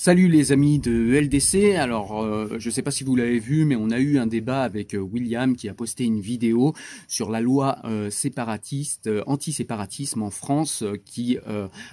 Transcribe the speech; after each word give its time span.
Salut 0.00 0.28
les 0.28 0.52
amis 0.52 0.78
de 0.78 1.18
LDC. 1.18 1.74
Alors, 1.74 2.22
euh, 2.22 2.54
je 2.60 2.68
ne 2.68 2.72
sais 2.72 2.82
pas 2.82 2.92
si 2.92 3.02
vous 3.02 3.16
l'avez 3.16 3.40
vu, 3.40 3.64
mais 3.64 3.74
on 3.74 3.90
a 3.90 3.98
eu 3.98 4.18
un 4.18 4.28
débat 4.28 4.62
avec 4.62 4.94
euh, 4.94 4.98
William 4.98 5.56
qui 5.56 5.68
a 5.68 5.74
posté 5.74 6.04
une 6.04 6.20
vidéo 6.20 6.72
sur 7.08 7.32
la 7.32 7.40
loi 7.40 7.78
euh, 7.84 8.08
séparatiste, 8.08 9.10
anti-séparatisme 9.26 10.22
en 10.22 10.30
France. 10.30 10.84
qui, 11.04 11.36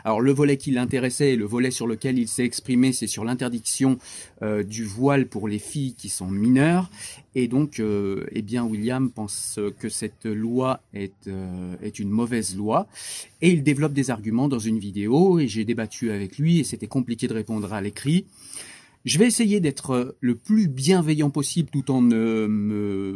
alors, 0.03 0.21
le 0.21 0.31
volet 0.31 0.57
qui 0.57 0.69
l'intéressait 0.69 1.33
et 1.33 1.35
le 1.35 1.45
volet 1.45 1.71
sur 1.71 1.87
lequel 1.87 2.19
il 2.19 2.27
s'est 2.27 2.45
exprimé, 2.45 2.93
c'est 2.93 3.07
sur 3.07 3.25
l'interdiction 3.25 3.97
du 4.67 4.83
voile 4.83 5.25
pour 5.25 5.47
les 5.47 5.57
filles 5.57 5.95
qui 5.95 6.09
sont 6.09 6.29
mineures. 6.29 6.91
Et 7.35 7.47
donc, 7.47 7.81
eh 7.81 8.41
bien, 8.41 8.63
William 8.63 9.11
pense 9.11 9.59
que 9.77 9.89
cette 9.89 10.25
loi 10.25 10.81
est, 10.93 11.29
est 11.83 11.99
une 11.99 12.09
mauvaise 12.09 12.55
loi. 12.55 12.87
Et 13.41 13.51
il 13.51 13.61
développe 13.61 13.93
des 13.93 14.09
arguments 14.09 14.47
dans 14.47 14.59
une 14.59 14.79
vidéo. 14.79 15.39
Et 15.39 15.47
j'ai 15.47 15.65
débattu 15.65 16.11
avec 16.11 16.37
lui 16.37 16.59
et 16.59 16.63
c'était 16.63 16.87
compliqué 16.87 17.27
de 17.27 17.33
répondre 17.33 17.73
à 17.73 17.81
l'écrit. 17.81 18.25
Je 19.05 19.19
vais 19.19 19.27
essayer 19.27 19.59
d'être 19.59 20.15
le 20.19 20.33
plus 20.33 20.67
bienveillant 20.67 21.29
possible 21.29 21.69
tout 21.69 21.91
en 21.91 22.01
ne 22.01 22.47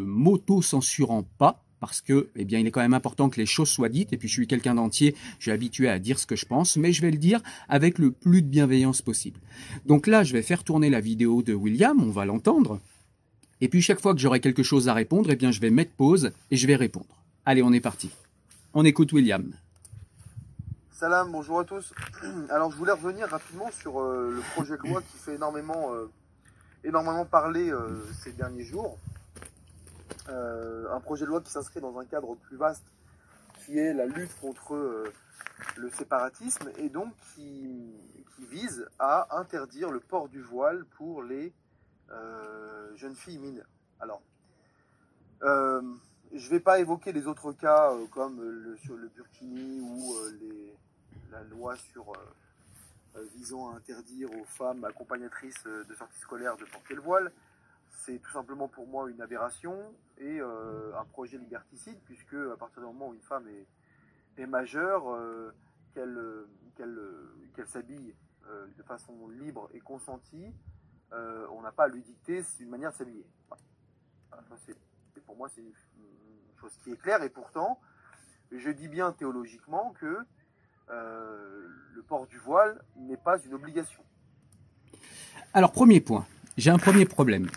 m'auto-censurant 0.06 1.26
pas 1.40 1.64
parce 1.80 2.02
que, 2.02 2.30
eh 2.36 2.46
bien, 2.46 2.60
il 2.60 2.68
est 2.68 2.72
quand 2.72 2.82
même 2.82 2.94
important 2.94 3.30
que 3.30 3.40
les 3.40 3.46
choses 3.46 3.70
soient 3.70 3.90
dites. 3.90 4.14
Et 4.14 4.18
puis, 4.18 4.28
je 4.28 4.34
suis 4.34 4.48
quelqu'un 4.48 4.76
d'entier, 4.76 5.16
je 5.40 5.44
suis 5.44 5.52
habitué 5.52 5.88
à 5.88 5.98
dire 5.98 6.20
ce 6.20 6.28
que 6.28 6.36
je 6.36 6.46
pense, 6.46 6.78
mais 6.78 6.92
je 6.92 7.02
vais 7.02 7.10
le 7.10 7.18
dire 7.18 7.42
avec 7.70 7.98
le 7.98 8.12
plus 8.12 8.42
de 8.42 8.48
bienveillance 8.48 9.02
possible. 9.02 9.40
Donc 9.86 10.06
là, 10.06 10.24
je 10.24 10.34
vais 10.34 10.42
faire 10.42 10.64
tourner 10.64 10.90
la 10.90 11.00
vidéo 11.00 11.42
de 11.42 11.54
William, 11.54 12.04
on 12.04 12.12
va 12.12 12.26
l'entendre. 12.26 12.80
Et 13.62 13.68
puis, 13.68 13.82
chaque 13.82 14.00
fois 14.00 14.14
que 14.14 14.20
j'aurai 14.20 14.40
quelque 14.40 14.64
chose 14.64 14.88
à 14.88 14.94
répondre, 14.94 15.30
eh 15.32 15.36
bien, 15.36 15.52
je 15.52 15.60
vais 15.60 15.70
mettre 15.70 15.92
pause 15.92 16.32
et 16.50 16.56
je 16.56 16.66
vais 16.66 16.78
répondre. 16.78 17.24
Allez, 17.46 17.62
on 17.62 17.74
est 17.74 17.82
parti. 17.82 18.10
On 18.74 18.86
écoute 18.86 19.12
William. 19.12 19.52
Salam, 20.92 21.32
bonjour 21.32 21.60
à 21.60 21.66
tous. 21.66 21.94
Alors 22.50 22.72
je 22.72 22.78
voulais 22.78 22.92
revenir 22.92 23.28
rapidement 23.28 23.70
sur 23.72 24.00
euh, 24.00 24.32
le 24.36 24.42
projet 24.54 24.78
de 24.78 24.88
loi 24.88 25.02
qui 25.02 25.18
fait 25.18 25.36
énormément, 25.36 25.94
euh, 25.94 26.10
énormément 26.84 27.26
parler 27.26 27.70
euh, 27.70 28.06
ces 28.22 28.32
derniers 28.34 28.64
jours. 28.64 28.98
un 30.28 31.00
projet 31.00 31.26
de 31.26 31.30
loi 31.30 31.42
qui 31.42 31.52
s'inscrit 31.52 31.82
dans 31.82 31.98
un 31.98 32.06
cadre 32.06 32.36
plus 32.36 32.58
vaste 32.58 32.86
qui 33.66 33.78
est 33.78 33.94
la 33.94 34.06
lutte 34.06 34.32
contre 34.42 35.06
le 35.78 35.90
séparatisme 35.92 36.70
et 36.78 36.90
donc 36.90 37.14
qui, 37.34 37.94
qui, 38.36 38.46
vise 38.46 38.86
à 39.00 39.40
interdire 39.40 39.90
le 39.90 40.00
port 40.00 40.30
du 40.30 40.42
voile 40.42 40.86
pour 40.98 41.24
les 41.24 41.52
jeunes 42.96 43.16
filles 43.16 43.40
mineures. 43.40 43.70
Alors, 44.00 44.22
je 45.42 46.46
ne 46.46 46.50
vais 46.50 46.60
pas 46.60 46.80
évoquer 46.80 47.12
les 47.12 47.28
autres 47.28 47.54
cas 47.54 47.94
comme 48.12 48.42
le, 48.42 48.78
sur 48.78 48.96
le 48.96 49.08
burkini 49.10 49.82
ou 49.82 50.16
la 51.32 51.44
loi 51.44 51.76
sur 51.78 52.12
euh, 52.12 52.18
euh, 53.18 53.26
visant 53.36 53.72
à 53.72 53.78
interdire 53.78 54.30
aux 54.32 54.46
femmes 54.46 54.84
accompagnatrices 54.84 55.66
euh, 55.66 55.84
de 55.86 55.94
sortie 55.94 56.20
scolaire 56.20 56.58
de 56.58 56.66
porter 56.66 56.96
le 56.96 57.02
voile. 57.02 57.32
C'est 58.06 58.20
tout 58.20 58.32
simplement 58.32 58.68
pour 58.68 58.88
moi 58.88 59.10
une 59.10 59.22
aberration 59.22 59.76
et 60.18 60.40
un 60.40 61.06
projet 61.12 61.38
liberticide, 61.38 61.98
puisque 62.06 62.34
à 62.34 62.56
partir 62.58 62.82
du 62.82 62.88
moment 62.88 63.10
où 63.10 63.14
une 63.14 63.22
femme 63.22 63.46
est, 64.38 64.46
majeure, 64.46 65.04
qu'elle 65.94 67.68
s'habille 67.68 68.16
de 68.78 68.84
façon 68.84 69.28
libre 69.28 69.70
et 69.74 69.80
consentie, 69.80 70.54
on 71.12 71.62
n'a 71.62 71.72
pas 71.72 71.86
à 71.86 71.88
lui 71.88 72.02
dicter 72.02 72.44
une 72.60 72.70
manière 72.70 72.92
de 72.92 72.98
s'habiller. 72.98 73.26
pour 75.26 75.36
moi, 75.36 75.50
c'est 75.54 75.62
une, 75.62 75.74
chose 76.60 76.72
qui 76.84 76.92
est 76.92 77.02
claire, 77.02 77.24
et 77.24 77.30
pourtant, 77.30 77.80
je 78.52 78.70
dis 78.70 78.88
bien 78.88 79.12
théologiquement 79.14 79.94
que 80.00 80.18
euh, 80.92 81.68
le 81.94 82.02
port 82.02 82.26
du 82.28 82.38
voile 82.38 82.82
n'est 82.98 83.18
pas 83.18 83.38
une 83.40 83.54
obligation. 83.54 84.02
Alors, 85.54 85.72
premier 85.72 86.02
point, 86.02 86.26
j'ai 86.58 86.72
un 86.72 86.80
premier 86.80 87.06
problème. 87.06 87.48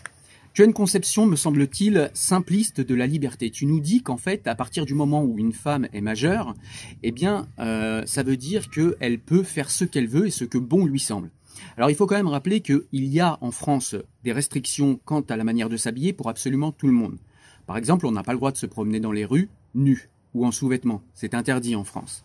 Tu 0.52 0.60
as 0.60 0.66
une 0.66 0.74
conception, 0.74 1.24
me 1.24 1.36
semble-t-il, 1.36 2.10
simpliste 2.12 2.82
de 2.82 2.94
la 2.94 3.06
liberté. 3.06 3.50
Tu 3.50 3.64
nous 3.64 3.80
dis 3.80 4.02
qu'en 4.02 4.18
fait, 4.18 4.46
à 4.46 4.54
partir 4.54 4.84
du 4.84 4.92
moment 4.92 5.24
où 5.24 5.38
une 5.38 5.54
femme 5.54 5.88
est 5.94 6.02
majeure, 6.02 6.54
eh 7.02 7.10
bien, 7.10 7.48
euh, 7.58 8.04
ça 8.04 8.22
veut 8.22 8.36
dire 8.36 8.68
qu'elle 8.68 9.18
peut 9.18 9.44
faire 9.44 9.70
ce 9.70 9.86
qu'elle 9.86 10.08
veut 10.08 10.26
et 10.26 10.30
ce 10.30 10.44
que 10.44 10.58
bon 10.58 10.84
lui 10.84 11.00
semble. 11.00 11.30
Alors, 11.76 11.90
il 11.90 11.96
faut 11.96 12.06
quand 12.06 12.16
même 12.16 12.28
rappeler 12.28 12.60
qu'il 12.60 12.82
y 12.92 13.20
a 13.20 13.38
en 13.40 13.50
France 13.50 13.94
des 14.24 14.32
restrictions 14.32 15.00
quant 15.04 15.22
à 15.22 15.36
la 15.36 15.44
manière 15.44 15.68
de 15.68 15.76
s'habiller 15.76 16.12
pour 16.12 16.28
absolument 16.28 16.72
tout 16.72 16.86
le 16.86 16.92
monde. 16.92 17.18
Par 17.66 17.76
exemple, 17.76 18.06
on 18.06 18.12
n'a 18.12 18.22
pas 18.22 18.32
le 18.32 18.38
droit 18.38 18.52
de 18.52 18.56
se 18.56 18.66
promener 18.66 19.00
dans 19.00 19.12
les 19.12 19.24
rues 19.24 19.48
nu 19.74 20.10
ou 20.34 20.46
en 20.46 20.50
sous-vêtements. 20.50 21.02
C'est 21.14 21.34
interdit 21.34 21.76
en 21.76 21.84
France. 21.84 22.24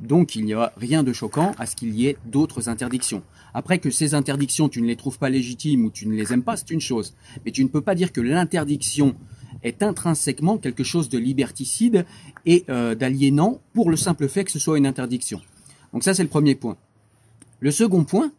Donc 0.00 0.34
il 0.34 0.44
n'y 0.44 0.54
a 0.54 0.72
rien 0.76 1.02
de 1.02 1.12
choquant 1.12 1.52
à 1.58 1.66
ce 1.66 1.76
qu'il 1.76 1.94
y 1.94 2.06
ait 2.06 2.16
d'autres 2.26 2.68
interdictions. 2.68 3.22
Après 3.54 3.78
que 3.78 3.90
ces 3.90 4.14
interdictions, 4.14 4.68
tu 4.68 4.82
ne 4.82 4.86
les 4.86 4.96
trouves 4.96 5.18
pas 5.18 5.30
légitimes 5.30 5.84
ou 5.84 5.90
tu 5.90 6.08
ne 6.08 6.14
les 6.14 6.32
aimes 6.32 6.42
pas, 6.42 6.56
c'est 6.56 6.70
une 6.70 6.80
chose. 6.80 7.14
Mais 7.44 7.52
tu 7.52 7.62
ne 7.62 7.68
peux 7.68 7.80
pas 7.80 7.94
dire 7.94 8.12
que 8.12 8.20
l'interdiction 8.20 9.14
est 9.62 9.82
intrinsèquement 9.82 10.58
quelque 10.58 10.84
chose 10.84 11.08
de 11.08 11.18
liberticide 11.18 12.04
et 12.44 12.64
euh, 12.68 12.94
d'aliénant 12.94 13.60
pour 13.72 13.90
le 13.90 13.96
simple 13.96 14.28
fait 14.28 14.44
que 14.44 14.50
ce 14.50 14.58
soit 14.58 14.76
une 14.76 14.86
interdiction. 14.86 15.40
Donc 15.92 16.02
ça, 16.02 16.12
c'est 16.12 16.24
le 16.24 16.28
premier 16.28 16.56
point. 16.56 16.76
Le 17.64 17.70
second 17.70 18.04
point, 18.04 18.30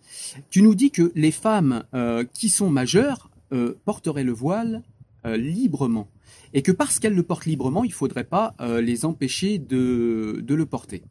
tu 0.51 0.61
nous 0.61 0.75
dis 0.75 0.91
que 0.91 1.11
les 1.15 1.31
femmes 1.31 1.83
euh, 1.95 2.23
qui 2.31 2.47
sont 2.47 2.69
majeures 2.69 3.31
euh, 3.53 3.73
porteraient 3.83 4.23
le 4.23 4.31
voile 4.31 4.83
librement 5.25 6.07
et 6.53 6.61
que 6.61 6.71
parce 6.71 6.99
qu'elles 6.99 7.15
le 7.15 7.23
portent 7.23 7.47
librement, 7.47 7.83
il 7.83 7.87
ne 7.87 7.93
faudrait 7.95 8.25
pas 8.25 8.53
les 8.59 9.05
empêcher 9.05 9.57
de 9.57 10.45
le 10.47 10.65
porter. 10.67 11.01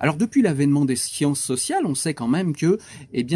Alors 0.00 0.16
depuis 0.16 0.40
l'avènement 0.40 0.86
des 0.86 0.96
sciences 0.96 1.42
sociales, 1.42 1.84
on 1.84 1.94
sait 1.94 2.14
quand 2.14 2.28
même 2.28 2.56
que, 2.56 2.78
eh 3.12 3.26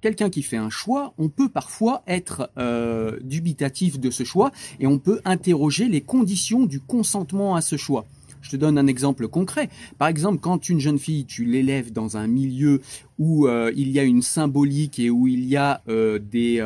quelqu'un 0.00 0.30
qui 0.30 0.42
fait 0.42 0.56
un 0.56 0.70
choix, 0.70 1.14
on 1.18 1.28
peut 1.28 1.48
parfois 1.48 2.02
être 2.06 2.50
euh, 2.58 3.18
dubitatif 3.22 3.98
de 3.98 4.10
ce 4.10 4.24
choix 4.24 4.52
et 4.78 4.86
on 4.86 4.98
peut 4.98 5.20
interroger 5.24 5.88
les 5.88 6.00
conditions 6.00 6.66
du 6.66 6.80
consentement 6.80 7.56
à 7.56 7.60
ce 7.60 7.76
choix. 7.76 8.06
Je 8.46 8.52
te 8.52 8.56
donne 8.56 8.78
un 8.78 8.86
exemple 8.86 9.26
concret. 9.26 9.68
Par 9.98 10.06
exemple, 10.06 10.38
quand 10.38 10.68
une 10.68 10.78
jeune 10.78 11.00
fille, 11.00 11.26
tu 11.26 11.44
l'élèves 11.44 11.92
dans 11.92 12.16
un 12.16 12.28
milieu 12.28 12.80
où 13.18 13.48
euh, 13.48 13.72
il 13.74 13.90
y 13.90 13.98
a 13.98 14.04
une 14.04 14.22
symbolique 14.22 15.00
et 15.00 15.10
où 15.10 15.26
il 15.26 15.46
y 15.46 15.56
a 15.56 15.82
euh, 15.88 16.20
des, 16.20 16.60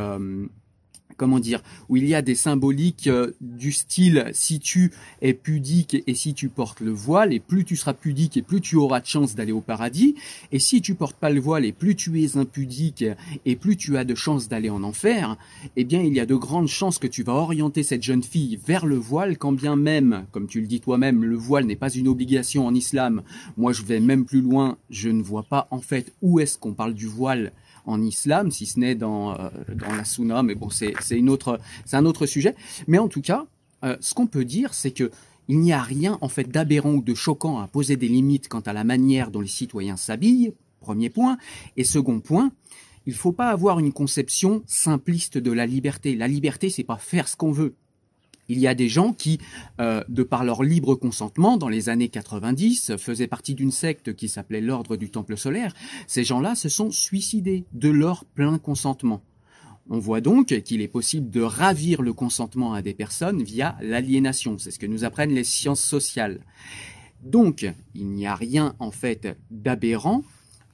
comment 1.20 1.38
dire, 1.38 1.60
où 1.90 1.98
il 1.98 2.08
y 2.08 2.14
a 2.14 2.22
des 2.22 2.34
symboliques 2.34 3.06
euh, 3.06 3.32
du 3.42 3.72
style 3.72 4.30
si 4.32 4.58
tu 4.58 4.90
es 5.20 5.34
pudique 5.34 6.02
et 6.06 6.14
si 6.14 6.32
tu 6.32 6.48
portes 6.48 6.80
le 6.80 6.92
voile, 6.92 7.34
et 7.34 7.40
plus 7.40 7.66
tu 7.66 7.76
seras 7.76 7.92
pudique 7.92 8.38
et 8.38 8.42
plus 8.42 8.62
tu 8.62 8.76
auras 8.76 9.00
de 9.00 9.06
chance 9.06 9.34
d'aller 9.34 9.52
au 9.52 9.60
paradis, 9.60 10.14
et 10.50 10.58
si 10.58 10.80
tu 10.80 10.94
portes 10.94 11.18
pas 11.18 11.28
le 11.28 11.38
voile 11.38 11.66
et 11.66 11.72
plus 11.72 11.94
tu 11.94 12.22
es 12.22 12.38
impudique 12.38 13.04
et 13.44 13.54
plus 13.54 13.76
tu 13.76 13.98
as 13.98 14.04
de 14.04 14.14
chances 14.14 14.48
d'aller 14.48 14.70
en 14.70 14.82
enfer, 14.82 15.36
eh 15.76 15.84
bien 15.84 16.00
il 16.00 16.14
y 16.14 16.20
a 16.20 16.26
de 16.26 16.34
grandes 16.34 16.68
chances 16.68 16.98
que 16.98 17.06
tu 17.06 17.22
vas 17.22 17.34
orienter 17.34 17.82
cette 17.82 18.02
jeune 18.02 18.22
fille 18.22 18.58
vers 18.66 18.86
le 18.86 18.96
voile, 18.96 19.36
quand 19.36 19.52
bien 19.52 19.76
même, 19.76 20.24
comme 20.32 20.46
tu 20.46 20.62
le 20.62 20.66
dis 20.66 20.80
toi-même, 20.80 21.22
le 21.22 21.36
voile 21.36 21.66
n'est 21.66 21.76
pas 21.76 21.92
une 21.92 22.08
obligation 22.08 22.66
en 22.66 22.74
islam. 22.74 23.20
Moi 23.58 23.74
je 23.74 23.82
vais 23.82 24.00
même 24.00 24.24
plus 24.24 24.40
loin, 24.40 24.78
je 24.88 25.10
ne 25.10 25.22
vois 25.22 25.42
pas 25.42 25.68
en 25.70 25.82
fait 25.82 26.14
où 26.22 26.40
est-ce 26.40 26.56
qu'on 26.56 26.72
parle 26.72 26.94
du 26.94 27.06
voile 27.06 27.52
en 27.86 28.02
islam, 28.02 28.50
si 28.50 28.66
ce 28.66 28.78
n'est 28.78 28.94
dans, 28.94 29.32
euh, 29.32 29.48
dans 29.74 29.92
la 29.94 30.04
sunna, 30.04 30.42
mais 30.42 30.54
bon, 30.54 30.70
c'est 30.70 30.94
un 31.92 32.04
autre 32.06 32.26
sujet. 32.26 32.54
Mais 32.86 32.98
en 32.98 33.08
tout 33.08 33.20
cas, 33.20 33.46
euh, 33.84 33.96
ce 34.00 34.14
qu'on 34.14 34.26
peut 34.26 34.44
dire, 34.44 34.74
c'est 34.74 34.90
que 34.90 35.10
il 35.48 35.58
n'y 35.58 35.72
a 35.72 35.82
rien 35.82 36.16
en 36.20 36.28
fait 36.28 36.44
d'aberrant 36.44 36.92
ou 36.92 37.02
de 37.02 37.14
choquant 37.14 37.58
à 37.58 37.66
poser 37.66 37.96
des 37.96 38.06
limites 38.06 38.46
quant 38.46 38.60
à 38.60 38.72
la 38.72 38.84
manière 38.84 39.32
dont 39.32 39.40
les 39.40 39.48
citoyens 39.48 39.96
s'habillent, 39.96 40.54
premier 40.80 41.10
point. 41.10 41.38
Et 41.76 41.82
second 41.82 42.20
point, 42.20 42.52
il 43.06 43.14
ne 43.14 43.18
faut 43.18 43.32
pas 43.32 43.48
avoir 43.48 43.80
une 43.80 43.92
conception 43.92 44.62
simpliste 44.66 45.38
de 45.38 45.50
la 45.50 45.66
liberté. 45.66 46.14
La 46.14 46.28
liberté, 46.28 46.70
c'est 46.70 46.84
pas 46.84 46.98
faire 46.98 47.26
ce 47.26 47.36
qu'on 47.36 47.50
veut. 47.50 47.74
Il 48.50 48.58
y 48.58 48.66
a 48.66 48.74
des 48.74 48.88
gens 48.88 49.12
qui, 49.12 49.38
euh, 49.80 50.02
de 50.08 50.24
par 50.24 50.42
leur 50.42 50.64
libre 50.64 50.96
consentement, 50.96 51.56
dans 51.56 51.68
les 51.68 51.88
années 51.88 52.08
90, 52.08 52.96
faisaient 52.96 53.28
partie 53.28 53.54
d'une 53.54 53.70
secte 53.70 54.16
qui 54.16 54.28
s'appelait 54.28 54.60
l'Ordre 54.60 54.96
du 54.96 55.08
Temple 55.08 55.36
solaire. 55.36 55.72
Ces 56.08 56.24
gens-là 56.24 56.56
se 56.56 56.68
sont 56.68 56.90
suicidés 56.90 57.64
de 57.72 57.90
leur 57.90 58.24
plein 58.24 58.58
consentement. 58.58 59.22
On 59.88 60.00
voit 60.00 60.20
donc 60.20 60.48
qu'il 60.64 60.80
est 60.80 60.88
possible 60.88 61.30
de 61.30 61.42
ravir 61.42 62.02
le 62.02 62.12
consentement 62.12 62.74
à 62.74 62.82
des 62.82 62.92
personnes 62.92 63.40
via 63.40 63.76
l'aliénation. 63.82 64.58
C'est 64.58 64.72
ce 64.72 64.80
que 64.80 64.86
nous 64.86 65.04
apprennent 65.04 65.32
les 65.32 65.44
sciences 65.44 65.82
sociales. 65.82 66.40
Donc, 67.22 67.72
il 67.94 68.08
n'y 68.08 68.26
a 68.26 68.34
rien 68.34 68.74
en 68.80 68.90
fait 68.90 69.38
d'aberrant 69.52 70.24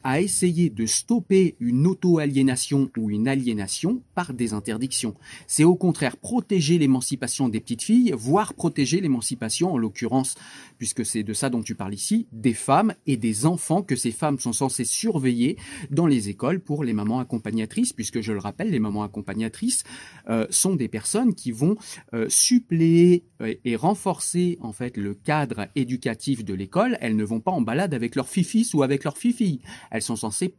à 0.06 0.20
essayer 0.20 0.70
de 0.70 0.86
stopper 0.86 1.56
une 1.58 1.84
auto-aliénation 1.84 2.88
ou 2.96 3.10
une 3.10 3.26
aliénation 3.26 4.04
par 4.14 4.34
des 4.34 4.52
interdictions. 4.52 5.16
C'est 5.48 5.64
au 5.64 5.74
contraire 5.74 6.16
protéger 6.16 6.78
l'émancipation 6.78 7.48
des 7.48 7.58
petites 7.58 7.82
filles, 7.82 8.14
voire 8.16 8.54
protéger 8.54 9.00
l'émancipation, 9.00 9.72
en 9.72 9.78
l'occurrence, 9.78 10.36
puisque 10.78 11.04
c'est 11.04 11.24
de 11.24 11.32
ça 11.32 11.50
dont 11.50 11.60
tu 11.60 11.74
parles 11.74 11.92
ici, 11.92 12.28
des 12.30 12.54
femmes 12.54 12.94
et 13.08 13.16
des 13.16 13.46
enfants 13.46 13.82
que 13.82 13.96
ces 13.96 14.12
femmes 14.12 14.38
sont 14.38 14.52
censées 14.52 14.84
surveiller 14.84 15.56
dans 15.90 16.06
les 16.06 16.28
écoles 16.28 16.60
pour 16.60 16.84
les 16.84 16.92
mamans 16.92 17.18
accompagnatrices, 17.18 17.92
puisque 17.92 18.20
je 18.20 18.32
le 18.32 18.38
rappelle, 18.38 18.70
les 18.70 18.78
mamans 18.78 19.02
accompagnatrices 19.02 19.82
euh, 20.30 20.46
sont 20.50 20.76
des 20.76 20.86
personnes 20.86 21.34
qui 21.34 21.50
vont 21.50 21.74
euh, 22.14 22.26
suppléer 22.28 23.24
euh, 23.40 23.54
et 23.64 23.74
renforcer 23.74 24.56
en 24.60 24.72
fait 24.72 24.96
le 24.98 25.14
cadre 25.14 25.66
éducatif 25.74 26.44
de 26.44 26.54
l'école. 26.54 26.96
Elles 27.00 27.16
ne 27.16 27.24
vont 27.24 27.40
pas 27.40 27.50
en 27.50 27.60
balade 27.60 27.92
avec 27.92 28.14
leurs 28.14 28.28
fifis 28.28 28.70
ou 28.72 28.84
avec 28.84 29.02
leurs 29.02 29.18
fifilles 29.18 29.58
elles 29.96 30.02
sont 30.02 30.16
censées 30.16 30.54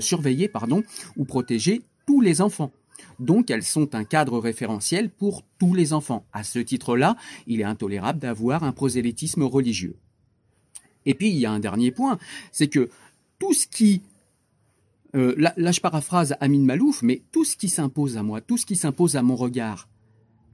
surveiller 0.00 0.48
pardon, 0.48 0.82
ou 1.16 1.24
protéger 1.24 1.80
tous 2.06 2.20
les 2.20 2.40
enfants. 2.40 2.70
Donc 3.18 3.50
elles 3.50 3.62
sont 3.62 3.94
un 3.94 4.04
cadre 4.04 4.38
référentiel 4.38 5.10
pour 5.10 5.42
tous 5.58 5.74
les 5.74 5.92
enfants. 5.92 6.24
À 6.32 6.44
ce 6.44 6.58
titre-là, 6.58 7.16
il 7.46 7.60
est 7.60 7.64
intolérable 7.64 8.18
d'avoir 8.18 8.64
un 8.64 8.72
prosélytisme 8.72 9.42
religieux. 9.42 9.96
Et 11.06 11.14
puis 11.14 11.30
il 11.30 11.36
y 11.36 11.46
a 11.46 11.52
un 11.52 11.60
dernier 11.60 11.90
point, 11.92 12.18
c'est 12.52 12.68
que 12.68 12.90
tout 13.38 13.54
ce 13.54 13.66
qui 13.66 14.02
euh, 15.14 15.34
là, 15.38 15.72
je 15.72 15.80
paraphrase 15.80 16.36
Amin 16.40 16.64
Malouf, 16.64 17.02
mais 17.02 17.22
tout 17.32 17.44
ce 17.44 17.56
qui 17.56 17.70
s'impose 17.70 18.18
à 18.18 18.22
moi, 18.22 18.42
tout 18.42 18.58
ce 18.58 18.66
qui 18.66 18.76
s'impose 18.76 19.16
à 19.16 19.22
mon 19.22 19.36
regard, 19.36 19.88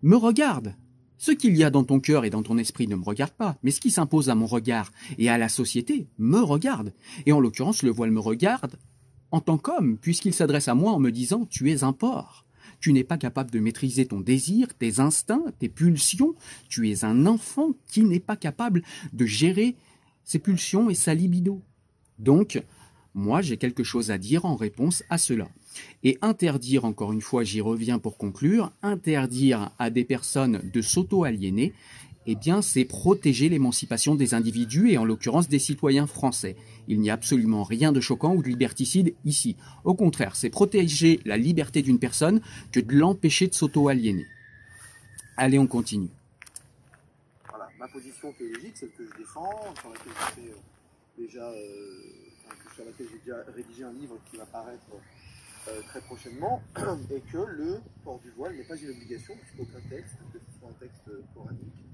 me 0.03 0.15
regarde. 0.15 0.77
Ce 1.23 1.31
qu'il 1.31 1.57
y 1.57 1.63
a 1.63 1.71
dans 1.71 1.85
ton 1.85 2.01
cœur 2.01 2.25
et 2.25 2.31
dans 2.31 2.43
ton 2.43 2.59
esprit 2.59 2.89
ne 2.89 2.97
me 2.97 3.05
regarde 3.05 3.31
pas, 3.31 3.57
mais 3.63 3.71
ce 3.71 3.81
qui 3.81 3.93
s'impose 3.93 4.29
à 4.29 4.35
mon 4.35 4.47
regard 4.47 4.91
et 5.19 5.31
à 5.31 5.39
la 5.39 5.49
société 5.49 6.09
me 6.19 6.41
regarde. 6.41 6.93
Et 7.27 7.33
en 7.33 7.39
l'occurrence, 7.39 7.85
le 7.85 7.93
voile 7.93 8.11
me 8.11 8.19
regarde 8.19 8.75
en 9.31 9.41
tant 9.41 9.57
qu'homme, 9.57 9.99
puisqu'il 9.99 10.35
s'adresse 10.35 10.67
à 10.67 10.75
moi 10.75 10.91
en 10.91 10.99
me 10.99 11.13
disant 11.13 11.47
Tu 11.49 11.71
es 11.71 11.85
un 11.85 11.93
porc. 11.93 12.45
Tu 12.81 12.93
n'es 12.93 13.05
pas 13.05 13.19
capable 13.19 13.53
de 13.53 13.61
maîtriser 13.61 14.07
ton 14.07 14.19
désir, 14.19 14.75
tes 14.75 14.99
instincts, 14.99 15.45
tes 15.61 15.69
pulsions. 15.69 16.35
Tu 16.69 16.91
es 16.91 17.05
un 17.05 17.25
enfant 17.27 17.71
qui 17.87 18.03
n'est 18.03 18.19
pas 18.19 18.35
capable 18.35 18.83
de 19.13 19.25
gérer 19.25 19.77
ses 20.25 20.41
pulsions 20.41 20.91
et 20.91 20.97
sa 20.97 21.15
libido. 21.15 21.63
Donc, 22.19 22.61
moi, 23.15 23.43
j'ai 23.43 23.59
quelque 23.59 23.85
chose 23.85 24.11
à 24.11 24.19
dire 24.19 24.45
en 24.45 24.57
réponse 24.57 25.05
à 25.09 25.19
cela. 25.19 25.49
Et 26.05 26.19
interdire, 26.23 26.85
encore 26.85 27.13
une 27.13 27.21
fois, 27.21 27.45
j'y 27.45 27.61
reviens 27.61 27.99
pour 27.99 28.17
conclure, 28.17 28.73
interdire 28.83 29.71
à 29.79 29.91
des 29.91 30.05
personnes 30.05 30.61
de 30.73 30.83
s'auto-aliéner, 30.83 31.73
eh 32.27 32.37
bien, 32.37 32.63
c'est 32.63 32.85
protéger 32.85 33.49
l'émancipation 33.49 34.15
des 34.15 34.35
individus 34.35 34.91
et 34.91 34.99
en 34.99 35.05
l'occurrence 35.05 35.49
des 35.49 35.59
citoyens 35.59 36.07
français. 36.07 36.57
Il 36.87 37.01
n'y 37.01 37.11
a 37.11 37.15
absolument 37.15 37.65
rien 37.65 37.93
de 37.93 38.01
choquant 38.01 38.35
ou 38.35 38.43
de 38.43 38.49
liberticide 38.49 39.15
ici. 39.25 39.57
Au 39.85 39.95
contraire, 39.95 40.37
c'est 40.37 40.51
protéger 40.51 41.21
la 41.25 41.37
liberté 41.37 41.83
d'une 41.83 41.99
personne 41.99 42.41
que 42.71 42.81
de 42.81 42.95
l'empêcher 42.95 43.49
de 43.49 43.55
s'auto-aliéner. 43.55 44.27
Allez, 45.37 45.59
on 45.59 45.67
continue. 45.67 46.11
Voilà, 47.49 47.69
ma 47.79 47.89
position 47.89 48.33
théologique, 48.33 48.77
celle 48.77 48.91
que 48.91 49.05
je 49.05 49.19
défends, 49.19 49.75
sur 49.81 49.91
laquelle 49.91 50.13
j'ai 50.37 50.51
euh, 50.51 51.27
déjà, 51.27 51.51
euh, 51.51 51.57
sur 52.75 52.85
laquelle 52.85 53.07
déjà 53.25 53.37
rédigé 53.55 53.83
un 53.83 53.93
livre 53.95 54.17
qui 54.31 54.37
va 54.37 54.47
paraître 54.47 54.87
euh, 55.69 55.81
très 55.83 56.01
prochainement, 56.01 56.61
est 57.11 57.21
que 57.31 57.39
le 57.39 57.81
port 58.03 58.19
du 58.19 58.31
voile 58.31 58.57
n'est 58.57 58.65
pas 58.65 58.77
une 58.77 58.91
obligation, 58.91 59.35
puisqu'aucun 59.37 59.81
texte, 59.89 60.17
que 60.33 60.39
ce 60.39 60.59
soit 60.59 60.69
un 60.69 60.73
texte 60.73 61.11
coranique, 61.35 61.85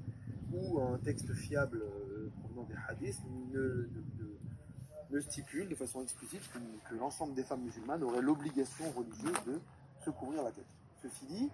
ou 0.52 0.80
un 0.80 0.98
texte 0.98 1.34
fiable 1.34 1.82
euh, 1.82 2.30
provenant 2.40 2.64
des 2.64 2.74
hadiths 2.88 3.20
ne, 3.52 5.20
stipule 5.20 5.68
de 5.68 5.74
façon 5.74 6.02
explicite 6.02 6.40
que, 6.88 6.94
l'ensemble 6.94 7.34
des 7.34 7.42
femmes 7.42 7.62
musulmanes 7.62 8.02
auraient 8.02 8.22
l'obligation 8.22 8.84
religieuse 8.92 9.44
de 9.46 9.60
se 10.04 10.10
couvrir 10.10 10.42
la 10.42 10.52
tête. 10.52 10.66
Ceci 11.02 11.26
dit, 11.26 11.50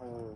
euh, 0.00 0.32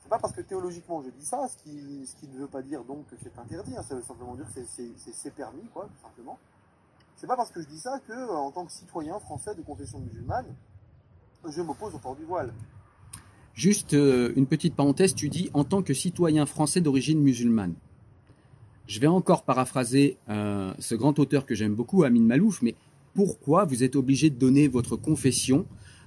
c'est 0.00 0.08
pas 0.08 0.18
parce 0.18 0.34
que 0.34 0.40
théologiquement 0.42 1.02
je 1.02 1.10
dis 1.10 1.24
ça, 1.24 1.48
ce 1.48 1.56
qui, 1.56 2.06
ce 2.06 2.16
qui 2.16 2.28
ne 2.28 2.38
veut 2.38 2.48
pas 2.48 2.62
dire 2.62 2.84
donc 2.84 3.06
que 3.06 3.16
c'est 3.22 3.38
interdit, 3.38 3.76
hein, 3.76 3.82
ça 3.82 3.94
veut 3.94 4.02
simplement 4.02 4.34
dire 4.34 4.46
que 4.54 4.60
c'est 4.64 5.34
permis, 5.34 5.66
quoi, 5.72 5.86
tout 5.86 6.02
simplement. 6.02 6.38
C'est 7.20 7.26
pas 7.26 7.36
parce 7.36 7.50
que 7.50 7.60
je 7.60 7.66
dis 7.66 7.78
ça 7.78 8.00
que, 8.08 8.30
en 8.30 8.50
tant 8.50 8.64
que 8.64 8.72
citoyen 8.72 9.20
français 9.20 9.54
de 9.54 9.60
confession 9.60 9.98
musulmane, 9.98 10.46
je 11.46 11.60
m'oppose 11.60 11.94
au 11.94 11.98
port 11.98 12.16
du 12.16 12.24
voile. 12.24 12.50
Juste 13.52 13.92
euh, 13.92 14.32
une 14.36 14.46
petite 14.46 14.74
parenthèse, 14.74 15.14
tu 15.14 15.28
dis 15.28 15.50
en 15.52 15.64
tant 15.64 15.82
que 15.82 15.92
citoyen 15.92 16.46
français 16.46 16.80
d'origine 16.80 17.20
musulmane. 17.20 17.74
Je 18.86 19.00
vais 19.00 19.06
encore 19.06 19.42
paraphraser 19.42 20.16
euh, 20.30 20.72
ce 20.78 20.94
grand 20.94 21.18
auteur 21.18 21.44
que 21.44 21.54
j'aime 21.54 21.74
beaucoup, 21.74 22.04
Amin 22.04 22.22
Malouf, 22.22 22.62
mais 22.62 22.74
pourquoi 23.14 23.66
vous 23.66 23.84
êtes 23.84 23.96
obligé 23.96 24.30
de 24.30 24.36
donner 24.36 24.66
votre 24.66 24.96
confession 24.96 25.66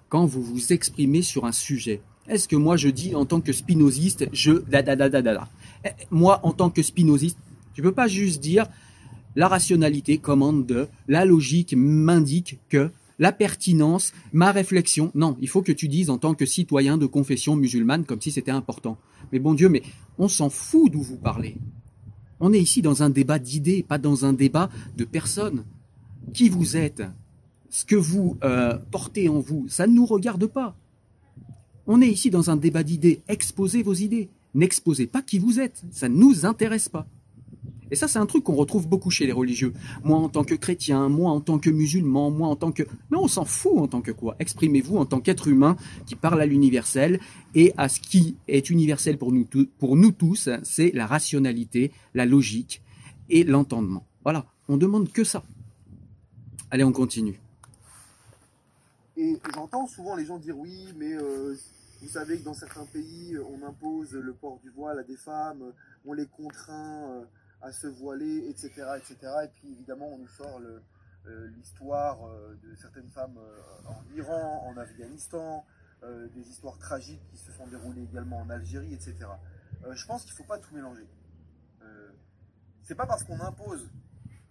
quand 0.10 0.26
vous 0.26 0.42
vous 0.42 0.74
exprimez 0.74 1.22
sur 1.22 1.46
un 1.46 1.52
sujet? 1.52 2.02
Est-ce 2.28 2.48
que 2.48 2.56
moi 2.56 2.76
je 2.76 2.90
dis 2.90 3.14
en 3.14 3.28
tant 3.28 3.40
que 3.40 3.54
spinoziste, 3.54 4.26
je 4.34 4.54
da 4.68 4.82
da 4.82 4.96
da, 4.96 5.48
eh, 5.86 5.90
Moi 6.10 6.40
en 6.42 6.54
tant 6.54 6.72
que 6.72 6.82
spinoziste, 6.82 7.38
tu 7.76 7.84
peux 7.84 7.92
pas 7.92 8.08
juste 8.08 8.42
dire 8.42 8.68
la 9.36 9.48
rationalité 9.48 10.18
commande 10.18 10.66
de, 10.66 10.88
la 11.08 11.26
logique 11.26 11.74
m'indique 11.76 12.60
que, 12.70 12.92
la 13.20 13.32
pertinence, 13.32 14.12
ma 14.32 14.52
réflexion. 14.52 15.12
Non, 15.14 15.38
il 15.40 15.48
faut 15.48 15.62
que 15.62 15.72
tu 15.72 15.88
dises 15.88 16.10
en 16.10 16.18
tant 16.18 16.34
que 16.34 16.46
citoyen 16.46 16.98
de 16.98 17.06
confession 17.06 17.56
musulmane 17.56 18.06
comme 18.06 18.22
si 18.22 18.32
c'était 18.32 18.52
important. 18.52 18.98
Mais 19.32 19.40
bon 19.40 19.54
Dieu, 19.54 19.70
mais 19.70 19.84
on 20.18 20.28
s'en 20.28 20.50
fout 20.50 20.92
d'où 20.92 21.02
vous 21.02 21.18
parlez. 21.18 21.56
On 22.40 22.52
est 22.54 22.60
ici 22.60 22.82
dans 22.82 23.04
un 23.04 23.10
débat 23.10 23.40
d'idées, 23.40 23.84
pas 23.84 23.98
dans 23.98 24.26
un 24.26 24.34
débat 24.34 24.70
de 24.98 25.06
personnes. 25.06 25.64
Qui 26.34 26.50
vous 26.50 26.76
êtes? 26.76 27.04
Ce 27.70 27.86
que 27.86 27.96
vous 27.96 28.38
euh, 28.44 28.78
portez 28.92 29.30
en 29.30 29.40
vous, 29.40 29.66
ça 29.70 29.88
ne 29.88 29.94
nous 29.94 30.06
regarde 30.06 30.46
pas. 30.48 30.76
On 31.86 32.02
est 32.02 32.10
ici 32.10 32.30
dans 32.30 32.50
un 32.50 32.56
débat 32.56 32.84
d'idées. 32.84 33.22
Exposez 33.28 33.84
vos 33.84 33.94
idées. 33.94 34.30
N'exposez 34.54 35.08
pas 35.08 35.22
qui 35.22 35.40
vous 35.40 35.60
êtes. 35.60 35.84
Ça 35.92 36.08
ne 36.08 36.16
nous 36.16 36.46
intéresse 36.46 36.90
pas. 36.90 37.08
Et 37.94 37.96
ça, 37.96 38.08
c'est 38.08 38.18
un 38.18 38.26
truc 38.26 38.44
qu'on 38.44 38.56
retrouve 38.56 38.88
beaucoup 38.88 39.12
chez 39.12 39.28
les 39.28 39.32
religieux. 39.32 39.72
Moi, 40.04 40.18
en 40.18 40.28
tant 40.28 40.44
que 40.44 40.56
chrétien, 40.56 41.10
moi, 41.10 41.30
en 41.30 41.42
tant 41.42 41.60
que 41.60 41.70
musulman, 41.70 42.32
moi, 42.32 42.48
en 42.48 42.56
tant 42.56 42.72
que... 42.72 42.82
Mais 43.12 43.18
on 43.18 43.28
s'en 43.28 43.46
fout 43.46 43.78
en 43.78 43.88
tant 43.88 44.02
que 44.02 44.12
quoi? 44.12 44.36
Exprimez-vous 44.40 44.98
en 44.98 45.06
tant 45.06 45.20
qu'être 45.20 45.48
humain 45.48 45.78
qui 46.08 46.16
parle 46.16 46.42
à 46.42 46.48
l'universel 46.48 47.20
et 47.54 47.72
à 47.78 47.90
ce 47.90 48.00
qui 48.00 48.36
est 48.48 48.72
universel 48.72 49.20
pour 49.20 49.32
nous, 49.32 50.12
tous, 50.12 50.50
c'est 50.64 50.90
la 50.96 51.06
rationalité, 51.06 51.92
la 52.16 52.26
logique 52.26 52.82
et 53.30 53.44
l'entendement. 53.44 54.08
Voilà, 54.24 54.48
on 54.68 54.78
demande 54.78 55.12
que 55.12 55.24
ça. 55.24 55.44
Allez, 56.72 56.84
on 56.84 56.94
continue. 56.94 57.40
Et 59.18 59.38
j'entends 59.54 59.86
souvent 59.86 60.16
les 60.16 60.26
gens 60.26 60.40
dire 60.40 60.58
oui, 60.58 60.88
mais 60.98 61.14
euh, 61.14 61.56
vous 62.02 62.10
savez 62.10 62.40
que 62.40 62.44
dans 62.44 62.56
certains 62.56 62.86
pays, 62.86 63.38
on 63.38 63.64
impose 63.64 64.14
le 64.14 64.34
port 64.34 64.60
du 64.64 64.72
voile 64.72 64.98
à 64.98 65.04
des 65.04 65.16
femmes, 65.16 65.62
on 66.08 66.14
les 66.14 66.26
contraint. 66.26 67.12
Euh, 67.12 67.22
à 67.64 67.72
se 67.72 67.88
voiler, 67.88 68.50
etc., 68.50 68.70
etc. 68.98 69.18
Et 69.46 69.48
puis 69.48 69.72
évidemment, 69.72 70.10
on 70.10 70.18
nous 70.18 70.28
sort 70.28 70.60
euh, 71.26 71.48
l'histoire 71.56 72.28
euh, 72.28 72.60
de 72.62 72.76
certaines 72.76 73.10
femmes 73.10 73.38
euh, 73.38 73.88
en 73.88 74.04
Iran, 74.16 74.68
en 74.68 74.78
Afghanistan, 74.78 75.66
des 76.36 76.50
histoires 76.50 76.78
tragiques 76.80 77.26
qui 77.30 77.38
se 77.38 77.54
sont 77.54 77.66
déroulées 77.68 78.04
également 78.04 78.40
en 78.42 78.50
Algérie, 78.50 78.94
etc. 78.94 79.16
je 79.90 80.06
pense 80.06 80.24
qu'il 80.24 80.34
ne 80.34 80.36
faut 80.36 80.44
pas 80.44 80.58
tout 80.58 80.76
mélanger. 80.76 81.08
c'est 82.82 82.96
pas 82.96 83.06
parce 83.06 83.24
qu'on 83.24 83.40
impose 83.40 83.90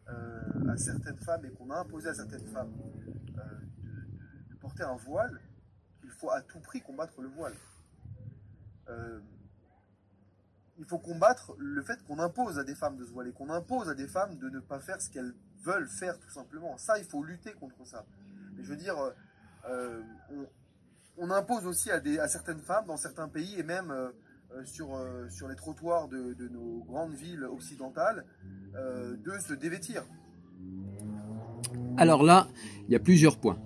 à 0.06 0.76
certaines 0.78 1.18
femmes 1.18 1.44
et 1.44 1.50
qu'on 1.50 1.68
a 1.68 1.80
imposé 1.80 2.08
à 2.08 2.14
certaines 2.14 2.46
femmes 2.46 2.72
de, 4.48 4.54
porter 4.62 4.84
un 4.84 4.96
voile 4.96 5.42
qu'il 6.00 6.08
faut 6.12 6.30
à 6.30 6.40
tout 6.40 6.60
prix 6.60 6.80
combattre 6.80 7.20
le 7.20 7.28
voile 7.28 7.52
il 10.78 10.84
faut 10.84 10.98
combattre 10.98 11.52
le 11.58 11.82
fait 11.82 12.02
qu'on 12.04 12.18
impose 12.18 12.58
à 12.58 12.64
des 12.64 12.74
femmes 12.74 12.96
de 12.96 13.04
se 13.04 13.10
voiler, 13.10 13.32
qu'on 13.32 13.50
impose 13.50 13.88
à 13.88 13.94
des 13.94 14.08
femmes 14.08 14.36
de 14.38 14.48
ne 14.48 14.60
pas 14.60 14.80
faire 14.80 15.00
ce 15.00 15.10
qu'elles 15.10 15.34
veulent 15.64 15.88
faire 15.88 16.18
tout 16.18 16.30
simplement. 16.30 16.76
Ça, 16.78 16.98
il 16.98 17.04
faut 17.04 17.22
lutter 17.22 17.52
contre 17.52 17.86
ça. 17.86 18.04
Mais 18.56 18.64
je 18.64 18.68
veux 18.68 18.76
dire, 18.76 18.96
euh, 19.68 20.02
on, 21.18 21.30
impose 21.30 21.66
aussi 21.66 21.90
à, 21.90 22.28
certaines 22.28 22.60
femmes 22.60 22.86
dans 22.86 22.96
certains 22.96 23.28
pays 23.28 23.58
et 23.58 23.62
même 23.62 23.90
euh, 23.90 24.10
euh, 24.54 24.64
sur, 24.64 24.98
sur 25.30 25.48
les 25.48 25.56
trottoirs 25.56 26.08
de, 26.08 26.48
nos 26.48 26.82
grandes 26.84 27.14
villes 27.14 27.44
occidentales 27.44 28.24
de 28.74 29.38
se 29.38 29.54
dévêtir. 29.54 30.04
Alors 31.96 32.22
là, 32.22 32.48
il 32.86 32.92
y 32.92 32.96
a 32.96 33.00
plusieurs 33.00 33.38
points. 33.38 33.58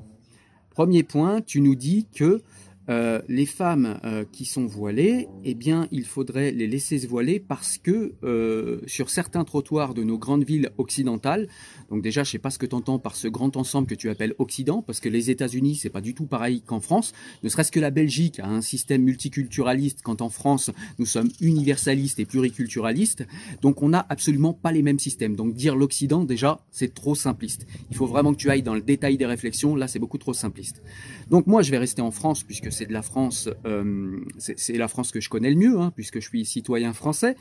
Premier 0.71 1.05
point, 1.05 1.41
tu 1.41 1.61
nous 1.61 1.75
dis 1.75 2.07
que 2.15 2.43
euh, 2.88 3.21
les 3.28 3.47
femmes 3.47 3.99
euh, 4.05 4.25
qui 4.31 4.45
sont 4.45 4.66
voilées, 4.66 5.28
eh 5.45 5.55
bien, 5.55 5.88
il 5.90 6.05
faudrait 6.05 6.52
les 6.52 6.66
laisser 6.66 6.99
se 6.99 7.07
voiler 7.07 7.40
parce 7.40 7.78
que 7.78 8.14
euh, 8.23 8.81
sur 8.87 9.11
certains 9.11 9.45
trottoirs 9.45 9.95
de 9.95 10.05
nos 10.05 10.19
grandes 10.19 10.45
villes 10.45 10.71
occidentales, 10.78 11.49
donc 11.90 12.02
déjà, 12.02 12.25
je 12.25 12.31
sais 12.31 12.38
pas 12.38 12.50
ce 12.50 12.59
que 12.59 12.66
tu 12.66 12.75
entends 12.75 12.99
par 12.99 13.16
ce 13.16 13.28
grand 13.28 13.57
ensemble 13.57 13.87
que 13.87 13.95
tu 13.95 14.11
appelles 14.11 14.35
Occident, 14.38 14.83
parce 14.83 15.00
que 15.00 15.09
les 15.09 15.31
États-Unis, 15.31 15.76
c'est 15.76 15.90
pas 15.90 16.00
du 16.00 16.14
tout 16.14 16.26
pareil 16.26 16.62
qu'en 16.62 16.81
France. 16.81 17.12
Ne 17.43 17.49
serait-ce 17.49 17.73
que 17.73 17.81
la 17.81 17.90
Belgique 17.90 18.40
a 18.40 18.49
un 18.49 18.61
système 18.61 19.02
multiculturaliste, 19.02 20.02
quand 20.02 20.23
en 20.23 20.28
France, 20.28 20.71
nous 20.99 21.07
sommes 21.07 21.31
universalistes 21.40 22.19
et 22.19 22.25
pluriculturalistes. 22.25 23.26
Donc, 23.62 23.83
on 23.83 23.90
n'a 23.90 24.05
absolument 24.09 24.52
pas 24.52 24.73
les 24.73 24.83
mêmes 24.83 24.99
systèmes. 24.99 25.37
Donc, 25.37 25.55
dire 25.55 25.76
l'Occident, 25.76 26.25
déjà, 26.25 26.61
c'est 26.71 26.95
trop 26.95 27.14
simpliste. 27.14 27.66
Il 27.90 27.97
faut 27.97 28.07
vraiment 28.07 28.33
que 28.33 28.38
tu 28.38 28.50
ailles 28.50 28.62
dans 28.62 28.75
le 28.75 28.81
détail 28.81 29.16
des 29.16 29.26
réflexions. 29.26 29.76
Là, 29.76 29.88
c'est 29.88 29.99
beaucoup 29.99 30.19
trop 30.19 30.35
simpliste. 30.35 30.83
Donc, 31.31 31.47
moi, 31.47 31.62
je 31.62 31.71
vais 31.71 31.78
rester 31.78 32.02
en 32.02 32.11
France, 32.11 32.43
puisque 32.43 32.73
c'est 32.76 32.87
de 32.87 32.92
la 32.92 33.02
France, 33.02 33.49
euh, 33.64 34.21
c'est 34.38 34.76
la 34.76 34.88
France 34.88 35.11
que 35.11 35.21
je 35.21 35.28
connais 35.28 35.50
le 35.50 35.56
mieux, 35.56 35.80
hein, 35.80 35.92
puisque 35.95 36.21
je 36.21 36.28
suis 36.28 36.45
citoyen 36.45 36.92
français. 36.92 37.35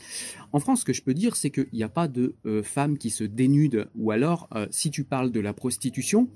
En 0.52 0.60
France, 0.60 0.80
ce 0.80 0.84
que 0.84 0.92
je 0.92 1.02
peux 1.02 1.14
dire, 1.14 1.36
c'est 1.36 1.50
qu'il 1.50 1.68
n'y 1.72 1.82
a 1.82 1.88
pas 1.88 2.08
de 2.08 2.34
euh, 2.46 2.62
femmes 2.62 2.96
qui 2.96 3.10
se 3.10 3.22
dénudent, 3.22 3.86
ou 3.94 4.10
alors, 4.10 4.48
euh, 4.54 4.66
si 4.70 4.90
tu 4.90 5.04
parles 5.04 5.30
de 5.30 5.40
la 5.40 5.52
prostitution, 5.52 6.28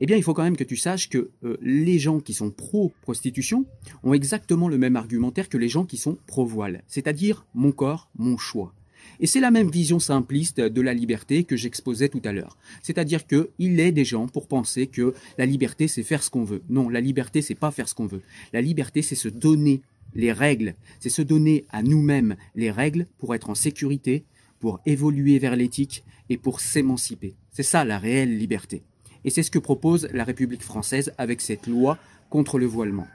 eh 0.00 0.06
bien, 0.06 0.16
il 0.16 0.22
faut 0.22 0.32
quand 0.32 0.44
même 0.44 0.56
que 0.56 0.64
tu 0.64 0.76
saches 0.76 1.10
que 1.10 1.30
les 1.60 1.98
gens 1.98 2.20
qui 2.20 2.32
sont 2.32 2.50
pro-prostitution 2.50 3.66
ont 4.02 4.14
exactement 4.14 4.68
le 4.68 4.78
même 4.78 4.96
argumentaire 4.96 5.50
que 5.50 5.58
les 5.58 5.68
gens 5.68 5.84
qui 5.84 5.98
sont 5.98 6.16
pro-voile, 6.26 6.82
c'est-à-dire 6.86 7.46
mon 7.52 7.70
corps, 7.70 8.08
mon 8.16 8.38
choix. 8.38 8.72
Et 9.20 9.26
c'est 9.26 9.40
la 9.40 9.50
même 9.50 9.70
vision 9.70 9.98
simpliste 9.98 10.60
de 10.60 10.80
la 10.80 10.94
liberté 10.94 11.44
que 11.44 11.56
j'exposais 11.56 12.08
tout 12.08 12.22
à 12.24 12.32
l'heure. 12.32 12.56
C'est-à-dire 12.82 13.26
qu'il 13.26 13.80
est 13.80 13.92
des 13.92 14.04
gens 14.04 14.26
pour 14.26 14.46
penser 14.48 14.86
que 14.86 15.14
la 15.38 15.46
liberté 15.46 15.88
c'est 15.88 16.02
faire 16.02 16.22
ce 16.22 16.30
qu'on 16.30 16.44
veut. 16.44 16.62
Non, 16.68 16.88
la 16.88 17.00
liberté 17.00 17.42
c'est 17.42 17.54
pas 17.54 17.70
faire 17.70 17.88
ce 17.88 17.94
qu'on 17.94 18.06
veut. 18.06 18.22
La 18.52 18.60
liberté 18.60 19.02
c'est 19.02 19.14
se 19.14 19.28
donner 19.28 19.82
les 20.14 20.32
règles, 20.32 20.74
c'est 20.98 21.08
se 21.08 21.22
donner 21.22 21.64
à 21.70 21.82
nous-mêmes 21.82 22.36
les 22.54 22.70
règles 22.70 23.06
pour 23.18 23.34
être 23.34 23.50
en 23.50 23.54
sécurité, 23.54 24.24
pour 24.58 24.80
évoluer 24.86 25.38
vers 25.38 25.56
l'éthique 25.56 26.04
et 26.28 26.36
pour 26.36 26.60
s'émanciper. 26.60 27.34
C'est 27.52 27.62
ça 27.62 27.84
la 27.84 27.98
réelle 27.98 28.38
liberté. 28.38 28.82
Et 29.24 29.30
c'est 29.30 29.42
ce 29.42 29.50
que 29.50 29.58
propose 29.58 30.08
la 30.12 30.24
République 30.24 30.62
française 30.62 31.12
avec 31.18 31.40
cette 31.40 31.66
loi 31.66 31.98
contre 32.30 32.58
le 32.58 32.66
voilement. 32.66 33.06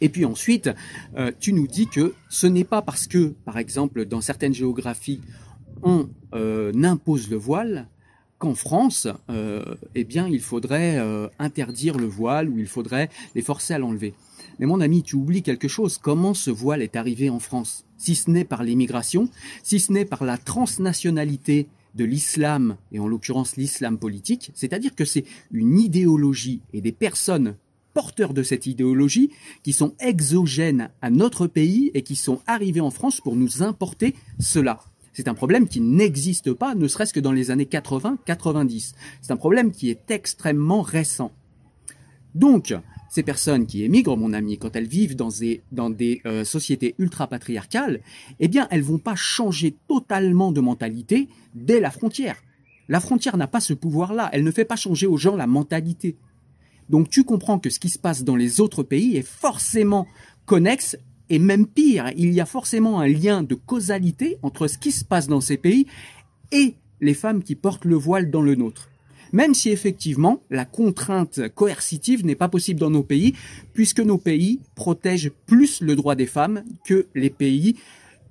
Et 0.00 0.08
puis 0.08 0.24
ensuite, 0.24 0.70
euh, 1.16 1.32
tu 1.38 1.52
nous 1.52 1.66
dis 1.66 1.86
que 1.86 2.14
ce 2.28 2.46
n'est 2.46 2.64
pas 2.64 2.82
parce 2.82 3.06
que, 3.06 3.34
par 3.44 3.58
exemple, 3.58 4.04
dans 4.04 4.20
certaines 4.20 4.54
géographies, 4.54 5.20
on 5.82 6.08
euh, 6.34 6.72
impose 6.82 7.30
le 7.30 7.36
voile 7.36 7.88
qu'en 8.38 8.54
France, 8.54 9.06
euh, 9.28 9.62
eh 9.94 10.04
bien, 10.04 10.26
il 10.26 10.40
faudrait 10.40 10.98
interdire 11.38 11.98
le 11.98 12.06
voile 12.06 12.48
ou 12.48 12.58
il 12.58 12.66
faudrait 12.66 13.10
les 13.34 13.42
forcer 13.42 13.74
à 13.74 13.78
l'enlever. 13.78 14.14
Mais 14.58 14.66
mon 14.66 14.80
ami, 14.80 15.02
tu 15.02 15.16
oublies 15.16 15.42
quelque 15.42 15.68
chose. 15.68 15.98
Comment 15.98 16.32
ce 16.32 16.50
voile 16.50 16.80
est 16.80 16.96
arrivé 16.96 17.28
en 17.28 17.38
France? 17.38 17.84
Si 17.98 18.14
ce 18.14 18.30
n'est 18.30 18.44
par 18.44 18.62
l'immigration, 18.62 19.28
si 19.62 19.78
ce 19.78 19.92
n'est 19.92 20.06
par 20.06 20.24
la 20.24 20.38
transnationalité 20.38 21.68
de 21.94 22.04
l'islam, 22.04 22.76
et 22.92 22.98
en 22.98 23.08
l'occurrence 23.08 23.56
l'islam 23.56 23.98
politique, 23.98 24.52
c'est-à-dire 24.54 24.94
que 24.94 25.04
c'est 25.04 25.24
une 25.50 25.78
idéologie 25.78 26.62
et 26.72 26.80
des 26.80 26.92
personnes 26.92 27.56
porteurs 28.00 28.32
de 28.32 28.42
cette 28.42 28.66
idéologie 28.66 29.28
qui 29.62 29.74
sont 29.74 29.92
exogènes 30.00 30.88
à 31.02 31.10
notre 31.10 31.46
pays 31.46 31.90
et 31.92 32.00
qui 32.00 32.16
sont 32.16 32.40
arrivés 32.46 32.80
en 32.80 32.90
France 32.90 33.20
pour 33.20 33.36
nous 33.36 33.62
importer 33.62 34.14
cela. 34.38 34.80
C'est 35.12 35.28
un 35.28 35.34
problème 35.34 35.68
qui 35.68 35.82
n'existe 35.82 36.54
pas, 36.54 36.74
ne 36.74 36.88
serait-ce 36.88 37.12
que 37.12 37.20
dans 37.20 37.32
les 37.32 37.50
années 37.50 37.66
80-90. 37.66 38.94
C'est 39.20 39.32
un 39.32 39.36
problème 39.36 39.70
qui 39.70 39.90
est 39.90 40.10
extrêmement 40.10 40.80
récent. 40.80 41.30
Donc, 42.34 42.74
ces 43.10 43.22
personnes 43.22 43.66
qui 43.66 43.84
émigrent, 43.84 44.16
mon 44.16 44.32
ami, 44.32 44.56
quand 44.56 44.76
elles 44.76 44.86
vivent 44.86 45.14
dans 45.14 45.90
des, 45.90 46.22
euh, 46.24 46.42
sociétés 46.44 46.94
ultra-patriarcales, 46.98 48.00
eh 48.38 48.48
bien, 48.48 48.66
elles 48.70 48.82
vont 48.82 48.96
pas 48.96 49.14
changer 49.14 49.76
totalement 49.88 50.52
de 50.52 50.62
mentalité 50.62 51.28
dès 51.54 51.80
la 51.80 51.90
frontière. 51.90 52.36
La 52.88 53.00
frontière 53.00 53.36
n'a 53.36 53.46
pas 53.46 53.60
ce 53.60 53.74
pouvoir-là. 53.74 54.30
Elle 54.32 54.44
ne 54.44 54.50
fait 54.50 54.64
pas 54.64 54.76
changer 54.76 55.06
aux 55.06 55.18
gens 55.18 55.36
la 55.36 55.46
mentalité. 55.46 56.16
Donc 56.90 57.08
tu 57.08 57.22
comprends 57.24 57.60
que 57.60 57.70
ce 57.70 57.78
qui 57.78 57.88
se 57.88 57.98
passe 57.98 58.24
dans 58.24 58.36
les 58.36 58.60
autres 58.60 58.82
pays 58.82 59.16
est 59.16 59.26
forcément 59.26 60.08
connexe 60.44 60.98
et 61.28 61.38
même 61.38 61.68
pire, 61.68 62.10
il 62.16 62.32
y 62.32 62.40
a 62.40 62.46
forcément 62.46 62.98
un 62.98 63.06
lien 63.06 63.44
de 63.44 63.54
causalité 63.54 64.38
entre 64.42 64.66
ce 64.66 64.76
qui 64.76 64.90
se 64.90 65.04
passe 65.04 65.28
dans 65.28 65.40
ces 65.40 65.56
pays 65.56 65.86
et 66.50 66.74
les 67.00 67.14
femmes 67.14 67.44
qui 67.44 67.54
portent 67.54 67.84
le 67.84 67.94
voile 67.94 68.30
dans 68.30 68.42
le 68.42 68.56
nôtre. 68.56 68.90
Même 69.32 69.54
si 69.54 69.70
effectivement 69.70 70.42
la 70.50 70.64
contrainte 70.64 71.48
coercitive 71.54 72.26
n'est 72.26 72.34
pas 72.34 72.48
possible 72.48 72.80
dans 72.80 72.90
nos 72.90 73.04
pays, 73.04 73.34
puisque 73.72 74.00
nos 74.00 74.18
pays 74.18 74.58
protègent 74.74 75.30
plus 75.46 75.80
le 75.82 75.94
droit 75.94 76.16
des 76.16 76.26
femmes 76.26 76.64
que 76.84 77.06
les 77.14 77.30
pays 77.30 77.76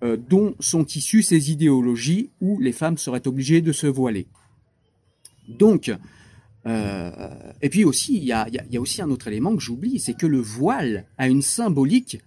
euh, 0.03 0.17
dont 0.17 0.55
sont 0.59 0.85
issues 0.85 1.23
ces 1.23 1.51
idéologies 1.51 2.29
où 2.41 2.59
les 2.59 2.73
femmes 2.73 2.97
seraient 2.97 3.25
obligées 3.25 3.61
de 3.61 3.71
se 3.71 3.87
voiler. 3.87 4.27
Donc, 5.47 5.89
euh, 6.65 7.29
et 7.61 7.69
puis 7.69 7.85
aussi, 7.85 8.17
il 8.17 8.23
y 8.23 8.33
a, 8.33 8.47
y 8.49 8.77
a, 8.77 8.81
aussi 8.81 9.01
un 9.01 9.09
autre 9.09 9.27
élément 9.27 9.55
que 9.55 9.61
j'oublie, 9.61 9.99
c'est 9.99 10.13
que 10.13 10.27
le 10.27 10.39
voile 10.39 11.05
a 11.17 11.27
une 11.27 11.41
symbolique 11.41 12.19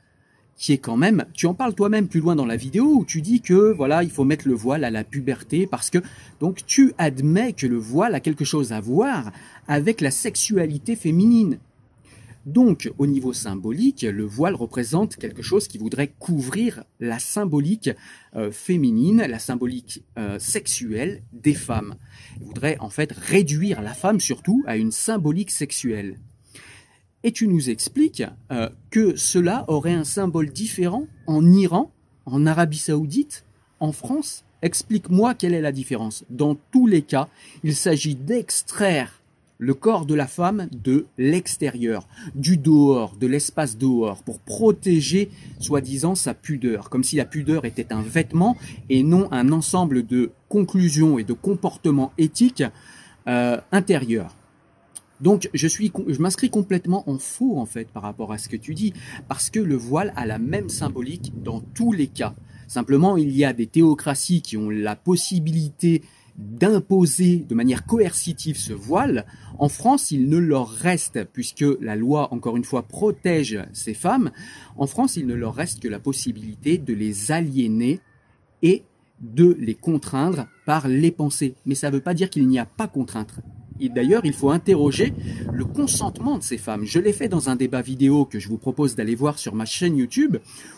qui 0.57 0.73
est 0.73 0.79
quand 0.79 0.97
même, 0.97 1.25
tu 1.33 1.47
en 1.47 1.55
parles 1.55 1.75
toi-même 1.75 2.09
plus 2.09 2.21
loin 2.21 2.37
dans 2.37 2.47
la 2.47 2.57
vidéo 2.57 2.85
où 2.85 3.05
tu 3.05 3.21
dis 3.21 3.41
que 3.41 3.73
voilà, 3.73 4.03
il 4.03 4.11
faut 4.11 4.25
mettre 4.25 4.47
le 4.47 4.55
voile 4.55 4.85
à 4.85 4.91
la 4.91 5.03
puberté 5.03 5.67
parce 5.67 5.91
que 5.91 5.99
donc 6.41 6.65
tu 6.67 6.93
admets 6.99 7.53
que 7.53 7.67
le 7.67 7.79
voile 7.79 8.15
a 8.15 8.21
quelque 8.21 8.45
chose 8.45 8.73
à 8.73 8.81
voir 8.81 9.33
avec 9.67 10.01
la 10.01 10.11
sexualité 10.11 10.95
féminine. 10.95 11.59
Donc, 12.45 12.91
au 12.99 13.07
niveau 13.07 13.33
symbolique, 13.33 14.03
le 14.03 14.25
voile 14.25 14.57
représente 14.57 15.17
quelque 15.17 15.43
chose 15.43 15.69
qui 15.69 15.79
voudrait 15.79 16.13
couvrir 16.19 16.83
la 16.99 17.21
symbolique 17.21 17.91
euh, 18.35 18.51
féminine, 18.51 19.25
la 19.29 19.39
symbolique 19.39 20.03
euh, 20.19 20.39
sexuelle 20.41 21.23
des 21.33 21.55
femmes. 21.55 21.95
Il 22.41 22.47
voudrait 22.47 22.77
en 22.81 22.91
fait 22.91 23.13
réduire 23.13 23.81
la 23.81 23.95
femme 23.95 24.19
surtout 24.19 24.65
à 24.67 24.77
une 24.77 24.91
symbolique 24.91 25.53
sexuelle. 25.53 26.19
Et 27.23 27.31
tu 27.31 27.47
nous 27.47 27.71
expliques 27.71 28.25
euh, 28.51 28.69
que 28.91 29.15
cela 29.15 29.65
aurait 29.69 29.95
un 29.95 30.05
symbole 30.05 30.51
différent 30.51 31.07
en 31.29 31.53
Iran, 31.53 31.93
en 32.27 32.47
Arabie 32.47 32.79
saoudite, 32.79 33.45
en 33.79 33.93
France. 33.93 34.45
Explique-moi 34.63 35.35
quelle 35.35 35.55
est 35.55 35.61
la 35.61 35.73
différence. 35.73 36.25
Dans 36.29 36.57
tous 36.73 36.89
les 36.89 37.03
cas, 37.03 37.29
il 37.63 37.77
s'agit 37.77 38.17
d'extraire 38.17 39.22
le 39.63 39.75
corps 39.75 40.07
de 40.07 40.17
la 40.17 40.27
femme 40.27 40.69
de 40.73 41.07
l'extérieur, 41.19 42.09
du 42.35 42.57
dehors, 42.57 43.17
de 43.17 43.29
l'espace 43.29 43.79
dehors, 43.79 44.25
pour 44.25 44.41
protéger, 44.41 45.31
soi-disant, 45.61 46.17
sa 46.17 46.35
pudeur, 46.35 46.91
comme 46.91 47.05
si 47.05 47.15
la 47.15 47.25
pudeur 47.25 47.65
était 47.65 47.93
un 47.93 48.03
vêtement 48.03 48.57
et 48.91 49.05
non 49.05 49.29
un 49.31 49.53
ensemble 49.53 50.05
de 50.05 50.33
conclusions 50.49 51.17
et 51.17 51.23
de 51.23 51.33
comportements 51.33 52.13
éthiques 52.19 52.65
euh, 53.29 53.57
intérieurs. 53.71 54.35
Donc 55.21 55.49
je 55.55 55.69
suis, 55.69 55.93
je 56.09 56.19
m'inscris 56.21 56.51
complètement 56.51 57.09
en 57.09 57.21
faux 57.21 57.57
en 57.57 57.67
fait 57.67 57.87
par 57.87 58.03
rapport 58.03 58.33
à 58.33 58.39
ce 58.39 58.49
que 58.49 58.57
tu 58.57 58.75
dis, 58.75 58.93
parce 59.29 59.49
que 59.49 59.61
le 59.61 59.77
voile 59.77 60.13
a 60.17 60.27
la 60.27 60.41
même 60.41 60.71
symbolique 60.71 61.33
dans 61.41 61.61
tous 61.61 61.93
les 61.93 62.09
cas. 62.09 62.35
Simplement, 62.67 63.17
il 63.17 63.31
y 63.31 63.45
a 63.45 63.53
des 63.53 63.67
théocraties 63.67 64.43
qui 64.43 64.57
ont 64.57 64.71
la 64.71 64.97
possibilité 64.97 66.03
d'imposer 66.37 67.39
de 67.49 67.55
manière 67.55 67.87
coercitive 67.87 68.57
ce 68.57 68.73
voile, 68.73 69.27
en 69.59 69.69
France, 69.69 70.11
il 70.11 70.29
ne 70.29 70.39
leur 70.39 70.69
reste, 70.69 71.25
puisque 71.33 71.65
la 71.81 71.97
loi, 71.97 72.33
encore 72.33 72.57
une 72.57 72.65
fois, 72.65 72.83
protège 72.83 73.61
ces 73.73 73.95
femmes, 73.95 74.31
en 74.77 74.87
France, 74.87 75.17
il 75.17 75.27
ne 75.27 75.35
leur 75.35 75.55
reste 75.55 75.81
que 75.81 75.89
la 75.89 76.01
possibilité 76.01 76.79
de 76.79 76.95
les 76.95 77.33
aliéner 77.33 78.01
et 78.63 78.85
de 79.21 79.57
les 79.59 79.75
contraindre 79.75 80.49
par 80.67 80.89
les 80.89 81.11
pensées. 81.11 81.55
Mais 81.67 81.75
ça 81.75 81.91
ne 81.91 81.97
veut 81.97 82.03
pas 82.03 82.15
dire 82.15 82.31
qu'il 82.31 82.49
n'y 82.49 82.59
a 82.59 82.67
pas 82.67 82.89
contrainte. 82.89 83.35
D'ailleurs, 83.89 84.25
il 84.25 84.33
faut 84.33 84.51
interroger 84.51 85.13
le 85.53 85.65
consentement 85.65 86.39
de 86.39 86.43
ces 86.43 86.59
femmes. 86.59 86.85
Je 86.85 86.99
l'ai 86.99 87.13
fait 87.13 87.29
dans 87.29 87.49
un 87.49 87.57
débat 87.57 87.83
vidéo 87.83 88.25
que 88.25 88.39
je 88.39 88.49
vous 88.49 88.59
propose 88.59 88.95
d'aller 88.95 89.15
voir 89.15 89.39
sur 89.39 89.55
ma 89.55 89.65
chaîne 89.65 89.97
YouTube, 89.97 90.37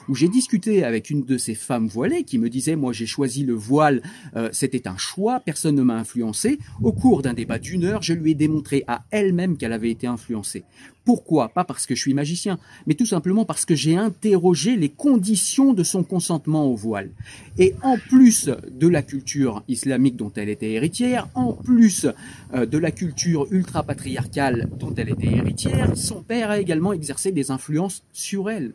où 0.09 0.15
j'ai 0.15 0.29
discuté 0.29 0.85
avec 0.85 1.11
une 1.11 1.25
de 1.25 1.39
ces 1.39 1.55
femmes 1.55 1.87
voilées 1.87 2.25
qui 2.25 2.39
me 2.39 2.49
disait, 2.49 2.77
moi 2.77 2.93
j'ai 2.93 3.07
choisi 3.07 3.45
le 3.45 3.55
voile, 3.55 4.03
euh, 4.37 4.49
c'était 4.53 4.89
un 4.89 4.97
choix, 4.97 5.41
personne 5.41 5.75
ne 5.75 5.83
m'a 5.83 5.97
influencé. 5.97 6.59
Au 6.83 6.93
cours 6.93 7.23
d'un 7.23 7.35
débat 7.35 7.59
d'une 7.59 7.85
heure, 7.85 8.03
je 8.03 8.13
lui 8.13 8.33
ai 8.33 8.35
démontré 8.35 8.85
à 8.87 9.05
elle-même 9.11 9.57
qu'elle 9.57 9.73
avait 9.73 9.91
été 9.91 10.07
influencée. 10.07 10.65
Pourquoi? 11.05 11.51
Pas 11.51 11.65
parce 11.65 11.85
que 11.87 11.95
je 11.95 12.01
suis 12.01 12.15
magicien, 12.15 12.59
mais 12.87 12.95
tout 12.95 13.05
simplement 13.05 13.45
parce 13.45 13.67
que 13.67 13.75
j'ai 13.75 13.97
interrogé 13.97 14.77
les 14.77 14.89
conditions 14.89 15.75
de 15.75 15.83
son 15.83 16.03
consentement 16.03 16.65
au 16.65 16.75
voile. 16.75 17.11
Et 17.59 17.75
en 17.83 17.99
plus 17.99 18.51
de 18.71 18.89
la 18.89 19.03
culture 19.03 19.63
islamique 19.69 20.17
dont 20.17 20.33
elle 20.35 20.49
était 20.49 20.73
héritière, 20.73 21.29
en 21.35 21.53
plus 21.53 22.07
euh, 22.55 22.65
de 22.65 22.79
la 22.79 22.91
culture 22.91 23.47
ultra-patriarcale 23.51 24.71
dont 24.79 24.95
elle 24.95 25.11
était 25.11 25.33
héritière, 25.33 25.95
son 25.95 26.23
père 26.23 26.51
a 26.51 26.59
également 26.59 26.95
exercé 26.95 27.33
des 27.33 27.51
influences 27.51 28.03
sur 28.13 28.49
elle. 28.49 28.73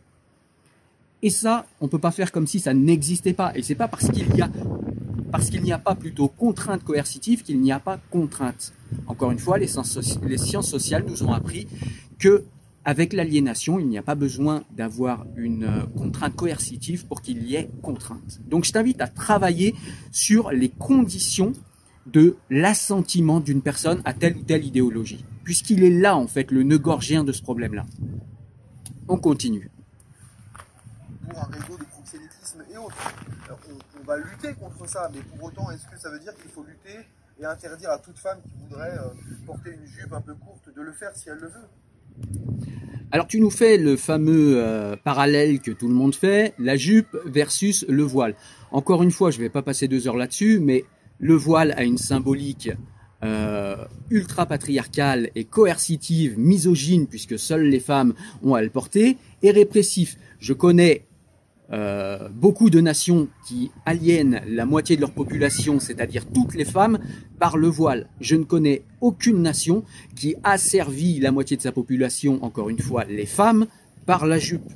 Et 1.24 1.32
ça, 1.32 1.66
on 1.82 1.86
ne 1.86 1.90
peut 1.90 2.00
pas 2.00 2.12
faire 2.12 2.32
comme 2.32 2.48
si 2.48 2.60
ça 2.60 2.74
n'existait 2.74 3.34
pas. 3.34 3.52
Et 3.56 3.64
c'est 3.64 3.76
pas 3.76 3.88
parce 3.88 4.10
qu'il 4.10 4.36
y 4.36 4.42
a 4.42 4.50
parce 5.32 5.52
qu'il 5.52 5.62
n'y 5.62 5.72
a 5.72 5.78
pas 5.78 5.94
plutôt 5.94 6.28
contrainte 6.28 6.84
coercitive 6.84 7.44
qu'il 7.44 7.60
n'y 7.60 7.72
a 7.72 7.80
pas 7.80 8.00
contrainte. 8.10 8.74
Encore 9.06 9.30
une 9.30 9.38
fois, 9.38 9.60
les 9.60 9.68
sciences 9.68 10.70
sociales 10.70 11.06
nous 11.08 11.22
ont 11.24 11.32
appris 11.32 11.68
que 12.20 12.44
avec 12.86 13.14
l'aliénation, 13.14 13.80
il 13.80 13.88
n'y 13.88 13.98
a 13.98 14.02
pas 14.02 14.16
besoin 14.16 14.64
d'avoir 14.72 15.26
une 15.36 15.64
euh, 15.64 15.86
contrainte 15.98 16.36
coercitive 16.36 17.06
pour 17.06 17.22
qu'il 17.22 17.44
y 17.44 17.56
ait 17.56 17.70
contrainte. 17.82 18.40
Donc 18.48 18.64
je 18.66 18.72
t'invite 18.72 19.02
à 19.02 19.08
travailler 19.08 19.76
sur 20.12 20.52
les 20.52 20.70
conditions 20.70 21.54
de 22.08 22.38
l'assentiment 22.50 23.40
d'une 23.40 23.62
personne 23.62 24.02
à 24.06 24.14
telle 24.14 24.38
ou 24.38 24.44
telle 24.44 24.66
idéologie, 24.66 25.24
puisqu'il 25.44 25.84
est 25.84 25.92
là 25.92 26.16
en 26.16 26.28
fait 26.28 26.52
le 26.52 26.64
nœud 26.64 26.80
gorgien 26.80 27.24
de 27.24 27.32
ce 27.32 27.42
problème-là. 27.42 27.86
On 29.08 29.18
continue. 29.18 29.70
Pour 31.30 31.40
un 31.40 31.48
réseau 31.48 31.78
de 31.78 31.84
proxénétisme 31.84 32.64
et 32.74 32.78
autres, 32.78 33.14
on, 33.50 34.04
va 34.04 34.18
lutter 34.18 34.54
contre 34.54 34.88
ça, 34.90 35.12
mais 35.14 35.22
pour 35.22 35.44
autant, 35.44 35.70
est-ce 35.70 35.86
que 35.86 36.00
ça 36.00 36.10
veut 36.10 36.20
dire 36.20 36.34
qu'il 36.36 36.50
faut 36.50 36.64
lutter 36.64 37.06
et 37.40 37.46
interdire 37.46 37.92
à 37.92 38.00
toute 38.00 38.18
femme 38.18 38.40
qui 38.42 38.50
voudrait 38.64 38.98
euh, 38.98 39.10
porter 39.46 39.72
une 39.72 39.86
jupe 39.86 40.12
un 40.14 40.22
peu 40.22 40.34
courte 40.34 40.74
de 40.74 40.82
le 40.82 40.94
faire 40.94 41.16
si 41.16 41.30
elle 41.30 41.38
le 41.38 41.48
veut? 41.48 41.68
Alors 43.12 43.26
tu 43.26 43.40
nous 43.40 43.50
fais 43.50 43.78
le 43.78 43.96
fameux 43.96 44.58
euh, 44.58 44.96
parallèle 44.96 45.62
que 45.62 45.72
tout 45.72 45.88
le 45.88 45.96
monde 45.96 46.14
fait, 46.14 46.54
la 46.60 46.76
jupe 46.76 47.18
versus 47.26 47.84
le 47.90 48.04
voile. 48.04 48.36
Encore 48.72 49.02
une 49.02 49.10
fois, 49.10 49.32
je 49.32 49.38
ne 49.38 49.44
vais 49.44 49.50
pas 49.50 49.64
passer 49.64 49.88
deux 49.88 50.08
heures 50.08 50.16
là-dessus, 50.16 50.60
mais 50.60 50.86
le 51.18 51.34
voile 51.34 51.74
a 51.76 51.84
une 51.84 51.98
symbolique 51.98 52.70
euh, 53.24 53.76
ultra 54.12 54.46
patriarcale 54.46 55.32
et 55.34 55.44
coercitive, 55.44 56.38
misogyne, 56.38 57.08
puisque 57.08 57.40
seules 57.40 57.66
les 57.66 57.80
femmes 57.80 58.14
ont 58.44 58.54
à 58.54 58.62
le 58.62 58.70
porter, 58.70 59.18
et 59.42 59.50
répressif. 59.50 60.18
Je 60.40 60.54
connais 60.54 61.08
euh, 61.72 62.30
beaucoup 62.30 62.70
de 62.70 62.82
nations 62.82 63.28
qui 63.48 63.72
aliènent 63.86 64.42
la 64.48 64.66
moitié 64.66 64.96
de 64.96 65.02
leur 65.02 65.12
population, 65.12 65.80
c'est-à-dire 65.80 66.26
toutes 66.26 66.56
les 66.56 66.66
femmes, 66.66 66.98
par 67.40 67.58
le 67.58 67.68
voile. 67.68 68.08
Je 68.22 68.36
ne 68.36 68.44
connais 68.44 68.84
aucune 69.02 69.42
nation 69.42 69.84
qui 70.16 70.36
a 70.44 70.58
servi 70.58 71.20
la 71.20 71.32
moitié 71.32 71.58
de 71.58 71.62
sa 71.62 71.72
population, 71.72 72.44
encore 72.44 72.70
une 72.70 72.80
fois, 72.80 73.06
les 73.06 73.26
femmes, 73.28 73.68
par 74.06 74.26
la 74.26 74.40
jupe. 74.40 74.72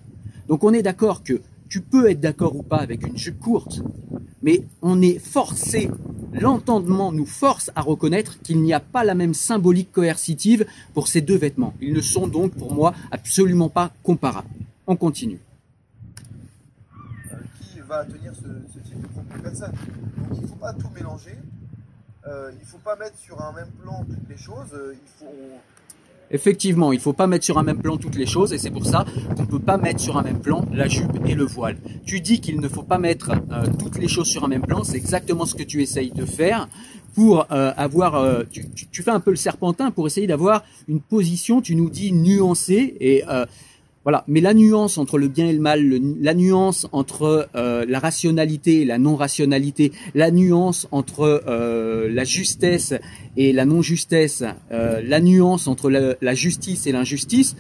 Donc 0.48 0.64
on 0.64 0.74
est 0.74 0.84
d'accord 0.84 1.24
que 1.24 1.42
tu 1.70 1.82
peux 1.82 2.10
être 2.10 2.20
d'accord 2.20 2.56
ou 2.56 2.62
pas 2.62 2.78
avec 2.78 3.08
une 3.08 3.18
jupe 3.18 3.40
courte, 3.40 3.82
mais 4.44 4.64
on 4.84 5.02
est 5.02 5.18
forcé, 5.18 5.90
l'entendement 6.34 7.12
nous 7.12 7.26
force 7.26 7.72
à 7.76 7.82
reconnaître 7.82 8.40
qu'il 8.42 8.62
n'y 8.62 8.74
a 8.74 8.80
pas 8.80 9.04
la 9.04 9.16
même 9.16 9.34
symbolique 9.34 9.92
coercitive 9.92 10.68
pour 10.94 11.08
ces 11.08 11.22
deux 11.22 11.38
vêtements. 11.38 11.74
Ils 11.82 11.94
ne 11.94 12.02
sont 12.02 12.28
donc 12.28 12.52
pour 12.52 12.76
moi 12.76 12.94
absolument 13.10 13.70
pas 13.70 13.92
comparables. 14.04 14.50
On 14.86 14.96
continue. 14.96 15.40
Tenir 18.02 18.34
ce, 18.36 18.80
type 18.80 19.02
de 19.02 19.08
propos 19.08 19.42
personne 19.42 19.72
Donc 20.18 20.38
il 20.38 20.42
ne 20.42 20.48
faut 20.48 20.56
pas 20.56 20.74
tout 20.74 20.90
mélanger. 20.96 21.38
Euh, 22.26 22.52
il 22.54 22.60
ne 22.60 22.66
faut 22.66 22.80
pas 22.80 22.96
mettre 22.96 23.18
sur 23.18 23.40
un 23.42 23.54
même 23.54 23.70
plan 23.82 24.04
toutes 24.04 24.30
les 24.30 24.38
choses. 24.38 24.74
Euh, 24.74 24.96
Effectivement, 26.32 26.92
il 26.92 26.96
ne 26.96 27.02
faut 27.02 27.14
pas 27.14 27.28
mettre 27.28 27.46
sur 27.46 27.60
un 27.60 27.64
même 27.64 27.78
plan 27.78 27.98
toutes 27.98 28.16
les 28.16 28.26
choses 28.26 28.52
et 28.52 28.58
c'est 28.58 28.72
pour 28.72 28.86
ça 28.86 29.06
qu'on 29.36 29.44
ne 29.44 29.48
peut 29.48 29.60
pas 29.60 29.78
mettre 29.78 30.00
sur 30.00 30.18
un 30.18 30.24
même 30.24 30.40
plan 30.40 30.66
la 30.74 30.88
jupe 30.88 31.12
et 31.28 31.36
le 31.36 31.44
voile. 31.44 31.78
Tu 32.06 32.20
dis 32.22 32.42
qu'il 32.42 32.60
ne 32.60 32.68
faut 32.68 32.82
pas 32.82 32.98
mettre 32.98 33.32
euh, 33.52 33.68
toutes 33.78 34.00
les 34.00 34.08
choses 34.08 34.28
sur 34.28 34.44
un 34.44 34.48
même 34.48 34.64
plan, 34.64 34.84
c'est 34.84 34.98
exactement 34.98 35.46
ce 35.46 35.54
que 35.54 35.64
tu 35.64 35.84
essayes 35.84 36.12
de 36.12 36.26
faire 36.26 36.68
pour 37.14 37.46
avoir, 37.52 38.44
tu, 38.50 38.68
tu, 38.72 39.04
fais 39.04 39.12
un 39.12 39.20
peu 39.20 39.30
le 39.30 39.36
serpentin 39.38 39.92
pour 39.92 40.08
essayer 40.08 40.26
d'avoir 40.26 40.64
une 40.88 41.00
position, 41.00 41.62
tu 41.62 41.76
nous 41.76 41.92
dis 41.92 42.12
nuancée 42.12 42.98
et 43.00 43.24
voilà, 44.04 44.26
mais 44.28 44.42
la 44.42 44.54
nuance 44.54 44.98
entre 44.98 45.18
le 45.18 45.30
bien 45.30 45.48
et 45.48 45.54
le 45.54 45.60
mal, 45.60 45.82
la 46.20 46.34
nuance 46.34 46.88
entre 46.92 47.48
euh, 47.56 47.86
la 47.88 48.00
rationalité 48.00 48.82
et 48.82 48.86
la 48.86 48.98
non-rationalité, 48.98 49.94
la 50.14 50.30
nuance 50.30 50.88
entre 50.92 51.42
euh, 51.48 52.10
la 52.12 52.26
justesse 52.26 52.94
et 53.38 53.54
la 53.54 53.64
non-justesse, 53.66 54.44
euh, 54.74 55.02
la 55.06 55.22
nuance 55.22 55.68
entre 55.68 55.90
la, 55.90 56.34
justice 56.34 56.86
et 56.86 56.92
l'injustice, 56.92 57.56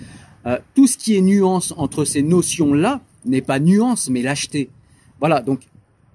tout 0.75 0.87
ce 0.87 0.97
qui 0.97 1.15
est 1.15 1.21
nuance 1.21 1.73
entre 1.77 2.03
ces 2.03 2.21
notions-là 2.21 2.99
n'est 3.25 3.41
pas 3.41 3.59
nuance, 3.59 4.09
mais 4.09 4.21
lâcheté. 4.21 4.69
Voilà, 5.21 5.39
donc 5.39 5.61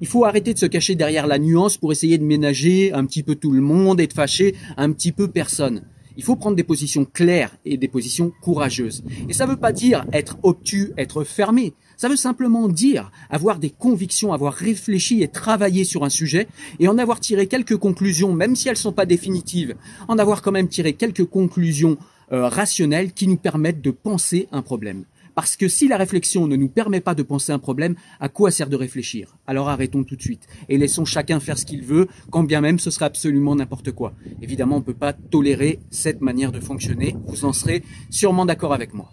il 0.03 0.07
faut 0.07 0.27
arrêter 0.27 0.53
de 0.53 0.59
se 0.59 0.67
cacher 0.67 0.95
derrière 0.95 1.27
la 1.27 1.39
nuance 1.39 1.79
pour 1.79 1.93
essayer 1.93 2.19
de 2.19 2.25
ménager 2.25 2.93
un 2.93 3.07
petit 3.07 3.23
peu 3.23 3.35
tout 3.35 3.53
le 3.53 3.63
monde 3.63 4.01
et 4.01 4.07
de 4.07 4.13
fâcher 4.13 4.55
un 4.77 4.93
petit 4.93 5.13
peu 5.13 5.29
personne. 5.29 5.83
Il 6.19 6.25
faut 6.25 6.37
prendre 6.37 6.57
des 6.57 6.65
positions 6.65 7.05
claires 7.05 7.57
et 7.65 7.77
des 7.77 7.87
positions 7.87 8.33
courageuses. 8.43 9.05
Et 9.29 9.33
ça 9.33 9.47
ne 9.47 9.53
veut 9.53 9.57
pas 9.57 9.73
dire 9.73 10.05
être 10.13 10.37
obtus, 10.43 10.91
être 10.99 11.23
fermé. 11.23 11.75
Ça 11.97 12.09
veut 12.09 12.17
simplement 12.17 12.69
dire 12.69 13.13
avoir 13.31 13.61
des 13.61 13.71
convictions, 13.71 14.33
avoir 14.33 14.53
réfléchi 14.53 15.23
et 15.23 15.29
travaillé 15.29 15.85
sur 15.85 16.05
un 16.05 16.11
sujet 16.11 16.49
et 16.81 16.89
en 16.89 16.99
avoir 16.99 17.21
tiré 17.21 17.47
quelques 17.47 17.77
conclusions, 17.77 18.33
même 18.33 18.57
si 18.57 18.69
elles 18.69 18.75
ne 18.75 18.79
sont 18.79 18.93
pas 18.93 19.07
définitives, 19.07 19.77
en 20.09 20.19
avoir 20.19 20.43
quand 20.43 20.53
même 20.53 20.69
tiré 20.69 20.93
quelques 20.93 21.25
conclusions 21.25 21.99
euh, 22.33 22.49
rationnelles 22.49 23.13
qui 23.13 23.29
nous 23.29 23.37
permettent 23.37 23.81
de 23.81 23.93
penser 23.93 24.49
un 24.51 24.61
problème. 24.61 25.05
Parce 25.39 25.55
que 25.55 25.69
si 25.69 25.87
la 25.87 25.97
réflexion 25.97 26.49
ne 26.49 26.57
nous 26.57 26.69
permet 26.69 27.01
pas 27.01 27.15
de 27.15 27.23
penser 27.23 27.53
un 27.53 27.61
problème, 27.61 27.95
à 28.19 28.29
quoi 28.29 28.51
sert 28.51 28.69
de 28.69 28.75
réfléchir? 28.75 29.37
Alors 29.47 29.69
arrêtons 29.69 30.03
tout 30.03 30.17
de 30.17 30.21
suite 30.21 30.49
et 30.69 30.77
laissons 30.79 31.05
chacun 31.05 31.39
faire 31.39 31.57
ce 31.57 31.65
qu'il 31.65 31.85
veut, 31.85 32.09
quand 32.33 32.43
bien 32.43 32.61
même 32.61 32.81
ce 32.81 32.91
sera 32.91 33.07
absolument 33.07 33.55
n'importe 33.55 33.93
quoi. 33.93 34.15
Évidemment, 34.43 34.75
on 34.75 34.79
ne 34.81 34.85
peut 34.85 34.95
pas 34.95 35.13
tolérer 35.13 35.79
cette 35.93 36.23
manière 36.23 36.51
de 36.51 36.59
fonctionner. 36.59 37.15
Vous 37.27 37.45
en 37.45 37.53
serez 37.53 37.85
sûrement 38.11 38.47
d'accord 38.47 38.75
avec 38.75 38.95
moi. 38.95 39.13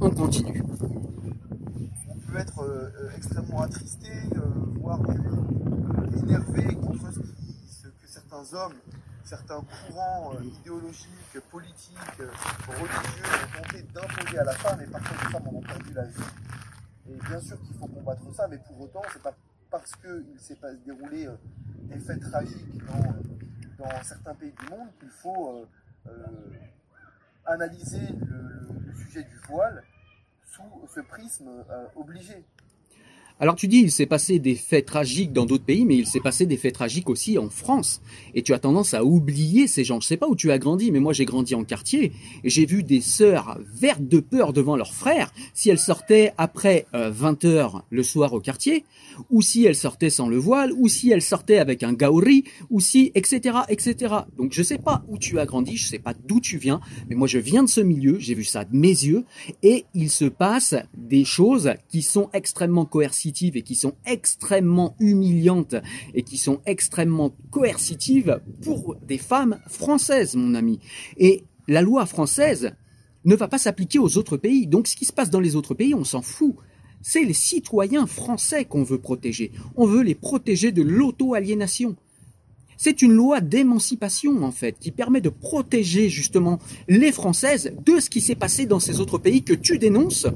On 0.00 0.10
continue. 0.10 0.62
On 2.08 2.30
peut 2.30 2.38
être 2.38 2.60
euh, 2.60 2.88
euh, 3.02 3.16
extrêmement 3.16 3.62
attristé, 3.62 4.12
euh, 4.36 4.38
voire 4.78 5.00
énervé 6.16 6.76
contre 6.76 7.12
ce 7.12 7.88
que 7.88 8.06
certains 8.06 8.44
hommes 8.56 8.74
certains 9.28 9.60
courants 9.60 10.34
euh, 10.34 10.42
idéologiques, 10.42 11.40
politiques, 11.50 11.98
euh, 12.20 12.30
religieux 12.66 13.24
ont 13.26 13.62
tenté 13.62 13.82
d'imposer 13.82 14.38
à 14.38 14.44
la 14.44 14.52
femme, 14.52 14.80
et 14.80 14.86
parfois 14.86 15.16
les 15.22 15.32
femmes 15.32 15.48
en 15.48 15.58
ont 15.58 15.60
perdu 15.60 15.92
la 15.92 16.04
vie. 16.04 16.22
Et 17.10 17.14
bien 17.14 17.40
sûr 17.40 17.60
qu'il 17.62 17.76
faut 17.76 17.86
combattre 17.88 18.34
ça, 18.34 18.48
mais 18.48 18.56
pour 18.58 18.80
autant, 18.80 19.02
c'est 19.12 19.22
pas 19.22 19.34
parce 19.70 19.92
qu'il 19.96 20.40
s'est 20.40 20.56
déroulé 20.86 21.26
euh, 21.26 21.36
des 21.82 21.98
faits 22.00 22.20
tragiques 22.20 22.86
dans, 23.78 24.02
certains 24.02 24.34
pays 24.34 24.52
du 24.52 24.70
monde 24.70 24.88
qu'il 24.98 25.10
faut 25.10 25.68
analyser 27.44 28.08
le, 28.26 28.94
sujet 28.94 29.22
du 29.22 29.36
voile 29.46 29.84
sous 30.44 30.88
ce 30.92 31.00
prisme 31.00 31.48
obligé. 31.94 32.44
Alors 33.40 33.54
tu 33.54 33.68
dis, 33.68 33.78
il 33.78 33.92
s'est 33.92 34.06
passé 34.06 34.40
des 34.40 34.56
faits 34.56 34.86
tragiques 34.86 35.32
dans 35.32 35.46
d'autres 35.46 35.64
pays, 35.64 35.84
mais 35.84 35.96
il 35.96 36.08
s'est 36.08 36.18
passé 36.18 36.44
des 36.44 36.56
faits 36.56 36.74
tragiques 36.74 37.08
aussi 37.08 37.38
en 37.38 37.50
France. 37.50 38.02
Et 38.34 38.42
tu 38.42 38.52
as 38.52 38.58
tendance 38.58 38.94
à 38.94 39.04
oublier 39.04 39.68
ces 39.68 39.84
gens. 39.84 40.00
Je 40.00 40.08
sais 40.08 40.16
pas 40.16 40.26
où 40.26 40.34
tu 40.34 40.50
as 40.50 40.58
grandi, 40.58 40.90
mais 40.90 40.98
moi 40.98 41.12
j'ai 41.12 41.24
grandi 41.24 41.54
en 41.54 41.62
quartier 41.62 42.12
et 42.42 42.50
j'ai 42.50 42.66
vu 42.66 42.82
des 42.82 43.00
sœurs 43.00 43.60
vertes 43.72 44.08
de 44.08 44.18
peur 44.18 44.52
devant 44.52 44.74
leurs 44.74 44.92
frères 44.92 45.32
si 45.54 45.70
elles 45.70 45.78
sortaient 45.78 46.32
après 46.36 46.86
20 46.92 47.44
euh, 47.44 47.48
heures 47.48 47.84
le 47.90 48.02
soir 48.02 48.32
au 48.32 48.40
quartier, 48.40 48.84
ou 49.30 49.40
si 49.40 49.64
elles 49.64 49.76
sortaient 49.76 50.10
sans 50.10 50.28
le 50.28 50.36
voile, 50.36 50.72
ou 50.72 50.88
si 50.88 51.12
elles 51.12 51.22
sortaient 51.22 51.58
avec 51.58 51.84
un 51.84 51.92
gauri, 51.92 52.42
ou 52.70 52.80
si, 52.80 53.12
etc., 53.14 53.58
etc. 53.68 54.14
Donc 54.36 54.52
je 54.52 54.64
sais 54.64 54.78
pas 54.78 55.04
où 55.06 55.16
tu 55.16 55.38
as 55.38 55.46
grandi, 55.46 55.76
je 55.76 55.86
sais 55.86 56.00
pas 56.00 56.14
d'où 56.26 56.40
tu 56.40 56.58
viens, 56.58 56.80
mais 57.08 57.14
moi 57.14 57.28
je 57.28 57.38
viens 57.38 57.62
de 57.62 57.68
ce 57.68 57.80
milieu, 57.80 58.18
j'ai 58.18 58.34
vu 58.34 58.44
ça 58.44 58.64
de 58.64 58.76
mes 58.76 58.88
yeux, 58.88 59.24
et 59.62 59.84
il 59.94 60.10
se 60.10 60.24
passe 60.24 60.74
des 60.96 61.24
choses 61.24 61.74
qui 61.88 62.02
sont 62.02 62.30
extrêmement 62.32 62.84
coercitives 62.84 63.27
et 63.54 63.62
qui 63.62 63.74
sont 63.74 63.94
extrêmement 64.06 64.94
humiliantes 65.00 65.76
et 66.14 66.22
qui 66.22 66.36
sont 66.36 66.60
extrêmement 66.66 67.34
coercitives 67.50 68.40
pour 68.62 68.96
des 69.06 69.18
femmes 69.18 69.58
françaises, 69.68 70.34
mon 70.34 70.54
ami. 70.54 70.80
Et 71.16 71.44
la 71.66 71.82
loi 71.82 72.06
française 72.06 72.72
ne 73.24 73.36
va 73.36 73.48
pas 73.48 73.58
s'appliquer 73.58 73.98
aux 73.98 74.16
autres 74.16 74.36
pays. 74.36 74.66
Donc 74.66 74.86
ce 74.86 74.96
qui 74.96 75.04
se 75.04 75.12
passe 75.12 75.30
dans 75.30 75.40
les 75.40 75.56
autres 75.56 75.74
pays, 75.74 75.94
on 75.94 76.04
s'en 76.04 76.22
fout. 76.22 76.54
C'est 77.02 77.24
les 77.24 77.34
citoyens 77.34 78.06
français 78.06 78.64
qu'on 78.64 78.82
veut 78.82 78.98
protéger. 78.98 79.52
On 79.76 79.86
veut 79.86 80.02
les 80.02 80.14
protéger 80.14 80.72
de 80.72 80.82
l'auto-aliénation. 80.82 81.96
C'est 82.80 83.02
une 83.02 83.12
loi 83.12 83.40
d'émancipation, 83.40 84.44
en 84.44 84.52
fait, 84.52 84.78
qui 84.78 84.92
permet 84.92 85.20
de 85.20 85.30
protéger 85.30 86.08
justement 86.08 86.60
les 86.86 87.10
Françaises 87.10 87.72
de 87.84 87.98
ce 87.98 88.08
qui 88.08 88.20
s'est 88.20 88.36
passé 88.36 88.66
dans 88.66 88.78
ces 88.78 89.00
autres 89.00 89.18
pays 89.18 89.42
que 89.42 89.52
tu 89.52 89.78
dénonces, 89.78 90.28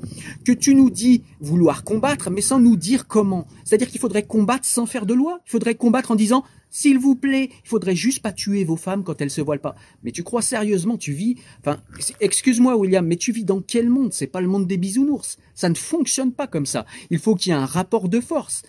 que 0.44 0.50
tu 0.50 0.74
nous 0.74 0.90
dis 0.90 1.22
vouloir 1.40 1.85
combattre, 1.85 2.31
mais 2.31 2.40
sans 2.40 2.59
nous 2.59 2.74
dire 2.74 3.07
comment. 3.07 3.46
C'est-à-dire 3.64 3.88
qu'il 3.88 4.00
faudrait 4.00 4.24
combattre 4.24 4.64
sans 4.64 4.87
faire 4.87 5.07
de 5.07 5.14
loi. 5.14 5.38
Il 5.46 5.50
faudrait 5.52 5.76
combattre 5.76 6.11
en 6.11 6.16
disant 6.16 6.42
s'il 6.68 6.98
vous 6.98 7.14
plaît, 7.14 7.50
il 7.64 7.68
faudrait 7.68 7.94
juste 7.94 8.22
pas 8.22 8.33
tuer 8.33 8.64
vos 8.64 8.76
femmes 8.76 9.05
quand 9.05 9.20
elles 9.20 9.31
se 9.31 9.40
voilent 9.40 9.61
pas. 9.61 9.76
Mais 10.02 10.11
tu 10.11 10.24
crois 10.24 10.42
sérieusement, 10.42 10.96
tu 10.96 11.12
vis, 11.12 11.37
enfin, 11.61 11.81
excuse-moi 12.18 12.76
William, 12.76 13.07
mais 13.07 13.16
tu 13.16 13.31
vis 13.31 13.44
dans 13.44 13.61
quel 13.61 13.88
monde? 13.88 14.12
C'est 14.12 14.26
pas 14.26 14.40
le 14.40 14.48
monde 14.48 14.66
des 14.66 14.78
bisounours. 14.78 15.37
Ça 15.55 15.68
ne 15.68 15.74
fonctionne 15.74 16.33
pas 16.33 16.48
comme 16.48 16.66
ça. 16.66 16.87
Il 17.11 17.20
faut 17.20 17.37
qu'il 17.37 17.50
y 17.50 17.55
ait 17.55 17.59
un 17.59 17.66
rapport 17.66 18.09
de 18.09 18.20
force 18.20 18.62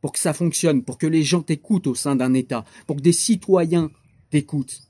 pour 0.00 0.12
que 0.12 0.18
ça 0.18 0.32
fonctionne, 0.32 0.82
pour 0.82 0.98
que 0.98 1.06
les 1.06 1.22
gens 1.22 1.42
t'écoutent 1.42 1.86
au 1.86 1.94
sein 1.94 2.16
d'un 2.16 2.34
État, 2.34 2.64
pour 2.86 2.96
que 2.96 3.02
des 3.02 3.12
citoyens 3.12 3.90
t'écoutent. 4.30 4.80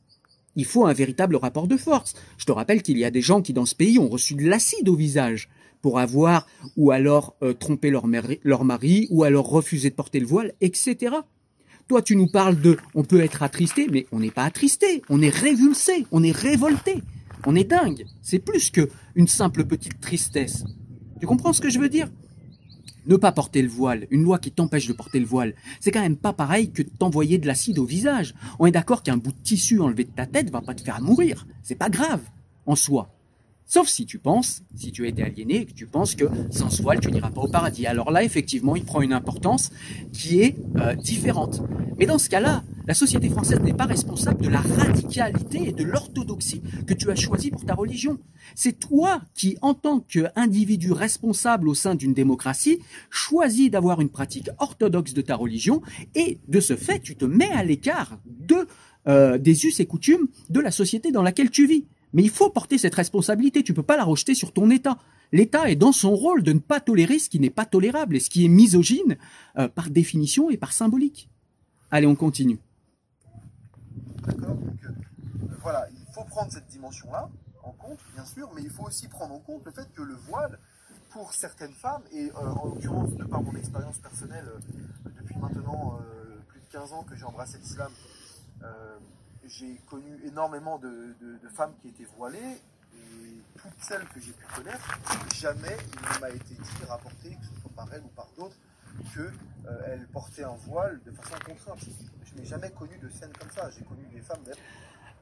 Il 0.57 0.65
faut 0.65 0.87
un 0.87 0.93
véritable 0.93 1.37
rapport 1.37 1.69
de 1.69 1.77
force. 1.77 2.15
Je 2.37 2.45
te 2.45 2.53
rappelle 2.53 2.83
qu'il 2.83 2.99
y 2.99 3.05
a 3.05 3.11
des 3.11 3.21
gens 3.21 3.43
qui 3.43 3.53
dans 3.53 3.67
ce 3.67 3.75
pays 3.75 3.99
ont 3.99 4.09
reçu 4.09 4.35
de 4.35 4.49
l'acide 4.49 4.89
au 4.89 4.97
visage 4.97 5.49
pour 5.83 6.01
avoir 6.01 6.47
ou 6.77 6.91
alors 6.91 7.37
euh, 7.43 7.53
trompé 7.53 7.91
leur 7.91 8.07
mari, 8.07 8.41
leur 8.43 8.65
mari 8.65 9.07
ou 9.11 9.23
alors 9.23 9.49
refusé 9.49 9.91
de 9.91 9.95
porter 9.95 10.19
le 10.19 10.27
voile, 10.27 10.55
etc. 10.61 11.17
Toi, 11.87 12.03
tu 12.03 12.17
nous 12.17 12.27
parles 12.27 12.61
de 12.61 12.77
on 12.95 13.05
peut 13.05 13.21
être 13.21 13.43
attristé, 13.43 13.87
mais 13.91 14.07
on 14.13 14.19
n'est 14.19 14.31
pas 14.31 14.45
attristé, 14.45 15.03
on 15.09 15.23
est 15.23 15.35
révulsé, 15.35 16.07
on 16.11 16.23
est 16.23 16.37
révolté, 16.37 17.03
on 17.47 17.55
est 17.55 17.65
dingue. 17.65 18.05
C'est 18.21 18.41
plus 18.41 18.71
que 18.71 18.91
une 19.15 19.29
simple 19.29 19.65
petite 19.65 20.01
tristesse. 20.01 20.65
Tu 21.21 21.27
comprends 21.27 21.53
ce 21.53 21.61
que 21.61 21.71
je 21.71 21.79
veux 21.79 21.89
dire? 21.89 22.11
Ne 23.09 23.17
pas 23.17 23.33
porter 23.33 23.63
le 23.63 23.69
voile, 23.69 24.07
une 24.11 24.23
loi 24.23 24.39
qui 24.39 24.53
t'empêche 24.53 24.87
de 24.87 24.93
porter 24.93 25.19
le 25.19 25.27
voile, 25.27 25.55
c'est 25.81 25.91
quand 25.91 26.03
même 26.03 26.17
pas 26.17 26.33
pareil 26.33 26.71
que 26.71 26.83
t'envoyer 26.83 27.39
de 27.39 27.47
l'acide 27.47 27.79
au 27.79 27.85
visage. 27.85 28.35
On 28.59 28.67
est 28.67 28.71
d'accord 28.71 29.03
qu'un 29.03 29.17
bout 29.17 29.33
de 29.33 29.43
tissu 29.43 29.81
enlevé 29.81 30.05
de 30.05 30.11
ta 30.11 30.27
tête 30.27 30.51
va 30.51 30.61
pas 30.61 30.75
te 30.75 30.83
faire 30.83 31.01
mourir. 31.01 31.47
C'est 31.63 31.75
pas 31.75 31.91
grave, 31.91 32.21
en 32.67 32.77
soi. 32.77 33.18
Sauf 33.71 33.87
si 33.87 34.07
tu 34.07 34.19
penses, 34.19 34.63
si 34.75 34.93
tu 34.93 35.05
as 35.05 35.09
été 35.09 35.23
aliéné 35.23 35.67
que 35.67 35.73
tu 35.73 35.87
penses 35.87 36.15
que 36.15 36.25
sans 36.51 36.81
voile, 36.81 37.01
tu 37.01 37.13
n'iras 37.13 37.31
pas 37.31 37.43
au 37.43 37.49
paradis. 37.49 37.87
Alors 37.87 38.11
là, 38.11 38.25
effectivement, 38.25 38.75
il 38.75 38.83
prend 38.83 39.03
une 39.03 39.13
importance 39.13 39.71
qui 40.11 40.41
est 40.41 40.57
euh, 40.79 40.95
différente. 40.95 41.61
Mais 41.99 42.07
dans 42.07 42.17
ce 42.17 42.31
cas-là, 42.31 42.65
la 42.87 42.95
société 42.95 43.29
française 43.29 43.61
n'est 43.61 43.75
pas 43.75 43.85
responsable 43.85 44.43
de 44.43 44.49
la 44.49 44.63
radicalité 44.63 45.69
et 45.69 45.73
de 45.73 45.85
l'orthodoxie 45.85 46.63
que 46.87 46.95
tu 46.95 47.11
as 47.11 47.15
choisi 47.15 47.51
pour 47.51 47.67
ta 47.67 47.75
religion. 47.75 48.19
C'est 48.55 48.79
toi 48.79 49.21
qui, 49.35 49.59
en 49.61 49.75
tant 49.75 50.01
qu'individu 50.01 50.93
responsable 50.93 51.69
au 51.69 51.75
sein 51.75 51.95
d'une 51.95 52.15
démocratie, 52.15 52.79
choisis 53.11 53.71
d'avoir 53.71 54.01
une 54.01 54.09
pratique 54.09 54.49
orthodoxe 54.57 55.13
de 55.13 55.21
ta 55.21 55.37
religion 55.37 55.83
et 56.15 56.39
de 56.49 56.61
ce 56.61 56.75
fait, 56.75 57.01
tu 57.01 57.17
te 57.17 57.27
mets 57.27 57.51
à 57.51 57.63
l'écart 57.65 58.19
de 58.25 58.67
euh, 59.09 59.37
des 59.37 59.67
us 59.67 59.79
et 59.79 59.87
coutumes 59.87 60.29
de 60.49 60.61
la 60.61 60.71
société 60.71 61.13
dans 61.13 61.23
laquelle 61.23 61.51
tu 61.51 61.67
vis. 61.67 61.85
Mais 62.13 62.23
il 62.23 62.31
faut 62.31 62.51
porter 62.51 62.79
cette 62.79 62.95
responsabilité, 62.95 63.63
tu 63.63 63.73
ne 63.73 63.77
peux 63.77 63.83
pas 63.83 63.97
la 63.97 64.05
rejeter 64.05 64.35
sur 64.35 64.53
ton 64.53 64.71
État. 64.71 64.99
L'État 65.33 65.71
est 65.71 65.77
dans 65.77 65.93
son 65.93 66.15
rôle 66.15 66.43
de 66.43 66.53
ne 66.53 66.59
pas 66.59 66.81
tolérer 66.81 67.19
ce 67.19 67.29
qui 67.29 67.39
n'est 67.39 67.51
pas 67.51 67.67
tolérable 67.67 68.17
et 68.17 68.21
ce 68.21 68.31
qui 68.31 68.45
est 68.45 68.49
misogyne 68.49 69.19
euh, 69.59 69.69
par 69.69 69.91
définition 69.91 70.51
et 70.51 70.57
par 70.57 70.73
symbolique. 70.73 71.29
Allez, 71.91 72.07
on 72.07 72.15
continue. 72.15 72.59
D'accord 74.27 74.55
Donc 74.55 74.85
euh, 74.85 74.89
voilà, 75.61 75.87
il 75.91 76.15
faut 76.15 76.25
prendre 76.25 76.51
cette 76.51 76.67
dimension-là 76.69 77.29
en 77.63 77.73
compte, 77.73 77.99
bien 78.15 78.25
sûr, 78.25 78.51
mais 78.55 78.63
il 78.63 78.71
faut 78.71 78.85
aussi 78.85 79.07
prendre 79.09 79.35
en 79.35 79.41
compte 79.41 79.63
le 79.67 79.73
fait 79.73 79.87
que 79.95 80.03
le 80.03 80.15
voile, 80.15 80.59
pour 81.11 81.35
certaines 81.35 81.75
femmes, 81.75 82.03
et 82.13 82.31
euh, 82.31 82.51
en 82.53 82.67
l'occurrence, 82.67 83.15
de 83.15 83.25
par 83.25 83.43
mon 83.43 83.55
expérience 83.55 83.99
personnelle, 83.99 84.47
depuis 85.19 85.37
maintenant 85.37 85.99
plus 86.49 86.61
de 86.61 86.67
15 86.73 86.93
ans 86.93 87.03
que 87.03 87.15
j'ai 87.17 87.25
embrassé 87.25 87.59
l'islam, 87.59 87.91
j'ai 89.49 89.81
connu 89.89 90.19
énormément 90.25 90.79
de, 90.79 91.15
femmes 91.55 91.73
qui 91.81 91.89
étaient 91.89 92.09
voilées, 92.17 92.39
et 92.95 93.59
toutes 93.61 93.81
celles 93.81 94.05
que 94.15 94.21
j'ai 94.21 94.33
pu 94.33 94.45
connaître, 94.55 94.99
jamais 95.35 95.77
il 95.93 96.15
ne 96.15 96.21
m'a 96.21 96.31
été 96.31 96.55
dit, 96.55 96.85
rapporté, 96.89 97.31
que 97.31 97.47
ce 97.47 97.61
soit 97.61 97.71
par 97.75 97.93
elles 97.93 98.03
ou 98.03 98.09
par 98.15 98.29
d'autres, 98.37 98.57
qu'elles 99.15 99.33
euh, 99.69 99.97
portaient 100.13 100.45
un 100.45 100.57
voile 100.67 101.01
de 101.05 101.11
façon 101.13 101.35
contrainte. 101.47 101.79
Je 102.25 102.41
n'ai 102.41 102.47
jamais 102.47 102.71
connu 102.71 102.99
de 102.99 103.09
scène 103.09 103.33
comme 103.39 103.51
ça. 103.51 103.71
J'ai 103.71 103.85
connu 103.85 104.05
des 104.13 104.21
femmes 104.21 104.43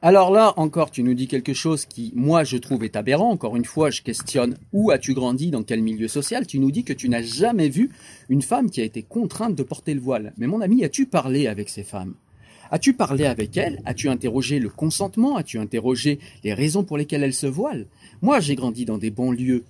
alors 0.03 0.29
là, 0.29 0.53
encore, 0.57 0.91
tu 0.91 1.01
nous 1.01 1.15
dis 1.15 1.27
quelque 1.27 1.55
chose 1.55 1.87
qui, 1.87 2.13
moi, 2.15 2.43
je 2.43 2.57
trouve 2.57 2.83
est 2.83 2.95
aberrant. 2.95 3.31
Encore 3.31 3.55
une 3.55 3.65
fois, 3.65 3.89
je 3.89 4.03
questionne 4.03 4.55
où 4.71 4.91
as-tu 4.91 5.15
grandi, 5.15 5.49
dans 5.49 5.63
quel 5.63 5.81
milieu 5.81 6.07
social. 6.07 6.45
Tu 6.45 6.59
nous 6.59 6.69
dis 6.69 6.83
que 6.83 6.93
tu 6.93 7.09
n'as 7.09 7.23
jamais 7.23 7.67
vu 7.67 7.89
une 8.29 8.43
femme 8.43 8.69
qui 8.69 8.79
a 8.79 8.83
été 8.83 9.01
contrainte 9.01 9.55
de 9.55 9.63
porter 9.63 9.95
le 9.95 9.99
voile. 9.99 10.33
Mais 10.37 10.45
mon 10.45 10.61
ami, 10.61 10.85
as-tu 10.85 11.07
parlé 11.07 11.47
avec 11.47 11.69
ces 11.69 11.83
femmes? 11.83 12.13
As-tu 12.71 12.93
parlé 12.93 13.25
avec 13.25 13.57
elles 13.57 13.81
As-tu 13.85 14.09
interrogé 14.09 14.59
le 14.59 14.69
consentement? 14.69 15.37
As-tu 15.37 15.59
interrogé 15.59 16.19
les 16.43 16.53
raisons 16.53 16.83
pour 16.83 16.97
lesquelles 16.97 17.23
elles 17.23 17.33
se 17.33 17.47
voilent 17.47 17.87
Moi, 18.21 18.39
j'ai 18.39 18.55
grandi 18.55 18.85
dans 18.85 18.97
des 18.97 19.11
bons 19.11 19.31
lieux. 19.31 19.63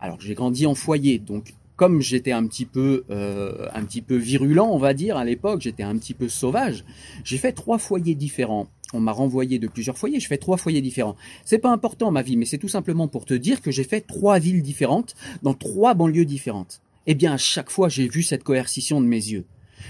Alors, 0.00 0.20
j'ai 0.20 0.34
grandi 0.34 0.66
en 0.66 0.74
foyer, 0.74 1.18
donc 1.18 1.54
comme 1.76 2.00
j'étais 2.00 2.32
un 2.32 2.46
petit 2.46 2.66
peu 2.66 3.04
euh, 3.10 3.66
un 3.74 3.82
petit 3.84 4.02
peu 4.02 4.16
virulent, 4.16 4.68
on 4.70 4.78
va 4.78 4.94
dire 4.94 5.16
à 5.16 5.24
l'époque, 5.24 5.62
j'étais 5.62 5.82
un 5.82 5.96
petit 5.98 6.14
peu 6.14 6.28
sauvage. 6.28 6.84
J'ai 7.24 7.38
fait 7.38 7.52
trois 7.52 7.78
foyers 7.78 8.14
différents. 8.14 8.68
On 8.92 9.00
m'a 9.00 9.12
renvoyé 9.12 9.58
de 9.58 9.66
plusieurs 9.66 9.98
foyers. 9.98 10.20
Je 10.20 10.28
fais 10.28 10.36
trois 10.36 10.56
foyers 10.56 10.82
différents. 10.82 11.16
C'est 11.44 11.58
pas 11.58 11.72
important 11.72 12.12
ma 12.12 12.22
vie, 12.22 12.36
mais 12.36 12.44
c'est 12.44 12.58
tout 12.58 12.68
simplement 12.68 13.08
pour 13.08 13.24
te 13.24 13.34
dire 13.34 13.60
que 13.60 13.72
j'ai 13.72 13.82
fait 13.82 14.02
trois 14.02 14.38
villes 14.38 14.62
différentes 14.62 15.16
dans 15.42 15.54
trois 15.54 15.94
banlieues 15.94 16.24
différentes. 16.24 16.80
Eh 17.06 17.14
bien, 17.14 17.32
à 17.32 17.36
chaque 17.36 17.70
fois, 17.70 17.88
j'ai 17.88 18.08
vu 18.08 18.22
cette 18.22 18.44
coercition 18.44 19.00
de 19.00 19.06
mes 19.06 19.16
yeux. 19.16 19.44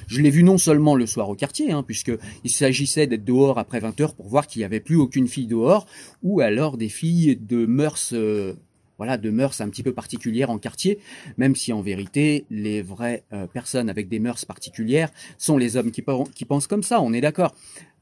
Je 0.07 0.21
l'ai 0.21 0.31
vu 0.31 0.43
non 0.43 0.59
seulement 0.59 0.95
le 0.97 1.07
soir 1.07 1.29
au 1.29 1.35
quartier, 1.35 1.73
hein, 1.73 1.83
puisqu'il 1.83 2.51
s'agissait 2.51 3.07
d'être 3.07 3.25
dehors 3.25 3.59
après 3.59 3.81
20 3.81 4.01
heures 4.01 4.15
pour 4.15 4.29
voir 4.29 4.47
qu'il 4.47 4.61
n'y 4.61 4.65
avait 4.65 4.81
plus 4.81 4.97
aucune 4.97 5.29
fille 5.29 5.47
dehors, 5.47 5.87
ou 6.23 6.41
alors 6.41 6.77
des 6.77 6.89
filles 6.89 7.37
de 7.37 7.67
mœurs, 7.67 8.11
euh, 8.13 8.55
voilà, 8.99 9.17
de 9.17 9.31
mœurs 9.31 9.61
un 9.61 9.69
petit 9.69 9.83
peu 9.83 9.93
particulières 9.93 10.51
en 10.51 10.59
quartier, 10.59 10.99
même 11.37 11.57
si 11.57 11.73
en 11.73 11.83
vérité, 11.83 12.45
les 12.51 12.83
vraies 12.83 13.25
euh, 13.33 13.47
personnes 13.47 13.89
avec 13.89 14.09
des 14.09 14.19
mœurs 14.19 14.45
particulières 14.45 15.11
sont 15.39 15.59
les 15.59 15.77
hommes 15.77 15.91
qui, 15.91 16.05
qui 16.35 16.45
pensent 16.45 16.67
comme 16.67 16.83
ça, 16.83 17.01
on 17.01 17.13
est 17.13 17.21
d'accord. 17.21 17.55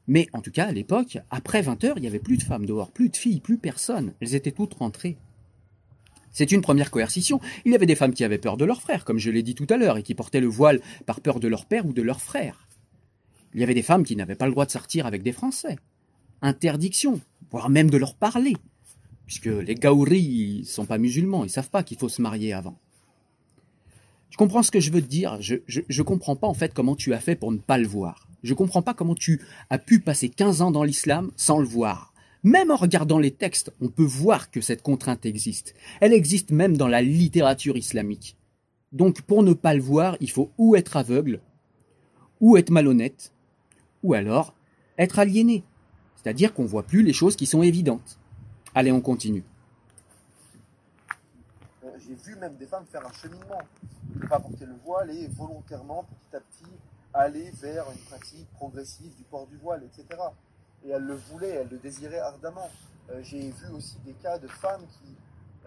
Mais 0.07 0.27
en 0.33 0.41
tout 0.41 0.51
cas, 0.51 0.65
à 0.65 0.71
l'époque, 0.71 1.17
après 1.29 1.61
20 1.61 1.83
heures, 1.85 1.97
il 1.97 2.01
n'y 2.01 2.07
avait 2.07 2.19
plus 2.19 2.37
de 2.37 2.43
femmes 2.43 2.65
dehors, 2.65 2.91
plus 2.91 3.09
de 3.09 3.15
filles, 3.15 3.39
plus 3.39 3.57
personne. 3.57 4.13
Elles 4.19 4.35
étaient 4.35 4.51
toutes 4.51 4.73
rentrées. 4.73 5.17
C'est 6.33 6.51
une 6.51 6.61
première 6.61 6.91
coercition. 6.91 7.39
Il 7.63 7.71
y 7.71 7.75
avait 7.75 7.85
des 7.85 7.95
femmes 7.95 8.13
qui 8.13 8.23
avaient 8.23 8.39
peur 8.39 8.57
de 8.57 8.65
leurs 8.65 8.81
frères, 8.81 9.05
comme 9.05 9.19
je 9.19 9.29
l'ai 9.29 9.43
dit 9.43 9.55
tout 9.55 9.67
à 9.69 9.77
l'heure, 9.77 9.97
et 9.97 10.03
qui 10.03 10.15
portaient 10.15 10.41
le 10.41 10.47
voile 10.47 10.81
par 11.05 11.21
peur 11.21 11.39
de 11.39 11.47
leur 11.47 11.65
père 11.65 11.85
ou 11.85 11.93
de 11.93 12.01
leur 12.01 12.21
frère. 12.21 12.67
Il 13.53 13.61
y 13.61 13.63
avait 13.63 13.75
des 13.75 13.83
femmes 13.83 14.03
qui 14.03 14.15
n'avaient 14.15 14.35
pas 14.35 14.47
le 14.47 14.51
droit 14.51 14.65
de 14.65 14.71
sortir 14.71 15.05
avec 15.05 15.21
des 15.21 15.31
Français. 15.31 15.77
Interdiction, 16.41 17.21
voire 17.51 17.69
même 17.69 17.89
de 17.89 17.97
leur 17.97 18.15
parler, 18.15 18.57
puisque 19.27 19.45
les 19.45 19.75
Gaouris 19.75 20.61
ne 20.61 20.65
sont 20.65 20.85
pas 20.85 20.97
musulmans, 20.97 21.43
ils 21.43 21.49
savent 21.49 21.69
pas 21.69 21.83
qu'il 21.83 21.97
faut 21.97 22.09
se 22.09 22.21
marier 22.21 22.51
avant. 22.51 22.77
Tu 24.31 24.37
comprends 24.37 24.63
ce 24.63 24.71
que 24.71 24.79
je 24.79 24.91
veux 24.91 25.01
te 25.01 25.07
dire 25.07 25.37
Je 25.39 25.59
ne 25.67 26.03
comprends 26.03 26.35
pas 26.35 26.47
en 26.47 26.55
fait 26.55 26.73
comment 26.73 26.95
tu 26.95 27.13
as 27.13 27.19
fait 27.19 27.35
pour 27.35 27.51
ne 27.51 27.59
pas 27.59 27.77
le 27.77 27.87
voir. 27.87 28.27
Je 28.41 28.55
comprends 28.55 28.81
pas 28.81 28.95
comment 28.95 29.13
tu 29.13 29.39
as 29.69 29.77
pu 29.77 29.99
passer 29.99 30.29
15 30.29 30.61
ans 30.63 30.71
dans 30.71 30.83
l'islam 30.83 31.31
sans 31.35 31.59
le 31.59 31.67
voir. 31.67 32.12
Même 32.45 32.71
en 32.71 32.75
regardant 32.75 33.19
les 33.19 33.31
textes, 33.31 33.71
on 33.79 33.87
peut 33.87 34.03
voir 34.03 34.51
que 34.51 34.59
cette 34.59 34.81
contrainte 34.81 35.25
existe. 35.25 35.73
Elle 36.01 36.11
existe 36.11 36.51
même 36.51 36.75
dans 36.75 36.89
la 36.89 37.01
littérature 37.01 37.77
islamique. 37.77 38.35
Donc 38.91 39.21
pour 39.21 39.43
ne 39.43 39.53
pas 39.53 39.73
le 39.73 39.81
voir, 39.81 40.17
il 40.19 40.29
faut 40.29 40.51
ou 40.57 40.75
être 40.75 40.97
aveugle, 40.97 41.39
ou 42.41 42.57
être 42.57 42.69
malhonnête, 42.69 43.31
ou 44.03 44.13
alors 44.13 44.53
être 44.97 45.19
aliéné. 45.19 45.63
C'est-à-dire 46.17 46.53
qu'on 46.53 46.63
ne 46.63 46.67
voit 46.67 46.83
plus 46.83 47.01
les 47.01 47.13
choses 47.13 47.37
qui 47.37 47.45
sont 47.45 47.63
évidentes. 47.63 48.19
Allez, 48.75 48.91
on 48.91 49.01
continue. 49.01 49.43
Euh, 51.85 51.91
j'ai 51.97 52.13
vu 52.13 52.35
même 52.35 52.57
des 52.57 52.65
femmes 52.65 52.85
faire 52.91 53.07
un 53.07 53.13
cheminement, 53.13 53.61
ne 54.15 54.27
pas 54.27 54.39
porter 54.39 54.65
le 54.65 54.75
voile 54.83 55.11
et 55.11 55.27
volontairement, 55.27 56.03
petit 56.03 56.35
à 56.35 56.39
petit, 56.41 56.71
aller 57.13 57.51
vers 57.61 57.85
une 57.89 57.99
pratique 57.99 58.47
progressive 58.51 59.15
du 59.15 59.23
port 59.23 59.47
du 59.47 59.55
voile, 59.55 59.83
etc 59.85 60.19
et 60.85 60.89
elle 60.89 61.03
le 61.03 61.15
voulait, 61.15 61.49
elle 61.49 61.69
le 61.69 61.77
désirait 61.77 62.19
ardemment. 62.19 62.69
Euh, 63.09 63.21
j'ai 63.21 63.51
vu 63.51 63.67
aussi 63.73 63.97
des 64.05 64.13
cas 64.13 64.37
de 64.37 64.47
femmes 64.47 64.85
qui, 64.87 65.15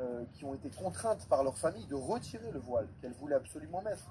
euh, 0.00 0.24
qui 0.34 0.44
ont 0.44 0.54
été 0.54 0.70
contraintes 0.70 1.26
par 1.28 1.42
leur 1.44 1.56
famille 1.56 1.86
de 1.86 1.94
retirer 1.94 2.50
le 2.52 2.60
voile 2.60 2.86
qu'elles 3.00 3.14
voulaient 3.14 3.36
absolument 3.36 3.82
mettre. 3.82 4.10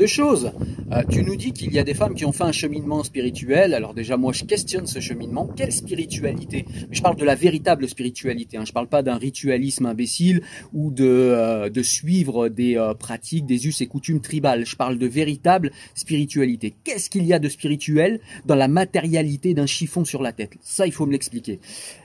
Deux 0.00 0.06
choses. 0.06 0.50
Euh, 0.92 1.02
tu 1.10 1.22
nous 1.22 1.36
dis 1.36 1.52
qu'il 1.52 1.74
y 1.74 1.78
a 1.78 1.84
des 1.84 1.92
femmes 1.92 2.14
qui 2.14 2.24
ont 2.24 2.32
fait 2.32 2.44
un 2.44 2.52
cheminement 2.52 3.04
spirituel. 3.04 3.74
Alors 3.74 3.92
déjà, 3.92 4.16
moi, 4.16 4.32
je 4.32 4.44
questionne 4.44 4.86
ce 4.86 4.98
cheminement. 4.98 5.46
Quelle 5.46 5.72
spiritualité? 5.72 6.64
Je 6.90 7.02
parle 7.02 7.16
de 7.16 7.24
la 7.26 7.34
véritable 7.34 7.86
spiritualité. 7.86 8.56
Hein. 8.56 8.62
Je 8.64 8.70
ne 8.70 8.72
parle 8.72 8.88
pas 8.88 9.02
d'un 9.02 9.18
ritualisme 9.18 9.84
imbécile 9.84 10.40
ou 10.72 10.90
de, 10.90 11.04
euh, 11.04 11.68
de 11.68 11.82
suivre 11.82 12.48
des 12.48 12.78
euh, 12.78 12.94
pratiques, 12.94 13.44
des 13.44 13.66
us 13.66 13.82
et 13.82 13.86
coutumes 13.88 14.22
tribales. 14.22 14.64
Je 14.64 14.74
parle 14.74 14.96
de 14.96 15.06
véritable 15.06 15.70
spiritualité. 15.94 16.74
Qu'est-ce 16.82 17.10
qu'il 17.10 17.26
y 17.26 17.34
a 17.34 17.38
de 17.38 17.50
spirituel 17.50 18.20
dans 18.46 18.56
la 18.56 18.68
matérialité 18.68 19.52
d'un 19.52 19.66
chiffon 19.66 20.06
sur 20.06 20.22
la 20.22 20.32
tête? 20.32 20.54
Ça, 20.62 20.86
il 20.86 20.92
faut 20.92 21.04
me 21.04 21.12
l'expliquer. 21.12 21.60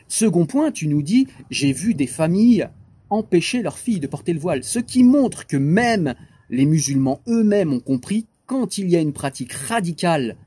Second 0.09 0.45
point, 0.45 0.71
tu 0.71 0.89
nous 0.89 1.01
dis, 1.01 1.27
j'ai 1.49 1.71
vu 1.71 1.93
des 1.93 2.07
familles 2.07 2.67
empêcher 3.09 3.61
leurs 3.61 3.77
filles 3.77 4.01
de 4.01 4.07
porter 4.07 4.33
le 4.33 4.39
voile. 4.39 4.65
Ce 4.65 4.79
qui 4.79 5.05
montre 5.05 5.47
que 5.47 5.55
même 5.55 6.13
les 6.49 6.65
musulmans 6.65 7.21
eux-mêmes 7.27 7.73
ont 7.73 7.79
compris, 7.79 8.27
quand 8.45 8.77
il 8.77 8.89
y 8.89 8.95
a 8.95 9.01
une 9.01 9.13
pratique 9.13 9.53
radicale 9.53 10.37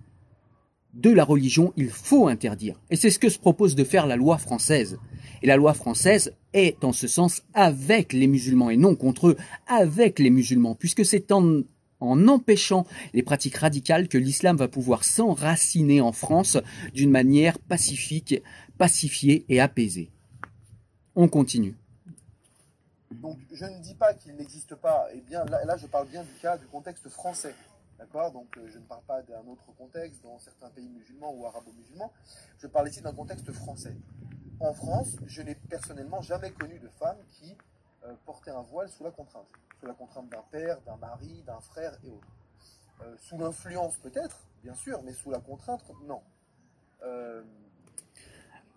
de 0.95 1.11
la 1.11 1.25
religion, 1.25 1.73
il 1.77 1.91
faut 1.91 2.29
interdire. 2.29 2.81
Et 2.91 2.97
c'est 2.97 3.11
ce 3.11 3.19
que 3.19 3.29
se 3.29 3.39
propose 3.39 3.75
de 3.75 3.85
faire 3.85 4.07
la 4.07 4.17
loi 4.17 4.39
française. 4.39 4.99
Et 5.43 5.47
la 5.47 5.57
loi 5.57 5.75
française 5.75 6.35
est 6.53 6.83
en 6.85 6.93
ce 6.93 7.07
sens 7.07 7.43
avec 7.55 8.13
les 8.13 8.27
musulmans 8.27 8.71
et 8.71 8.77
non 8.77 8.95
contre 8.95 9.29
eux, 9.29 9.37
avec 9.67 10.19
les 10.19 10.31
musulmans, 10.31 10.75
puisque 10.75 11.05
c'est 11.05 11.31
en, 11.31 11.63
en 12.01 12.29
empêchant 12.29 12.87
les 13.15 13.23
pratiques 13.23 13.57
radicales 13.57 14.09
que 14.09 14.19
l'islam 14.19 14.57
va 14.57 14.69
pouvoir 14.69 15.05
s'enraciner 15.05 16.01
en 16.01 16.13
France 16.13 16.59
d'une 16.95 17.11
manière 17.11 17.59
pacifique, 17.59 18.43
pacifiée 18.79 19.45
et 19.49 19.61
apaisée. 19.61 20.11
On 21.15 21.29
continue. 21.29 21.77
Donc 23.11 23.39
je 23.53 23.65
ne 23.65 23.79
dis 23.81 23.95
pas 23.95 24.15
qu'il 24.15 24.35
n'existe 24.37 24.75
pas, 24.75 25.09
et 25.13 25.21
bien 25.21 25.45
là, 25.45 25.77
je 25.77 25.87
parle 25.87 26.09
bien 26.09 26.23
du 26.23 26.33
cas 26.41 26.59
du 26.59 26.67
contexte 26.67 27.09
français. 27.09 27.55
D'accord? 27.99 28.31
Donc 28.33 28.57
euh, 28.57 28.69
je 28.69 28.79
ne 28.79 28.85
parle 28.85 29.03
pas 29.03 29.23
d'un 29.23 29.45
autre 29.49 29.65
contexte 29.77 30.23
dans 30.23 30.39
certains 30.39 30.69
pays 30.71 30.89
musulmans 30.89 31.35
ou 31.35 31.47
arabo-musulmans. 31.47 32.13
Je 32.59 32.67
parle 32.67 32.89
ici 32.89 33.01
d'un 33.01 33.13
contexte 33.13 33.51
français. 33.53 33.97
En 34.61 34.73
France, 34.73 35.17
je 35.27 35.43
n'ai 35.43 35.55
personnellement 35.55 36.21
jamais 36.21 36.53
connu 36.53 36.79
de 36.79 36.89
femme 37.01 37.17
qui 37.31 37.57
euh, 38.05 38.15
portait 38.25 38.51
un 38.51 38.63
voile 38.63 38.89
sous 38.89 39.03
la 39.03 39.11
contrainte. 39.11 39.49
Sous 39.81 39.87
la 39.87 39.95
contrainte 39.95 40.29
d'un 40.29 40.45
père, 40.51 40.81
d'un 40.83 40.97
mari, 40.97 41.43
d'un 41.47 41.61
frère 41.61 41.99
et 42.05 42.09
autres. 42.09 42.29
Euh, 43.03 43.17
sous 43.19 43.39
l'influence 43.39 43.97
peut-être, 43.97 44.47
bien 44.63 44.75
sûr, 44.75 45.03
mais 45.03 45.13
sous 45.13 45.31
la 45.31 45.41
contrainte, 45.41 45.83
non. 46.07 46.21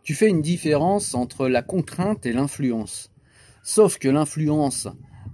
Tu 0.04 0.16
fais 0.16 0.30
une 0.30 0.42
différence 0.42 1.14
entre 1.16 1.48
la 1.48 1.62
contrainte 1.62 2.26
et 2.26 2.34
l'influence. 2.34 3.12
Sauf 3.64 4.00
que 4.00 4.08
l'influence, 4.08 4.88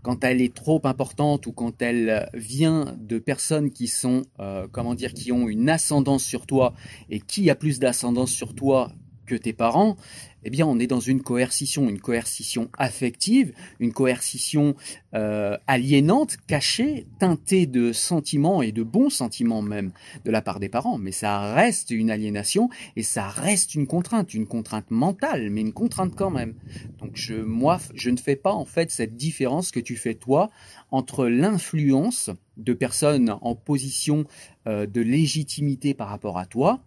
quand 0.04 0.24
elle 0.24 0.42
est 0.42 0.54
trop 0.54 0.82
importante 0.84 1.48
ou 1.48 1.52
quand 1.54 1.82
elle 1.82 2.30
vient 2.34 2.96
de 3.00 3.20
personnes 3.20 3.72
qui 3.72 3.88
sont, 3.88 4.24
euh, 4.40 4.68
comment 4.72 4.96
dire, 4.96 5.14
qui 5.14 5.32
ont 5.32 5.48
une 5.48 5.70
ascendance 5.70 6.24
sur 6.24 6.46
toi, 6.46 6.74
et 7.10 7.20
qui 7.20 7.50
a 7.50 7.56
plus 7.56 7.80
d'ascendance 7.80 8.32
sur 8.32 8.54
toi 8.54 8.92
que 9.28 9.36
tes 9.36 9.54
parents, 9.54 9.98
eh 10.44 10.50
bien, 10.50 10.66
on 10.66 10.80
est 10.80 10.88
dans 10.88 11.02
une 11.02 11.22
coercition, 11.22 11.90
une 11.90 12.00
coercition 12.00 12.70
affective, 12.78 13.54
une 13.80 13.92
coercition 13.92 14.76
euh, 15.14 15.58
aliénante, 15.68 16.38
cachée, 16.48 17.06
teintée 17.20 17.66
de 17.66 17.92
sentiments 17.92 18.62
et 18.62 18.72
de 18.72 18.82
bons 18.82 19.10
sentiments 19.10 19.62
même 19.62 19.92
de 20.24 20.32
la 20.32 20.42
part 20.42 20.60
des 20.60 20.70
parents. 20.70 20.98
Mais 20.98 21.12
ça 21.12 21.54
reste 21.54 21.92
une 21.92 22.10
aliénation 22.10 22.70
et 22.96 23.04
ça 23.04 23.28
reste 23.28 23.76
une 23.76 23.88
contrainte, 23.88 24.34
une 24.34 24.48
contrainte 24.48 24.90
mentale, 24.90 25.50
mais 25.50 25.62
une 25.62 25.74
contrainte 25.74 26.16
quand 26.16 26.32
même. 26.32 26.54
Donc, 27.00 27.12
je, 27.16 27.36
moi, 27.36 27.80
je 27.94 28.10
ne 28.10 28.18
fais 28.18 28.38
pas 28.38 28.54
en 28.54 28.66
fait 28.66 28.90
cette 28.90 29.18
différence 29.18 29.72
que 29.72 29.82
tu 29.82 29.98
fais 29.98 30.16
toi 30.16 30.50
entre 30.92 31.28
l'influence 31.28 32.30
de 32.56 32.74
personnes 32.74 33.36
en 33.42 33.56
position 33.56 34.26
euh, 34.68 34.86
de 34.86 35.02
légitimité 35.02 35.94
par 35.94 36.08
rapport 36.08 36.38
à 36.38 36.46
toi 36.46 36.80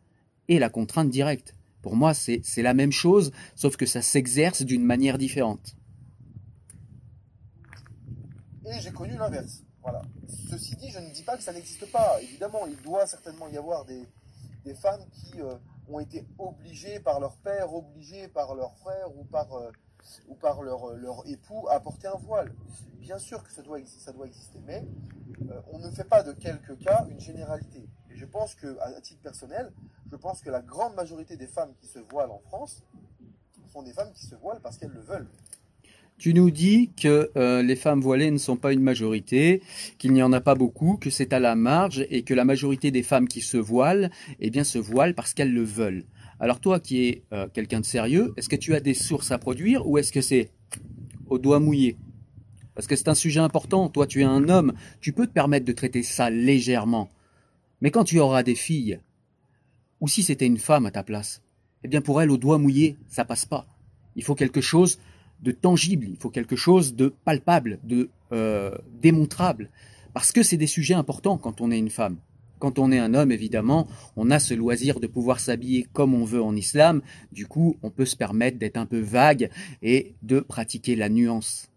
et 0.48 0.58
la 0.58 0.70
contrainte 0.70 1.10
directe. 1.10 1.54
Pour 1.82 1.96
moi, 1.96 2.12
c'est 2.14 2.42
la 2.62 2.74
même 2.74 2.92
chose, 2.92 3.32
sauf 3.54 3.76
que 3.76 3.86
ça 3.86 4.02
s'exerce 4.02 4.62
d'une 4.62 4.84
manière 4.84 5.18
différente. 5.18 5.76
Et 8.66 8.80
j'ai 8.80 8.92
connu 8.92 9.16
l'inverse. 9.16 9.62
Voilà. 9.82 10.02
Ceci 10.50 10.76
dit, 10.76 10.90
je 10.90 10.98
ne 10.98 11.10
dis 11.10 11.22
pas 11.22 11.36
que 11.36 11.42
ça 11.42 11.52
n'existe 11.52 11.90
pas. 11.90 12.20
Évidemment, 12.22 12.66
il 12.66 12.76
doit 12.82 13.06
certainement 13.06 13.48
y 13.48 13.56
avoir 13.56 13.84
des, 13.84 14.04
femmes 14.74 15.04
qui 15.12 15.40
euh, 15.40 15.56
ont 15.88 15.98
été 16.00 16.24
obligées 16.38 17.00
par 17.00 17.18
leur 17.18 17.36
père, 17.38 17.74
obligées 17.74 18.28
par 18.28 18.54
leur 18.54 18.76
frère 18.76 19.16
ou 19.16 19.24
par, 19.24 19.52
euh, 19.54 19.72
par 20.40 20.62
leur, 20.62 21.26
époux 21.26 21.66
à 21.68 21.80
porter 21.80 22.08
un 22.08 22.18
voile. 22.18 22.52
Bien 23.00 23.18
sûr 23.18 23.42
que 23.42 23.50
ça 23.50 23.62
doit, 23.62 23.78
exister, 23.78 24.60
mais 24.64 24.84
euh, 25.50 25.60
on 25.72 25.78
ne 25.78 25.90
fait 25.90 26.04
pas 26.04 26.22
de 26.22 26.32
quelques 26.32 26.78
cas 26.78 27.06
une 27.10 27.20
généralité. 27.20 27.88
Et 28.12 28.16
je 28.16 28.24
pense 28.24 28.54
que, 28.54 28.76
à 28.80 29.00
titre 29.00 29.20
personnel, 29.20 29.72
je 30.10 30.16
pense 30.16 30.40
que 30.40 30.50
la 30.50 30.60
grande 30.60 30.94
majorité 30.94 31.36
des 31.36 31.46
femmes 31.46 31.72
qui 31.80 31.86
se 31.86 31.98
voilent 31.98 32.30
en 32.30 32.40
France 32.48 32.82
sont 33.72 33.82
des 33.82 33.92
femmes 33.92 34.12
qui 34.12 34.26
se 34.26 34.34
voilent 34.34 34.60
parce 34.62 34.76
qu'elles 34.78 34.90
le 34.90 35.00
veulent. 35.00 35.28
Tu 36.18 36.34
nous 36.34 36.50
dis 36.50 36.90
que 37.00 37.30
euh, 37.36 37.62
les 37.62 37.76
femmes 37.76 38.02
voilées 38.02 38.30
ne 38.30 38.36
sont 38.36 38.56
pas 38.56 38.74
une 38.74 38.82
majorité, 38.82 39.62
qu'il 39.96 40.12
n'y 40.12 40.22
en 40.22 40.34
a 40.34 40.40
pas 40.42 40.54
beaucoup, 40.54 40.98
que 40.98 41.08
c'est 41.08 41.32
à 41.32 41.38
la 41.38 41.54
marge 41.54 42.04
et 42.10 42.24
que 42.24 42.34
la 42.34 42.44
majorité 42.44 42.90
des 42.90 43.02
femmes 43.02 43.26
qui 43.26 43.40
se 43.40 43.56
voilent, 43.56 44.10
eh 44.38 44.50
bien, 44.50 44.62
se 44.62 44.78
voilent 44.78 45.14
parce 45.14 45.32
qu'elles 45.32 45.54
le 45.54 45.62
veulent. 45.62 46.04
Alors 46.38 46.60
toi 46.60 46.80
qui 46.80 47.06
es 47.06 47.22
euh, 47.32 47.48
quelqu'un 47.48 47.80
de 47.80 47.86
sérieux, 47.86 48.34
est-ce 48.36 48.50
que 48.50 48.56
tu 48.56 48.74
as 48.74 48.80
des 48.80 48.92
sources 48.94 49.30
à 49.30 49.38
produire 49.38 49.86
ou 49.88 49.96
est-ce 49.96 50.12
que 50.12 50.20
c'est 50.20 50.50
au 51.26 51.38
doigt 51.38 51.60
mouillé? 51.60 51.96
Parce 52.74 52.86
que 52.86 52.96
c'est 52.96 53.08
un 53.08 53.14
sujet 53.14 53.40
important. 53.40 53.88
Toi, 53.88 54.06
tu 54.06 54.20
es 54.20 54.24
un 54.24 54.48
homme, 54.48 54.74
tu 55.00 55.12
peux 55.12 55.26
te 55.26 55.32
permettre 55.32 55.66
de 55.66 55.72
traiter 55.72 56.02
ça 56.02 56.28
légèrement. 56.30 57.10
Mais 57.80 57.90
quand 57.90 58.04
tu 58.04 58.18
auras 58.18 58.42
des 58.42 58.54
filles, 58.54 59.00
ou 60.00 60.08
si 60.08 60.22
c'était 60.22 60.46
une 60.46 60.58
femme 60.58 60.86
à 60.86 60.90
ta 60.90 61.02
place, 61.02 61.42
eh 61.82 61.88
bien 61.88 62.00
pour 62.00 62.20
elle, 62.20 62.30
au 62.30 62.36
doigt 62.36 62.58
mouillé, 62.58 62.96
ça 63.08 63.24
passe 63.24 63.46
pas. 63.46 63.66
Il 64.16 64.24
faut 64.24 64.34
quelque 64.34 64.60
chose 64.60 64.98
de 65.42 65.52
tangible, 65.52 66.06
il 66.08 66.16
faut 66.16 66.30
quelque 66.30 66.56
chose 66.56 66.94
de 66.94 67.08
palpable, 67.24 67.78
de 67.82 68.10
euh, 68.32 68.76
démontrable, 69.00 69.70
parce 70.12 70.32
que 70.32 70.42
c'est 70.42 70.56
des 70.56 70.66
sujets 70.66 70.94
importants 70.94 71.38
quand 71.38 71.60
on 71.60 71.70
est 71.70 71.78
une 71.78 71.90
femme. 71.90 72.18
Quand 72.58 72.78
on 72.78 72.92
est 72.92 72.98
un 72.98 73.14
homme, 73.14 73.32
évidemment, 73.32 73.88
on 74.16 74.30
a 74.30 74.38
ce 74.38 74.52
loisir 74.52 75.00
de 75.00 75.06
pouvoir 75.06 75.40
s'habiller 75.40 75.86
comme 75.94 76.12
on 76.12 76.24
veut 76.24 76.42
en 76.42 76.54
islam, 76.54 77.00
du 77.32 77.46
coup, 77.46 77.78
on 77.82 77.90
peut 77.90 78.04
se 78.04 78.16
permettre 78.16 78.58
d'être 78.58 78.76
un 78.76 78.84
peu 78.84 79.00
vague 79.00 79.50
et 79.80 80.14
de 80.22 80.40
pratiquer 80.40 80.94
la 80.94 81.08
nuance. 81.08 81.69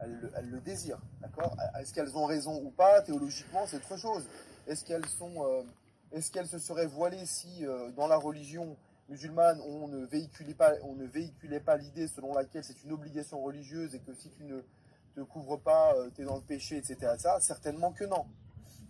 Elles, 0.00 0.48
le 0.48 0.60
désirent, 0.60 1.00
d'accord? 1.20 1.56
Est-ce 1.80 1.92
qu'elles 1.92 2.16
ont 2.16 2.26
raison 2.26 2.62
ou 2.62 2.70
pas? 2.70 3.02
Théologiquement, 3.02 3.66
c'est 3.66 3.76
autre 3.76 3.96
chose. 3.96 4.24
Est-ce 4.68 4.84
qu'elles 4.84 5.06
sont, 5.06 5.44
euh, 5.44 5.62
est-ce 6.12 6.30
qu'elles 6.30 6.46
se 6.46 6.58
seraient 6.58 6.86
voilées 6.86 7.26
si, 7.26 7.66
euh, 7.66 7.90
dans 7.92 8.06
la 8.06 8.16
religion, 8.16 8.76
musulmane, 9.08 9.60
on 9.62 9.88
ne 9.88 10.04
véhiculait 10.04 10.54
pas, 10.54 10.74
on 10.84 10.94
ne 10.94 11.06
véhiculait 11.06 11.60
pas 11.60 11.76
l'idée 11.76 12.06
selon 12.06 12.34
laquelle 12.34 12.62
c'est 12.62 12.82
une 12.84 12.92
obligation 12.92 13.42
religieuse 13.42 13.94
et 13.94 14.00
que 14.00 14.14
si 14.14 14.30
tu 14.30 14.44
ne 14.44 14.60
te 15.14 15.20
couvres 15.22 15.58
pas, 15.58 15.94
euh, 15.94 16.10
tu 16.14 16.22
es 16.22 16.24
dans 16.24 16.36
le 16.36 16.42
péché, 16.42 16.76
etc. 16.76 17.14
Ça, 17.18 17.40
certainement 17.40 17.92
que 17.92 18.04
non. 18.04 18.26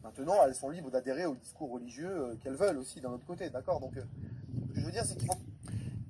Maintenant, 0.03 0.45
elles 0.45 0.55
sont 0.55 0.71
libres 0.71 0.91
d'adhérer 0.91 1.27
au 1.27 1.35
discours 1.37 1.71
religieux 1.71 2.11
euh, 2.11 2.37
qu'elles 2.43 2.57
veulent 2.57 2.79
aussi 2.79 3.01
d'un 3.01 3.11
autre 3.11 3.27
côté, 3.27 3.49
d'accord? 3.51 3.81
Donc, 3.81 3.95
ce 3.95 4.75
que 4.75 4.81
je 4.81 4.85
veux 4.85 4.93
dire, 4.93 5.05
c'est 5.05 5.17
qu'il 5.17 5.29
faut 5.29 5.39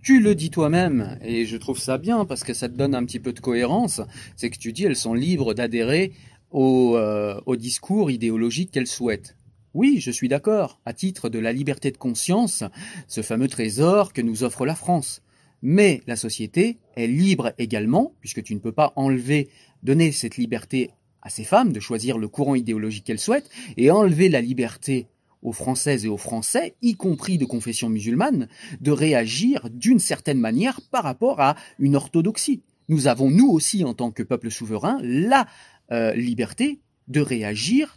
tu 0.09 0.21
le 0.21 0.35
dis 0.35 0.49
toi-même, 0.49 1.19
et 1.21 1.45
je 1.45 1.59
trouve 1.59 1.79
ça 1.79 1.99
bien 1.99 2.25
parce 2.25 2.43
que 2.43 2.55
ça 2.55 2.71
te 2.71 2.75
donne 2.75 2.95
un 2.95 3.05
petit 3.05 3.21
peu 3.21 3.35
de 3.35 3.41
cohérence, 3.41 4.01
c'est 4.37 4.49
que 4.49 4.57
tu 4.57 4.73
dis 4.73 4.85
elles 4.85 4.97
sont 4.97 5.13
libres 5.13 5.53
d'adhérer 5.53 6.15
au, 6.51 6.99
au 7.45 7.57
discours 7.57 8.11
idéologique 8.11 8.71
qu'elles 8.71 8.87
souhaitent. 8.87 9.37
Oui, 9.75 10.01
je 10.01 10.11
suis 10.11 10.29
d'accord, 10.29 10.81
à 10.87 10.95
titre 10.95 11.29
de 11.29 11.39
la 11.39 11.53
liberté 11.53 11.91
de 11.91 11.99
conscience, 11.99 12.65
ce 13.07 13.21
fameux 13.21 13.49
trésor 13.49 14.15
que 14.15 14.23
nous 14.23 14.45
offre 14.45 14.65
la 14.65 14.75
France. 14.75 15.21
Mais 15.61 16.01
la 16.07 16.17
société 16.17 16.79
est 16.97 17.07
libre 17.07 17.53
également, 17.59 18.15
puisque 18.21 18.43
tu 18.43 18.55
ne 18.55 18.61
peux 18.61 18.73
pas 18.73 18.95
enlever, 18.97 19.51
donner 19.83 20.11
cette 20.11 20.39
liberté 20.39 20.89
à 21.21 21.29
ces 21.29 21.45
femmes 21.45 21.75
de 21.75 21.81
choisir 21.81 22.17
le 22.17 22.29
courant 22.29 22.55
idéologique 22.55 23.05
qu'elles 23.05 23.19
souhaitent, 23.19 23.51
et 23.77 23.91
enlever 23.91 24.31
la 24.31 24.41
liberté 24.41 25.07
aux 25.43 25.53
Françaises 25.53 26.05
et 26.05 26.09
aux 26.09 26.17
Français, 26.17 26.75
y 26.83 26.95
compris 26.95 27.39
de 27.39 27.45
confession 27.45 27.89
musulmane, 27.89 28.49
de 28.81 28.91
réagir 28.91 29.69
d'une 29.71 29.99
certaine 29.99 30.41
manière 30.41 30.81
par 30.91 31.05
rapport 31.05 31.41
à 31.41 31.57
une 31.79 31.97
orthodoxie. 31.97 32.63
Nous 32.89 33.07
avons, 33.07 33.31
nous 33.31 33.49
aussi, 33.49 33.85
en 33.85 33.95
tant 33.95 34.11
que 34.11 34.23
peuple 34.23 34.51
souverain, 34.51 34.99
la 35.03 35.47
euh, 35.93 36.15
liberté 36.15 36.81
de 37.07 37.21
réagir 37.21 37.97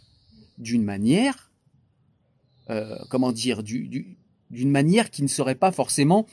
d'une 0.58 0.84
manière 0.84 1.52
euh, 2.70 2.96
comment 3.10 3.32
dire, 3.32 3.62
d'une 3.62 4.70
manière 4.70 5.10
qui 5.10 5.22
ne 5.22 5.28
serait 5.28 5.56
pas 5.56 5.72
forcément 5.72 6.26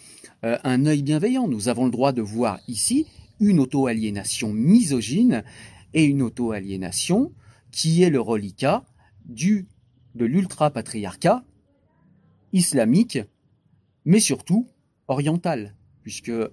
euh, 0.46 0.58
un 0.64 0.86
œil 0.86 1.02
bienveillant. 1.02 1.48
Nous 1.48 1.70
avons 1.70 1.86
le 1.86 1.92
droit 1.92 2.12
de 2.12 2.22
voir 2.22 2.60
ici 2.68 3.08
une 3.40 3.60
auto-aliénation 3.60 4.54
misogyne 4.54 5.44
et 5.94 6.04
une 6.04 6.22
auto-aliénation 6.22 7.34
qui 7.72 8.04
est 8.04 8.12
le 8.12 8.22
reliquat 8.22 8.86
du, 9.26 9.68
de 10.16 10.26
l'ultra-patriarcat 10.26 11.44
islamique, 12.54 13.20
mais 14.06 14.20
surtout 14.20 14.68
oriental, 15.08 15.76
puisque 16.04 16.30
euh, 16.30 16.50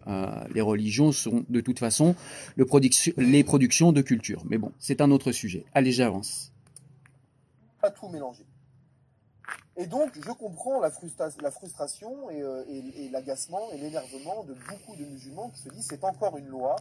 les 0.53 0.61
religions 0.61 1.13
sont 1.13 1.45
de 1.49 1.61
toute 1.61 1.79
façon 1.79 2.15
les 2.57 3.45
productions 3.45 3.93
de 3.93 4.03
culture. 4.03 4.43
Mais 4.49 4.59
bon, 4.59 4.73
c'est 4.79 5.01
un 5.01 5.11
autre 5.11 5.33
sujet. 5.33 5.65
Allez, 5.75 5.93
j'avance. 5.93 6.53
Pas 7.81 7.91
tout 7.91 8.09
mélanger. 8.09 8.45
Et 9.79 9.87
donc, 9.87 10.11
je 10.15 10.33
comprends 10.33 10.81
la, 10.81 10.91
frustration 10.91 12.31
euh, 12.33 12.65
et, 12.67 13.11
l'agacement 13.11 13.71
et 13.73 13.79
l'énervement 13.79 14.43
de 14.45 14.55
beaucoup 14.55 14.97
de 14.97 15.05
musulmans 15.05 15.51
qui 15.51 15.61
se 15.61 15.69
disent 15.69 15.87
c'est 15.89 16.03
encore 16.03 16.39
une 16.39 16.47
loi 16.47 16.77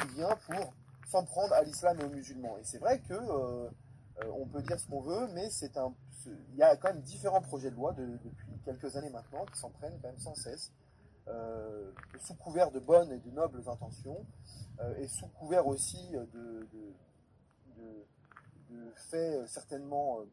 qui 0.00 0.14
vient 0.14 0.36
pour 0.46 0.72
s'en 1.10 1.24
prendre 1.24 1.52
à 1.54 1.64
l'islam 1.64 1.98
et 2.00 2.04
aux 2.04 2.08
musulmans. 2.08 2.56
Et 2.58 2.64
c'est 2.64 2.78
vrai 2.78 3.00
que 3.00 3.14
euh, 3.14 3.68
euh, 4.22 4.30
on 4.38 4.46
peut 4.46 4.62
dire 4.62 4.78
ce 4.78 4.86
qu'on 4.86 5.00
veut, 5.00 5.28
mais 5.34 5.50
c'est 5.50 5.76
un, 5.76 5.92
il 6.26 6.56
y 6.56 6.62
a 6.62 6.76
quand 6.76 6.88
même 6.92 7.02
différents 7.02 7.40
projets 7.40 7.70
de 7.70 7.76
loi 7.76 7.92
depuis 7.92 8.60
quelques 8.64 8.96
années 8.96 9.10
maintenant 9.10 9.44
qui 9.46 9.58
s'en 9.58 9.70
prennent 9.70 9.98
quand 10.00 10.08
même 10.08 10.18
sans 10.18 10.34
cesse, 10.34 10.72
sous 12.20 12.34
couvert 12.34 12.70
de 12.70 12.78
bonnes 12.78 13.12
et 13.12 13.18
de 13.18 13.30
nobles 13.30 13.62
intentions, 13.68 14.24
et 14.98 15.06
sous 15.06 15.26
couvert 15.28 15.66
aussi 15.66 16.12
de, 16.32 16.66
faits 18.96 19.46
certainement 19.46 20.24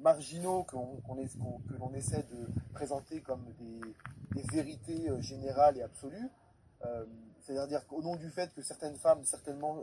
marginaux 0.00 0.64
que 0.64 0.76
l'on 0.76 1.94
essaie 1.94 2.22
de 2.30 2.48
présenter 2.72 3.20
comme 3.20 3.44
des, 3.58 4.42
vérités 4.52 5.08
euh, 5.10 5.20
générales 5.20 5.76
et 5.76 5.82
absolues. 5.82 6.30
Euh, 6.84 7.04
c'est-à-dire 7.40 7.86
qu'au 7.86 8.02
nom 8.02 8.16
du 8.16 8.30
fait 8.30 8.52
que 8.54 8.62
certaines 8.62 8.96
femmes, 8.96 9.24
certainement, 9.24 9.78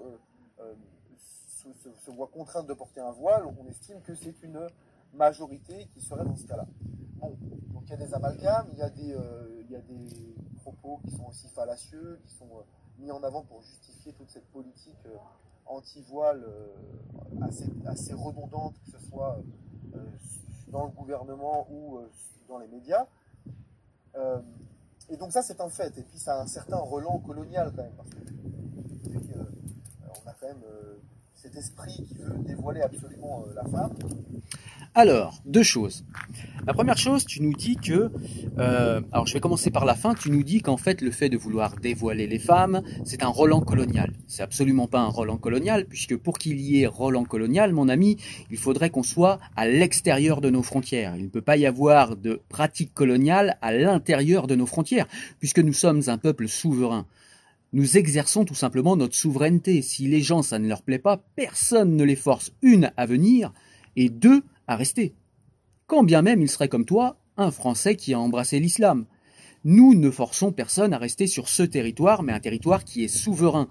euh, 1.67 1.91
se, 2.05 2.11
voient 2.11 2.27
contraintes 2.27 2.67
de 2.67 2.73
porter 2.73 2.99
un 2.99 3.11
voile, 3.11 3.45
on 3.45 3.67
estime 3.67 4.01
que 4.01 4.15
c'est 4.15 4.41
une 4.43 4.67
majorité 5.13 5.87
qui 5.93 6.01
serait 6.01 6.25
dans 6.25 6.35
ce 6.35 6.45
cas-là. 6.45 6.67
Bon, 7.15 7.37
donc 7.73 7.83
il 7.85 7.91
y 7.91 7.93
a 7.93 7.97
des 7.97 8.13
amalgames, 8.13 8.67
il 8.73 8.79
y 8.79 8.83
a 8.83 8.89
des, 8.89 9.15
des 9.81 10.35
propos 10.57 10.99
qui 11.03 11.11
sont 11.11 11.25
aussi 11.27 11.47
fallacieux, 11.49 12.19
qui 12.25 12.33
sont 12.33 12.49
mis 12.99 13.11
en 13.11 13.23
avant 13.23 13.43
pour 13.43 13.61
justifier 13.61 14.13
toute 14.13 14.29
cette 14.29 14.47
politique 14.51 15.07
anti-voile 15.65 16.43
assez, 17.87 18.13
redondante, 18.13 18.75
que 18.85 18.91
ce 18.91 18.99
soit 19.07 19.39
euh, 19.95 20.05
dans 20.69 20.85
le 20.85 20.91
gouvernement 20.91 21.67
ou 21.69 21.97
euh, 21.97 22.11
dans 22.47 22.57
les 22.57 22.67
médias. 22.67 23.07
Euh, 24.15 24.41
et 25.09 25.17
donc 25.17 25.31
ça, 25.31 25.41
c'est 25.41 25.61
un 25.61 25.69
fait. 25.69 25.97
Et 25.97 26.03
puis 26.03 26.17
ça 26.17 26.37
a 26.37 26.41
un 26.41 26.47
certain 26.47 26.77
relent 26.77 27.19
colonial 27.19 27.71
quand 27.75 27.83
même, 27.83 27.93
parce 27.95 28.09
que 28.09 28.17
on 30.25 30.29
a 30.29 30.33
quand 30.33 30.47
même 30.47 30.63
cet 31.37 31.55
esprit 31.55 32.03
qui 32.07 32.15
veut 32.15 32.35
dévoiler 32.47 32.81
absolument 32.81 33.45
la 33.55 33.63
femme. 33.63 33.93
Alors, 34.95 35.39
deux 35.45 35.61
choses. 35.61 36.03
La 36.65 36.73
première 36.73 36.97
chose, 36.97 37.27
tu 37.27 37.43
nous 37.43 37.53
dis 37.53 37.75
que, 37.75 38.11
euh, 38.57 39.01
alors 39.11 39.27
je 39.27 39.35
vais 39.35 39.39
commencer 39.39 39.69
par 39.69 39.85
la 39.85 39.93
fin, 39.93 40.15
tu 40.15 40.31
nous 40.31 40.41
dis 40.41 40.61
qu'en 40.61 40.77
fait 40.77 41.01
le 41.01 41.11
fait 41.11 41.29
de 41.29 41.37
vouloir 41.37 41.75
dévoiler 41.75 42.25
les 42.25 42.39
femmes, 42.39 42.81
c'est 43.05 43.21
un 43.21 43.27
Roland 43.27 43.61
colonial. 43.61 44.13
C'est 44.25 44.41
absolument 44.41 44.87
pas 44.87 44.99
un 44.99 45.09
Roland 45.09 45.37
colonial, 45.37 45.85
puisque 45.85 46.17
pour 46.17 46.39
qu'il 46.39 46.59
y 46.59 46.81
ait 46.81 46.87
Roland 46.87 47.25
colonial, 47.25 47.71
mon 47.71 47.87
ami, 47.87 48.17
il 48.49 48.57
faudrait 48.57 48.89
qu'on 48.89 49.03
soit 49.03 49.39
à 49.55 49.67
l'extérieur 49.67 50.41
de 50.41 50.49
nos 50.49 50.63
frontières. 50.63 51.15
Il 51.15 51.25
ne 51.25 51.29
peut 51.29 51.41
pas 51.41 51.57
y 51.57 51.67
avoir 51.67 52.15
de 52.15 52.41
pratique 52.49 52.95
coloniale 52.95 53.59
à 53.61 53.71
l'intérieur 53.71 54.47
de 54.47 54.55
nos 54.55 54.65
frontières, 54.65 55.07
puisque 55.39 55.59
nous 55.59 55.73
sommes 55.73 56.01
un 56.07 56.17
peuple 56.17 56.47
souverain. 56.47 57.05
Nous 57.77 57.95
exerçons 57.95 58.43
tout 58.43 58.55
simplement 58.55 58.95
notre 58.95 59.13
souveraineté. 59.13 59.83
Si 59.83 60.07
les 60.07 60.21
gens, 60.21 60.41
ça 60.41 60.57
ne 60.57 60.67
leur 60.67 60.81
plaît 60.81 60.97
pas, 60.97 61.23
personne 61.35 61.95
ne 61.95 62.03
les 62.03 62.15
force, 62.15 62.51
une, 62.63 62.91
à 62.97 63.05
venir, 63.05 63.53
et 63.95 64.09
deux, 64.09 64.41
à 64.65 64.75
rester. 64.75 65.13
Quand 65.85 66.01
bien 66.01 66.23
même 66.23 66.41
il 66.41 66.49
serait 66.49 66.69
comme 66.69 66.85
toi, 66.85 67.19
un 67.37 67.51
Français 67.51 67.95
qui 67.95 68.15
a 68.15 68.19
embrassé 68.19 68.59
l'islam. 68.59 69.05
Nous 69.63 69.93
ne 69.93 70.09
forçons 70.09 70.51
personne 70.51 70.91
à 70.91 70.97
rester 70.97 71.27
sur 71.27 71.49
ce 71.49 71.61
territoire, 71.61 72.23
mais 72.23 72.33
un 72.33 72.39
territoire 72.39 72.83
qui 72.83 73.03
est 73.03 73.07
souverain. 73.15 73.69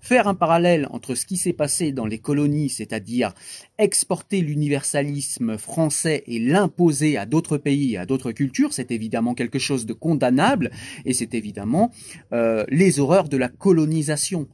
Faire 0.00 0.28
un 0.28 0.34
parallèle 0.34 0.86
entre 0.90 1.14
ce 1.14 1.26
qui 1.26 1.36
s'est 1.36 1.52
passé 1.52 1.92
dans 1.92 2.06
les 2.06 2.18
colonies, 2.18 2.70
c'est-à-dire 2.70 3.34
exporter 3.78 4.40
l'universalisme 4.40 5.58
français 5.58 6.22
et 6.26 6.38
l'imposer 6.38 7.16
à 7.16 7.26
d'autres 7.26 7.58
pays 7.58 7.94
et 7.94 7.98
à 7.98 8.06
d'autres 8.06 8.32
cultures, 8.32 8.72
c'est 8.72 8.90
évidemment 8.90 9.34
quelque 9.34 9.58
chose 9.58 9.86
de 9.86 9.92
condamnable 9.92 10.70
et 11.04 11.12
c'est 11.12 11.34
évidemment 11.34 11.90
euh, 12.32 12.64
les 12.68 13.00
horreurs 13.00 13.28
de 13.28 13.36
la 13.36 13.48
colonisation. 13.48 14.48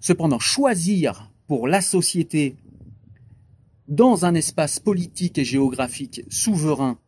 Cependant, 0.00 0.38
choisir 0.38 1.30
pour 1.46 1.68
la 1.68 1.80
société 1.80 2.56
dans 3.88 4.24
un 4.24 4.34
espace 4.34 4.78
politique 4.78 5.36
et 5.36 5.44
géographique 5.44 6.22
souverain 6.28 6.98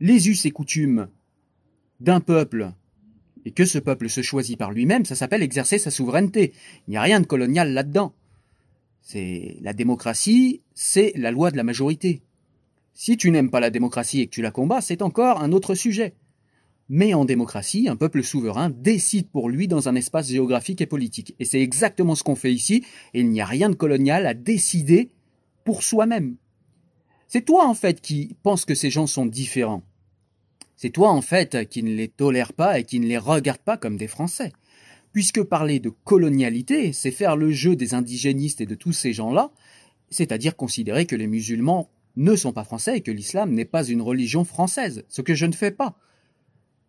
les 0.00 0.28
us 0.28 0.46
et 0.46 0.50
coutumes 0.50 1.08
d'un 2.00 2.20
peuple 2.20 2.72
et 3.44 3.52
que 3.52 3.64
ce 3.64 3.78
peuple 3.78 4.08
se 4.08 4.22
choisit 4.22 4.58
par 4.58 4.72
lui-même, 4.72 5.04
ça 5.04 5.14
s'appelle 5.14 5.42
exercer 5.42 5.78
sa 5.78 5.90
souveraineté. 5.90 6.52
Il 6.86 6.92
n'y 6.92 6.96
a 6.96 7.02
rien 7.02 7.20
de 7.20 7.26
colonial 7.26 7.72
là-dedans. 7.72 8.14
C'est 9.02 9.56
la 9.62 9.72
démocratie, 9.72 10.62
c'est 10.74 11.12
la 11.16 11.30
loi 11.30 11.50
de 11.50 11.56
la 11.56 11.64
majorité. 11.64 12.22
Si 12.94 13.16
tu 13.16 13.30
n'aimes 13.30 13.50
pas 13.50 13.60
la 13.60 13.70
démocratie 13.70 14.20
et 14.20 14.26
que 14.26 14.34
tu 14.34 14.42
la 14.42 14.50
combats, 14.50 14.80
c'est 14.80 15.02
encore 15.02 15.40
un 15.40 15.52
autre 15.52 15.74
sujet. 15.74 16.14
Mais 16.88 17.14
en 17.14 17.24
démocratie, 17.24 17.88
un 17.88 17.96
peuple 17.96 18.22
souverain 18.22 18.70
décide 18.70 19.28
pour 19.28 19.50
lui 19.50 19.68
dans 19.68 19.88
un 19.88 19.94
espace 19.94 20.28
géographique 20.28 20.80
et 20.80 20.86
politique. 20.86 21.34
Et 21.38 21.44
c'est 21.44 21.60
exactement 21.60 22.14
ce 22.14 22.22
qu'on 22.22 22.34
fait 22.34 22.52
ici, 22.52 22.84
et 23.14 23.20
il 23.20 23.28
n'y 23.28 23.40
a 23.40 23.46
rien 23.46 23.68
de 23.68 23.74
colonial 23.74 24.26
à 24.26 24.34
décider 24.34 25.10
pour 25.64 25.82
soi-même. 25.82 26.36
C'est 27.28 27.44
toi 27.44 27.66
en 27.66 27.74
fait 27.74 28.00
qui 28.00 28.36
penses 28.42 28.64
que 28.64 28.74
ces 28.74 28.90
gens 28.90 29.06
sont 29.06 29.26
différents. 29.26 29.82
C'est 30.80 30.90
toi, 30.90 31.10
en 31.10 31.22
fait, 31.22 31.68
qui 31.68 31.82
ne 31.82 31.92
les 31.92 32.06
tolère 32.06 32.52
pas 32.52 32.78
et 32.78 32.84
qui 32.84 33.00
ne 33.00 33.06
les 33.08 33.18
regarde 33.18 33.58
pas 33.58 33.76
comme 33.76 33.96
des 33.96 34.06
Français. 34.06 34.52
Puisque 35.12 35.42
parler 35.42 35.80
de 35.80 35.90
colonialité, 35.90 36.92
c'est 36.92 37.10
faire 37.10 37.34
le 37.34 37.50
jeu 37.50 37.74
des 37.74 37.94
indigénistes 37.94 38.60
et 38.60 38.66
de 38.66 38.76
tous 38.76 38.92
ces 38.92 39.12
gens-là, 39.12 39.50
c'est-à-dire 40.08 40.54
considérer 40.54 41.04
que 41.04 41.16
les 41.16 41.26
musulmans 41.26 41.90
ne 42.14 42.36
sont 42.36 42.52
pas 42.52 42.62
français 42.62 42.98
et 42.98 43.00
que 43.00 43.10
l'islam 43.10 43.54
n'est 43.54 43.64
pas 43.64 43.84
une 43.84 44.00
religion 44.00 44.44
française, 44.44 45.04
ce 45.08 45.20
que 45.20 45.34
je 45.34 45.46
ne 45.46 45.52
fais 45.52 45.72
pas. 45.72 45.98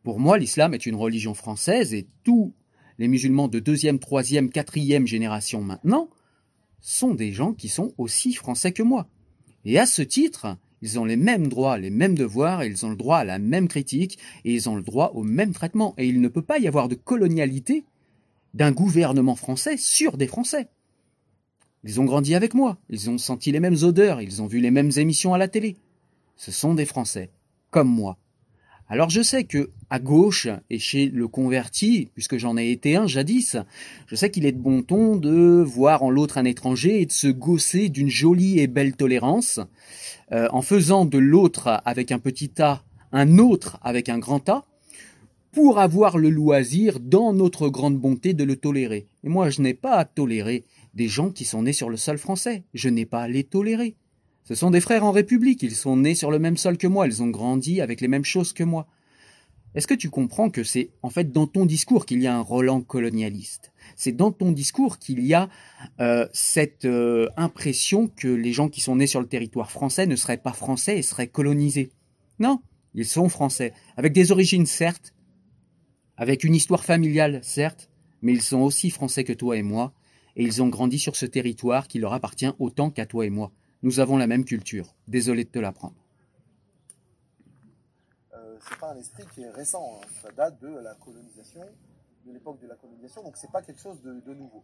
Pour 0.03 0.19
moi, 0.19 0.37
l'islam 0.37 0.75
est 0.75 0.85
une 0.85 0.95
religion 0.95 1.33
française 1.33 1.95
et 1.95 2.05
tous 2.23 2.53
les 2.99 3.07
musulmans 3.07 3.47
de 3.47 3.57
deuxième, 3.57 3.97
troisième, 3.97 4.51
quatrième 4.51 5.07
génération 5.07 5.63
maintenant 5.63 6.11
sont 6.79 7.15
des 7.15 7.31
gens 7.31 7.53
qui 7.53 7.69
sont 7.69 7.95
aussi 7.97 8.35
français 8.35 8.71
que 8.71 8.83
moi. 8.83 9.09
Et 9.65 9.79
à 9.79 9.87
ce 9.87 10.03
titre, 10.03 10.57
ils 10.81 10.99
ont 10.99 11.05
les 11.05 11.17
mêmes 11.17 11.47
droits, 11.47 11.77
les 11.77 11.89
mêmes 11.89 12.15
devoirs, 12.15 12.63
ils 12.63 12.85
ont 12.85 12.89
le 12.89 12.95
droit 12.95 13.17
à 13.17 13.23
la 13.23 13.39
même 13.39 13.67
critique, 13.67 14.17
et 14.45 14.53
ils 14.53 14.69
ont 14.69 14.75
le 14.75 14.81
droit 14.81 15.11
au 15.13 15.23
même 15.23 15.53
traitement. 15.53 15.93
Et 15.97 16.07
il 16.07 16.21
ne 16.21 16.27
peut 16.27 16.41
pas 16.41 16.59
y 16.59 16.67
avoir 16.67 16.87
de 16.87 16.95
colonialité 16.95 17.83
d'un 18.53 18.71
gouvernement 18.71 19.35
français 19.35 19.77
sur 19.77 20.17
des 20.17 20.27
Français. 20.27 20.67
Ils 21.83 22.01
ont 22.01 22.05
grandi 22.05 22.35
avec 22.35 22.53
moi, 22.53 22.77
ils 22.89 23.09
ont 23.09 23.17
senti 23.17 23.51
les 23.51 23.59
mêmes 23.59 23.77
odeurs, 23.83 24.21
ils 24.21 24.41
ont 24.41 24.47
vu 24.47 24.59
les 24.59 24.71
mêmes 24.71 24.91
émissions 24.97 25.33
à 25.33 25.37
la 25.37 25.47
télé. 25.47 25.77
Ce 26.35 26.51
sont 26.51 26.73
des 26.73 26.85
Français, 26.85 27.29
comme 27.71 27.89
moi. 27.89 28.17
Alors 28.91 29.11
je 29.11 29.21
sais 29.21 29.43
que 29.43 29.69
à 29.91 29.99
gauche 29.99 30.47
et 30.71 30.79
chez 30.79 31.09
le 31.09 31.27
converti, 31.27 32.09
puisque 32.15 32.37
j'en 32.37 32.57
ai 32.57 32.71
été 32.71 32.95
un 32.95 33.05
jadis, 33.05 33.55
je 34.07 34.15
sais 34.15 34.31
qu'il 34.31 34.47
est 34.47 34.51
de 34.51 34.59
bon 34.59 34.81
ton 34.81 35.15
de 35.15 35.61
voir 35.61 36.01
en 36.01 36.09
l'autre 36.09 36.39
un 36.39 36.45
étranger 36.45 37.01
et 37.01 37.05
de 37.05 37.11
se 37.11 37.27
gausser 37.27 37.89
d'une 37.89 38.09
jolie 38.09 38.59
et 38.59 38.65
belle 38.65 38.95
tolérance, 38.95 39.59
euh, 40.31 40.47
en 40.51 40.63
faisant 40.63 41.05
de 41.05 41.19
l'autre 41.19 41.81
avec 41.85 42.11
un 42.11 42.17
petit 42.17 42.51
A 42.59 42.83
un 43.11 43.37
autre 43.37 43.77
avec 43.83 44.09
un 44.09 44.19
grand 44.19 44.47
A, 44.49 44.65
pour 45.51 45.79
avoir 45.79 46.17
le 46.17 46.29
loisir, 46.29 46.99
dans 46.99 47.33
notre 47.33 47.69
grande 47.69 47.97
bonté, 47.97 48.33
de 48.33 48.43
le 48.43 48.55
tolérer. 48.55 49.07
Et 49.23 49.29
moi, 49.29 49.49
je 49.49 49.61
n'ai 49.61 49.73
pas 49.73 49.95
à 49.95 50.05
tolérer 50.05 50.63
des 50.93 51.07
gens 51.07 51.31
qui 51.31 51.45
sont 51.45 51.63
nés 51.63 51.73
sur 51.73 51.89
le 51.89 51.97
sol 51.97 52.17
français. 52.17 52.63
Je 52.73 52.89
n'ai 52.89 53.05
pas 53.05 53.23
à 53.23 53.27
les 53.27 53.43
tolérer. 53.43 53.95
Ce 54.49 54.55
sont 54.55 54.71
des 54.71 54.81
frères 54.81 55.05
en 55.05 55.11
République, 55.11 55.61
ils 55.61 55.75
sont 55.75 55.95
nés 55.95 56.15
sur 56.15 56.31
le 56.31 56.39
même 56.39 56.57
sol 56.57 56.79
que 56.79 56.87
moi, 56.87 57.05
ils 57.05 57.21
ont 57.21 57.27
grandi 57.27 57.81
avec 57.81 58.01
les 58.01 58.07
mêmes 58.07 58.25
choses 58.25 58.51
que 58.51 58.63
moi. 58.63 58.87
Est-ce 59.75 59.85
que 59.85 59.93
tu 59.93 60.09
comprends 60.09 60.49
que 60.49 60.63
c'est 60.63 60.89
en 61.03 61.11
fait 61.11 61.31
dans 61.31 61.45
ton 61.45 61.67
discours 61.67 62.07
qu'il 62.07 62.19
y 62.19 62.25
a 62.25 62.35
un 62.35 62.41
Roland 62.41 62.81
colonialiste? 62.81 63.71
C'est 63.95 64.11
dans 64.11 64.31
ton 64.31 64.51
discours 64.51 64.97
qu'il 64.97 65.23
y 65.23 65.35
a 65.35 65.49
euh, 65.99 66.27
cette 66.33 66.85
euh, 66.85 67.29
impression 67.37 68.07
que 68.07 68.27
les 68.27 68.51
gens 68.51 68.69
qui 68.69 68.81
sont 68.81 68.95
nés 68.95 69.05
sur 69.05 69.21
le 69.21 69.27
territoire 69.27 69.69
français 69.69 70.07
ne 70.07 70.15
seraient 70.15 70.37
pas 70.37 70.53
français 70.53 70.97
et 70.97 71.03
seraient 71.03 71.27
colonisés. 71.27 71.91
Non, 72.39 72.59
ils 72.95 73.05
sont 73.05 73.29
français, 73.29 73.71
avec 73.97 74.13
des 74.13 74.31
origines 74.31 74.65
certes, 74.65 75.13
avec 76.17 76.43
une 76.43 76.55
histoire 76.55 76.83
familiale 76.83 77.39
certes, 77.43 77.91
mais 78.23 78.33
ils 78.33 78.41
sont 78.41 78.61
aussi 78.61 78.89
français 78.89 79.23
que 79.23 79.33
toi 79.33 79.57
et 79.57 79.61
moi, 79.61 79.93
et 80.35 80.41
ils 80.41 80.63
ont 80.63 80.69
grandi 80.69 80.97
sur 80.97 81.15
ce 81.15 81.27
territoire 81.27 81.87
qui 81.87 81.99
leur 81.99 82.13
appartient 82.13 82.49
autant 82.57 82.89
qu'à 82.89 83.05
toi 83.05 83.27
et 83.27 83.29
moi. 83.29 83.51
Nous 83.81 83.99
avons 83.99 84.17
la 84.17 84.27
même 84.27 84.43
culture. 84.43 84.93
Désolé 85.07 85.45
de 85.45 85.49
te 85.49 85.59
l'apprendre. 85.59 85.95
Euh, 88.33 88.57
c'est 88.67 88.77
pas 88.77 88.91
un 88.91 88.97
esprit 88.97 89.23
qui 89.33 89.41
est 89.41 89.49
récent. 89.49 89.99
Hein. 90.01 90.07
Ça 90.21 90.29
date 90.31 90.61
de 90.61 90.67
la 90.67 90.95
colonisation, 90.95 91.61
de 92.25 92.33
l'époque 92.33 92.61
de 92.61 92.67
la 92.67 92.75
colonisation, 92.75 93.23
donc 93.23 93.37
c'est 93.37 93.51
pas 93.51 93.61
quelque 93.61 93.79
chose 93.79 94.01
de, 94.01 94.33
nouveau. 94.33 94.63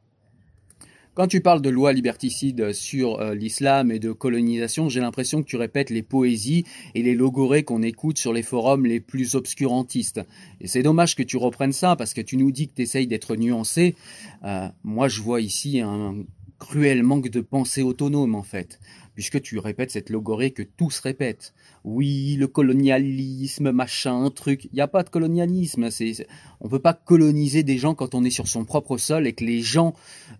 Quand 1.13 1.28
tu 1.28 1.39
parles 1.39 1.62
de 1.62 1.69
loi 1.69 1.93
liberticide 1.93 2.73
sur 2.73 3.21
euh, 3.21 3.34
l'islam 3.34 3.89
et 3.89 3.99
de 3.99 4.12
colonisation, 4.12 4.89
j'ai 4.89 4.99
l'impression 4.99 5.41
que 5.41 5.47
tu 5.47 5.56
répètes 5.56 5.89
les 5.89 6.04
poésies 6.04 6.65
et 6.93 7.01
les 7.01 7.15
logorées 7.15 7.63
qu'on 7.63 7.82
écoute 7.84 8.17
sur 8.17 8.34
les 8.34 8.43
forums 8.43 8.86
les 8.86 8.99
plus 8.99 9.36
obscurantistes. 9.36 10.19
Et 10.60 10.67
c'est 10.67 10.84
dommage 10.84 11.15
que 11.15 11.23
tu 11.23 11.38
reprennes 11.38 11.71
ça 11.71 11.95
parce 11.95 12.13
que 12.13 12.19
tu 12.19 12.36
nous 12.36 12.51
dis 12.51 12.67
que 12.67 12.73
tu 12.73 12.82
essayes 12.82 13.08
d'être 13.08 13.38
nuancé. 13.38 13.95
Euh, 14.43 14.67
moi, 14.84 15.08
je 15.08 15.21
vois 15.21 15.39
ici 15.39 15.80
un 15.80 16.25
cruel 16.60 17.01
manque 17.04 17.30
de 17.30 17.41
pensée 17.41 17.82
autonome 17.82 18.36
en 18.36 18.43
fait 18.43 18.80
puisque 19.15 19.41
tu 19.41 19.58
répètes 19.58 19.91
cette 19.91 20.10
logorée 20.10 20.51
que 20.51 20.62
tous 20.62 20.99
répètent. 20.99 21.54
Oui, 21.84 22.36
le 22.38 22.47
colonialisme, 22.47 23.71
machin, 23.71 24.30
truc. 24.30 24.65
Il 24.65 24.75
n'y 24.75 24.82
a 24.82 24.88
pas 24.88 25.04
de 25.04 25.10
colonialisme. 25.10 25.89
C'est, 25.89 26.28
on 26.60 26.67
peut 26.67 26.80
pas 26.80 26.93
coloniser 26.93 27.63
des 27.63 27.78
gens 27.78 27.95
quand 27.95 28.13
on 28.13 28.23
est 28.23 28.30
sur 28.30 28.47
son 28.47 28.65
propre 28.65 28.97
sol 28.97 29.25
et 29.25 29.34
que 29.34 29.45
les 29.45 29.62
gens, 29.62 29.93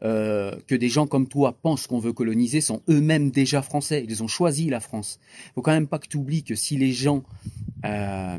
euh, 0.04 0.56
que 0.68 0.76
des 0.76 0.90
gens 0.90 1.08
comme 1.08 1.28
toi 1.28 1.54
pensent 1.54 1.88
qu'on 1.88 2.00
veut 2.00 2.14
coloniser 2.14 2.62
sont 2.62 2.82
eux-mêmes 2.90 3.32
déjà 3.32 3.62
français. 3.62 4.06
Ils 4.08 4.22
ont 4.22 4.28
choisi 4.28 4.70
la 4.70 4.82
France. 4.82 5.20
Faut 5.56 5.62
quand 5.62 5.72
même 5.72 5.88
pas 5.88 6.00
que 6.00 6.08
tu 6.08 6.18
oublies 6.18 6.44
que 6.44 6.56
si 6.56 6.76
les 6.76 6.92
gens 6.92 7.24
euh, 7.86 8.38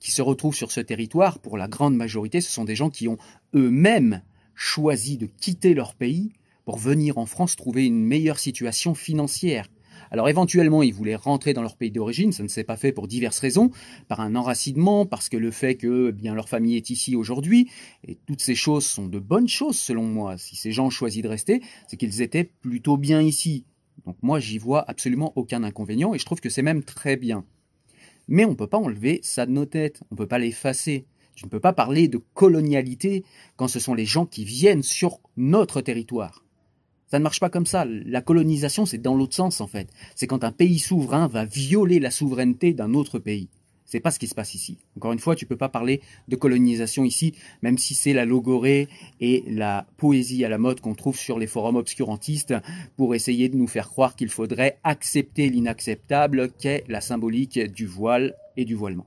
qui 0.00 0.10
se 0.10 0.22
retrouvent 0.22 0.54
sur 0.54 0.72
ce 0.72 0.80
territoire, 0.80 1.38
pour 1.38 1.56
la 1.56 1.68
grande 1.68 1.96
majorité, 1.96 2.40
ce 2.40 2.50
sont 2.50 2.64
des 2.64 2.74
gens 2.74 2.90
qui 2.90 3.06
ont 3.06 3.18
eux-mêmes 3.54 4.22
choisi 4.56 5.16
de 5.16 5.26
quitter 5.26 5.74
leur 5.74 5.94
pays 5.94 6.32
pour 6.64 6.78
venir 6.78 7.16
en 7.18 7.26
France 7.26 7.54
trouver 7.54 7.86
une 7.86 8.04
meilleure 8.04 8.40
situation 8.40 8.94
financière. 8.94 9.68
Alors 10.10 10.28
éventuellement, 10.28 10.82
ils 10.82 10.94
voulaient 10.94 11.16
rentrer 11.16 11.52
dans 11.52 11.62
leur 11.62 11.76
pays 11.76 11.90
d'origine, 11.90 12.32
ça 12.32 12.42
ne 12.42 12.48
s'est 12.48 12.64
pas 12.64 12.76
fait 12.76 12.92
pour 12.92 13.08
diverses 13.08 13.38
raisons, 13.38 13.70
par 14.08 14.20
un 14.20 14.34
enracinement, 14.34 15.06
parce 15.06 15.28
que 15.28 15.36
le 15.36 15.50
fait 15.50 15.76
que 15.76 16.08
eh 16.10 16.12
bien 16.12 16.34
leur 16.34 16.48
famille 16.48 16.76
est 16.76 16.90
ici 16.90 17.16
aujourd'hui, 17.16 17.70
et 18.06 18.18
toutes 18.26 18.40
ces 18.40 18.54
choses 18.54 18.86
sont 18.86 19.06
de 19.06 19.18
bonnes 19.18 19.48
choses 19.48 19.78
selon 19.78 20.04
moi. 20.04 20.38
Si 20.38 20.56
ces 20.56 20.72
gens 20.72 20.86
ont 20.86 20.90
choisi 20.90 21.22
de 21.22 21.28
rester, 21.28 21.62
c'est 21.88 21.96
qu'ils 21.96 22.22
étaient 22.22 22.44
plutôt 22.44 22.96
bien 22.96 23.20
ici. 23.20 23.64
Donc 24.04 24.16
moi, 24.22 24.40
j'y 24.40 24.58
vois 24.58 24.88
absolument 24.88 25.32
aucun 25.36 25.64
inconvénient, 25.64 26.14
et 26.14 26.18
je 26.18 26.24
trouve 26.24 26.40
que 26.40 26.50
c'est 26.50 26.62
même 26.62 26.82
très 26.82 27.16
bien. 27.16 27.44
Mais 28.28 28.44
on 28.44 28.50
ne 28.50 28.54
peut 28.54 28.66
pas 28.66 28.78
enlever 28.78 29.20
ça 29.22 29.46
de 29.46 29.52
nos 29.52 29.66
têtes, 29.66 30.00
on 30.10 30.14
ne 30.14 30.18
peut 30.18 30.26
pas 30.26 30.38
l'effacer. 30.38 31.06
Tu 31.34 31.44
ne 31.44 31.50
peux 31.50 31.60
pas 31.60 31.74
parler 31.74 32.08
de 32.08 32.18
colonialité 32.32 33.22
quand 33.56 33.68
ce 33.68 33.78
sont 33.78 33.92
les 33.92 34.06
gens 34.06 34.24
qui 34.24 34.44
viennent 34.44 34.82
sur 34.82 35.20
notre 35.36 35.82
territoire. 35.82 36.45
Ça 37.08 37.18
ne 37.18 37.22
marche 37.22 37.40
pas 37.40 37.50
comme 37.50 37.66
ça. 37.66 37.84
La 37.84 38.20
colonisation, 38.20 38.84
c'est 38.84 38.98
dans 38.98 39.14
l'autre 39.14 39.34
sens, 39.34 39.60
en 39.60 39.66
fait. 39.66 39.88
C'est 40.14 40.26
quand 40.26 40.42
un 40.42 40.52
pays 40.52 40.78
souverain 40.78 41.28
va 41.28 41.44
violer 41.44 42.00
la 42.00 42.10
souveraineté 42.10 42.74
d'un 42.74 42.94
autre 42.94 43.18
pays. 43.18 43.48
C'est 43.84 44.00
pas 44.00 44.10
ce 44.10 44.18
qui 44.18 44.26
se 44.26 44.34
passe 44.34 44.54
ici. 44.54 44.78
Encore 44.96 45.12
une 45.12 45.20
fois, 45.20 45.36
tu 45.36 45.46
peux 45.46 45.56
pas 45.56 45.68
parler 45.68 46.00
de 46.26 46.34
colonisation 46.34 47.04
ici, 47.04 47.34
même 47.62 47.78
si 47.78 47.94
c'est 47.94 48.12
la 48.12 48.24
logorée 48.24 48.88
et 49.20 49.44
la 49.46 49.86
poésie 49.96 50.44
à 50.44 50.48
la 50.48 50.58
mode 50.58 50.80
qu'on 50.80 50.96
trouve 50.96 51.16
sur 51.16 51.38
les 51.38 51.46
forums 51.46 51.76
obscurantistes 51.76 52.54
pour 52.96 53.14
essayer 53.14 53.48
de 53.48 53.56
nous 53.56 53.68
faire 53.68 53.88
croire 53.88 54.16
qu'il 54.16 54.28
faudrait 54.28 54.78
accepter 54.82 55.48
l'inacceptable 55.48 56.50
qu'est 56.58 56.82
la 56.88 57.00
symbolique 57.00 57.60
du 57.72 57.86
voile 57.86 58.34
et 58.56 58.64
du 58.64 58.74
voilement. 58.74 59.06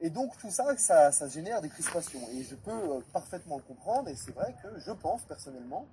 Et 0.00 0.10
donc 0.10 0.36
tout 0.38 0.50
ça, 0.50 0.76
ça, 0.76 1.28
génère 1.28 1.62
des 1.62 1.68
crispations. 1.68 2.20
Et 2.34 2.42
je 2.42 2.54
peux 2.54 2.70
euh, 2.70 3.00
parfaitement 3.12 3.56
le 3.56 3.62
comprendre. 3.62 4.08
Et 4.08 4.14
c'est 4.14 4.34
vrai 4.34 4.54
que 4.62 4.68
je 4.78 4.92
pense 4.92 5.22
personnellement 5.22 5.86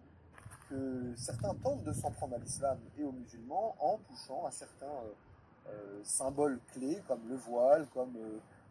que 0.69 1.13
certains 1.15 1.53
tentent 1.63 1.83
de 1.83 1.93
s'en 1.93 2.11
prendre 2.11 2.35
à 2.35 2.37
l'islam 2.39 2.77
et 2.99 3.03
aux 3.03 3.13
musulmans 3.13 3.75
en 3.79 3.99
touchant 4.09 4.45
à 4.45 4.51
certains 4.51 4.85
euh, 4.85 5.69
euh, 5.69 5.99
symboles 6.03 6.59
clés 6.73 6.97
comme 7.07 7.21
le 7.29 7.35
voile, 7.35 7.87
comme 7.93 8.13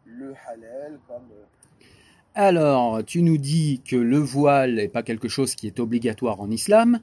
le 0.05 0.33
halal, 0.47 0.99
comme... 1.07 1.29
Alors, 2.35 3.03
tu 3.05 3.21
nous 3.21 3.37
dis 3.37 3.81
que 3.85 3.95
le 3.95 4.17
voile 4.17 4.75
n'est 4.75 4.87
pas 4.87 5.03
quelque 5.03 5.27
chose 5.27 5.55
qui 5.55 5.67
est 5.67 5.79
obligatoire 5.79 6.41
en 6.41 6.49
islam. 6.49 6.99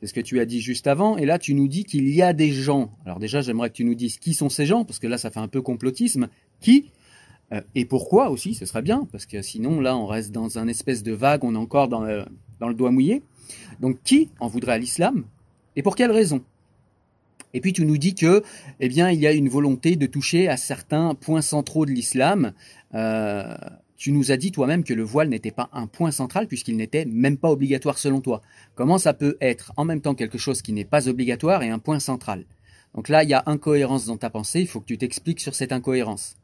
C'est 0.00 0.08
ce 0.08 0.14
que 0.14 0.20
tu 0.20 0.38
as 0.38 0.44
dit 0.44 0.60
juste 0.60 0.86
avant. 0.86 1.16
Et 1.16 1.24
là, 1.24 1.38
tu 1.38 1.54
nous 1.54 1.68
dis 1.68 1.84
qu'il 1.84 2.08
y 2.08 2.20
a 2.20 2.34
des 2.34 2.52
gens. 2.52 2.90
Alors 3.06 3.18
déjà, 3.18 3.40
j'aimerais 3.40 3.70
que 3.70 3.74
tu 3.74 3.84
nous 3.84 3.94
dises 3.94 4.18
qui 4.18 4.34
sont 4.34 4.50
ces 4.50 4.66
gens, 4.66 4.84
parce 4.84 4.98
que 4.98 5.06
là, 5.06 5.16
ça 5.16 5.30
fait 5.30 5.40
un 5.40 5.48
peu 5.48 5.62
complotisme. 5.62 6.28
Qui 6.60 6.92
et 7.74 7.84
pourquoi 7.84 8.30
aussi, 8.30 8.54
ce 8.54 8.66
serait 8.66 8.82
bien, 8.82 9.06
parce 9.12 9.24
que 9.24 9.40
sinon 9.40 9.80
là 9.80 9.96
on 9.96 10.06
reste 10.06 10.32
dans 10.32 10.58
un 10.58 10.66
espèce 10.66 11.02
de 11.02 11.12
vague, 11.12 11.44
on 11.44 11.54
est 11.54 11.58
encore 11.58 11.88
dans 11.88 12.02
le, 12.02 12.24
dans 12.58 12.68
le 12.68 12.74
doigt 12.74 12.90
mouillé. 12.90 13.22
Donc 13.80 13.98
qui 14.02 14.30
en 14.40 14.48
voudrait 14.48 14.72
à 14.72 14.78
l'islam 14.78 15.24
et 15.76 15.82
pour 15.82 15.94
quelle 15.94 16.10
raison? 16.10 16.42
Et 17.54 17.60
puis 17.60 17.72
tu 17.72 17.86
nous 17.86 17.98
dis 17.98 18.14
que, 18.14 18.42
eh 18.80 18.88
bien, 18.88 19.10
il 19.10 19.20
y 19.20 19.26
a 19.26 19.32
une 19.32 19.48
volonté 19.48 19.96
de 19.96 20.06
toucher 20.06 20.48
à 20.48 20.56
certains 20.56 21.14
points 21.14 21.42
centraux 21.42 21.86
de 21.86 21.90
l'islam. 21.90 22.52
Euh, 22.94 23.56
tu 23.96 24.12
nous 24.12 24.30
as 24.30 24.36
dit 24.36 24.52
toi-même 24.52 24.84
que 24.84 24.92
le 24.92 25.02
voile 25.02 25.28
n'était 25.28 25.50
pas 25.52 25.70
un 25.72 25.86
point 25.86 26.10
central 26.10 26.48
puisqu'il 26.48 26.76
n'était 26.76 27.06
même 27.06 27.38
pas 27.38 27.50
obligatoire 27.50 27.98
selon 27.98 28.20
toi. 28.20 28.42
Comment 28.74 28.98
ça 28.98 29.14
peut 29.14 29.36
être 29.40 29.72
en 29.76 29.84
même 29.84 30.00
temps 30.00 30.14
quelque 30.14 30.38
chose 30.38 30.60
qui 30.60 30.72
n'est 30.72 30.84
pas 30.84 31.08
obligatoire 31.08 31.62
et 31.62 31.70
un 31.70 31.78
point 31.78 31.98
central? 31.98 32.44
Donc 32.94 33.08
là, 33.08 33.22
il 33.22 33.30
y 33.30 33.34
a 33.34 33.42
incohérence 33.46 34.06
dans 34.06 34.16
ta 34.16 34.30
pensée, 34.30 34.60
il 34.60 34.66
faut 34.66 34.80
que 34.80 34.86
tu 34.86 34.98
t'expliques 34.98 35.40
sur 35.40 35.54
cette 35.54 35.72
incohérence. 35.72 36.36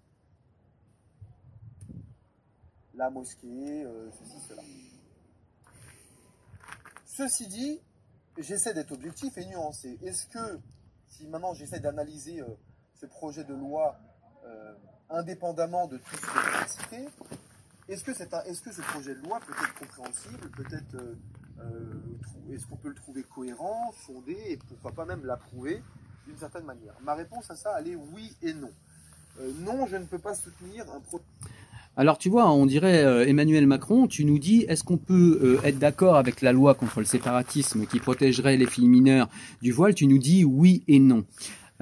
La 3.02 3.10
mosquée, 3.10 3.82
euh, 3.84 4.08
ceci, 4.12 4.38
cela. 4.48 4.62
Ceci 7.04 7.48
dit, 7.48 7.80
j'essaie 8.38 8.74
d'être 8.74 8.92
objectif 8.92 9.36
et 9.38 9.44
nuancé. 9.44 9.98
Est-ce 10.04 10.28
que, 10.28 10.60
si 11.08 11.26
maintenant 11.26 11.52
j'essaie 11.52 11.80
d'analyser 11.80 12.42
euh, 12.42 12.46
ce 12.94 13.06
projet 13.06 13.42
de 13.42 13.54
loi 13.54 13.98
euh, 14.44 14.74
indépendamment 15.10 15.88
de 15.88 15.98
tout 15.98 16.14
ce 16.14 16.20
que 16.20 16.38
j'ai 16.60 16.68
cité, 16.68 17.08
est-ce 17.88 18.04
que, 18.04 18.12
est 18.12 18.48
est 18.48 18.62
que, 18.62 18.72
ce 18.72 18.82
projet 18.82 19.16
de 19.16 19.20
loi 19.22 19.40
peut 19.40 19.52
être 19.52 19.74
compréhensible, 19.80 20.50
peut-être 20.50 20.96
est-ce 22.52 22.68
qu'on 22.68 22.76
peut 22.76 22.90
le 22.90 22.94
trouver 22.94 23.24
cohérent, 23.24 23.90
fondé 24.06 24.38
et 24.46 24.58
pourquoi 24.68 24.92
pas 24.92 25.06
même 25.06 25.24
l'approuver 25.24 25.82
d'une 26.24 26.38
certaine 26.38 26.66
manière? 26.66 26.94
Ma 27.00 27.14
réponse 27.14 27.50
à 27.50 27.56
ça, 27.56 27.80
elle 27.80 27.88
est 27.88 27.96
oui 27.96 28.36
et 28.42 28.52
non. 28.54 28.70
non, 29.56 29.86
je 29.86 29.96
ne 29.96 30.04
peux 30.04 30.20
pas 30.20 30.34
soutenir 30.34 30.88
un 30.92 31.00
projet 31.00 31.24
alors 31.96 32.16
tu 32.16 32.30
vois, 32.30 32.50
on 32.50 32.64
dirait 32.64 33.04
euh, 33.04 33.26
Emmanuel 33.26 33.66
Macron, 33.66 34.06
tu 34.06 34.24
nous 34.24 34.38
dis, 34.38 34.64
est-ce 34.68 34.82
qu'on 34.82 34.96
peut 34.96 35.38
euh, 35.42 35.66
être 35.66 35.78
d'accord 35.78 36.16
avec 36.16 36.40
la 36.40 36.52
loi 36.52 36.74
contre 36.74 37.00
le 37.00 37.04
séparatisme 37.04 37.86
qui 37.86 37.98
protégerait 37.98 38.56
les 38.56 38.66
filles 38.66 38.88
mineures 38.88 39.28
du 39.60 39.72
voile? 39.72 39.94
Tu 39.94 40.06
nous 40.06 40.18
dis 40.18 40.44
oui 40.44 40.84
et 40.88 40.98
non. 40.98 41.24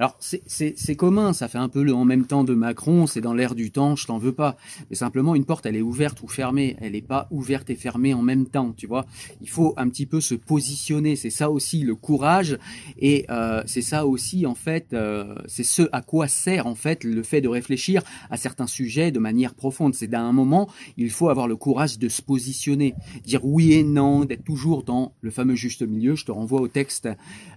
Alors 0.01 0.17
c'est 0.19 0.95
commun, 0.95 1.31
ça 1.31 1.47
fait 1.47 1.59
un 1.59 1.69
peu 1.69 1.83
le 1.83 1.93
en 1.93 2.05
même 2.05 2.25
temps 2.25 2.43
de 2.43 2.55
Macron, 2.55 3.05
c'est 3.05 3.21
dans 3.21 3.35
l'air 3.35 3.53
du 3.53 3.69
temps, 3.69 3.95
je 3.95 4.07
t'en 4.07 4.17
veux 4.17 4.31
pas. 4.31 4.57
Mais 4.89 4.95
simplement 4.95 5.35
une 5.35 5.45
porte, 5.45 5.67
elle 5.67 5.75
est 5.75 5.83
ouverte 5.83 6.23
ou 6.23 6.27
fermée, 6.27 6.75
elle 6.81 6.93
n'est 6.93 7.03
pas 7.03 7.27
ouverte 7.29 7.69
et 7.69 7.75
fermée 7.75 8.15
en 8.15 8.23
même 8.23 8.47
temps, 8.47 8.73
tu 8.75 8.87
vois. 8.87 9.05
Il 9.41 9.49
faut 9.49 9.75
un 9.77 9.87
petit 9.89 10.07
peu 10.07 10.19
se 10.19 10.33
positionner, 10.33 11.15
c'est 11.15 11.29
ça 11.29 11.51
aussi 11.51 11.83
le 11.83 11.93
courage 11.93 12.57
et 12.97 13.27
euh, 13.29 13.61
c'est 13.67 13.83
ça 13.83 14.07
aussi 14.07 14.47
en 14.47 14.55
fait, 14.55 14.87
euh, 14.93 15.35
c'est 15.45 15.61
ce 15.61 15.83
à 15.91 16.01
quoi 16.01 16.27
sert 16.27 16.65
en 16.65 16.73
fait 16.73 17.03
le 17.03 17.21
fait 17.21 17.41
de 17.41 17.47
réfléchir 17.47 18.01
à 18.31 18.37
certains 18.37 18.65
sujets 18.65 19.11
de 19.11 19.19
manière 19.19 19.53
profonde. 19.53 19.93
C'est 19.93 20.07
d'un 20.07 20.31
moment, 20.31 20.67
il 20.97 21.11
faut 21.11 21.29
avoir 21.29 21.47
le 21.47 21.57
courage 21.57 21.99
de 21.99 22.09
se 22.09 22.23
positionner, 22.23 22.95
dire 23.23 23.45
oui 23.45 23.73
et 23.73 23.83
non, 23.83 24.25
d'être 24.25 24.45
toujours 24.45 24.81
dans 24.81 25.13
le 25.21 25.29
fameux 25.29 25.53
juste 25.53 25.83
milieu. 25.83 26.15
Je 26.15 26.25
te 26.25 26.31
renvoie 26.31 26.61
au 26.61 26.67
texte 26.67 27.07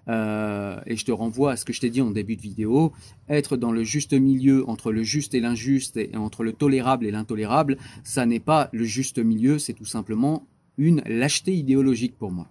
euh, 0.08 0.78
et 0.84 0.96
je 0.96 1.06
te 1.06 1.12
renvoie 1.12 1.52
à 1.52 1.56
ce 1.56 1.64
que 1.64 1.72
je 1.72 1.80
t'ai 1.80 1.88
dit 1.88 2.02
en 2.02 2.10
début 2.10 2.33
de 2.36 2.40
vidéo, 2.40 2.92
être 3.28 3.56
dans 3.56 3.72
le 3.72 3.84
juste 3.84 4.12
milieu 4.12 4.68
entre 4.68 4.92
le 4.92 5.02
juste 5.02 5.34
et 5.34 5.40
l'injuste 5.40 5.96
et 5.96 6.16
entre 6.16 6.44
le 6.44 6.52
tolérable 6.52 7.06
et 7.06 7.10
l'intolérable, 7.10 7.76
ça 8.02 8.26
n'est 8.26 8.40
pas 8.40 8.68
le 8.72 8.84
juste 8.84 9.18
milieu, 9.18 9.58
c'est 9.58 9.74
tout 9.74 9.84
simplement 9.84 10.46
une 10.76 11.00
lâcheté 11.06 11.54
idéologique 11.54 12.18
pour 12.18 12.32
moi. 12.32 12.48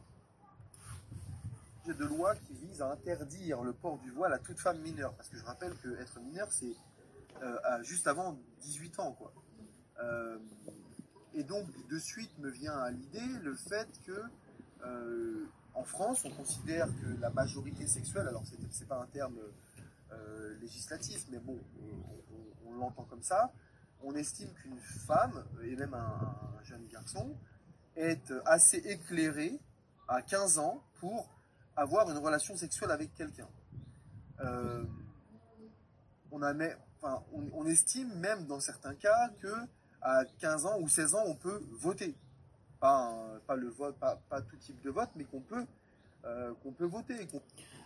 De 1.88 2.06
loi 2.06 2.34
qui 2.36 2.54
vise 2.66 2.82
à 2.82 2.92
interdire 2.92 3.62
le 3.62 3.74
port 3.74 4.00
du 4.04 4.12
voile 4.12 4.34
à 4.34 4.40
toute 4.40 4.60
femme 4.60 4.80
mineure, 4.82 5.14
parce 5.14 5.30
que 5.30 5.38
je 5.38 5.44
rappelle 5.44 5.74
que 5.84 5.90
être 6.02 6.20
mineur, 6.22 6.48
c'est 6.50 6.74
euh, 7.42 7.84
juste 7.84 8.08
avant 8.08 8.38
18 8.62 9.00
ans, 9.00 9.12
quoi. 9.14 9.34
Euh, 10.02 10.38
et 11.36 11.44
donc, 11.44 11.66
de 11.90 12.00
suite 12.00 12.32
me 12.40 12.50
vient 12.50 12.78
à 12.78 12.92
l'idée 12.92 13.40
le 13.44 13.56
fait 13.56 13.88
que 14.06 14.22
euh, 14.86 15.46
en 15.74 15.84
France, 15.84 16.24
on 16.26 16.30
considère 16.30 16.88
que 16.88 17.20
la 17.22 17.30
majorité 17.32 17.88
sexuelle, 17.88 18.28
alors 18.28 18.44
c'est 18.70 18.88
pas 18.88 19.02
un 19.02 19.08
terme 19.08 19.36
euh, 20.14 20.58
législatif, 20.60 21.26
mais 21.30 21.40
bon, 21.40 21.60
on, 22.66 22.74
l'entend 22.74 23.04
comme 23.04 23.22
ça, 23.24 23.54
on 24.02 24.16
estime 24.16 24.52
qu'une 24.54 24.80
femme, 24.80 25.46
et 25.64 25.76
même 25.76 25.94
un, 25.94 26.64
jeune 26.64 26.86
garçon, 26.88 27.38
est 27.96 28.34
assez 28.46 28.78
éclairé 28.78 29.60
à 30.08 30.22
15 30.22 30.58
ans 30.58 30.84
pour 31.00 31.30
avoir 31.76 32.10
une 32.10 32.18
relation 32.18 32.56
sexuelle 32.58 32.92
avec 32.92 33.14
quelqu'un. 33.14 33.48
Euh, 34.40 34.84
on, 36.32 36.42
on, 37.54 37.66
estime 37.68 38.12
même 38.16 38.48
dans 38.48 38.60
certains 38.60 38.96
cas 38.96 39.30
que 39.40 39.54
à 40.02 40.26
15 40.40 40.66
ans 40.66 40.80
ou 40.80 40.90
16 40.90 41.16
ans, 41.16 41.24
on 41.28 41.36
peut 41.36 41.62
voter 41.74 42.16
pas, 42.80 43.56
le 43.56 43.70
vote, 43.70 43.96
pas, 43.98 44.42
tout 44.42 44.58
type 44.58 44.82
de 44.82 44.90
vote, 44.90 45.10
mais 45.16 45.24
qu'on 45.24 45.40
peut, 45.40 45.62
euh, 45.62 45.66
qu'on 46.62 46.72
peut 46.72 46.86
voter. 46.86 47.16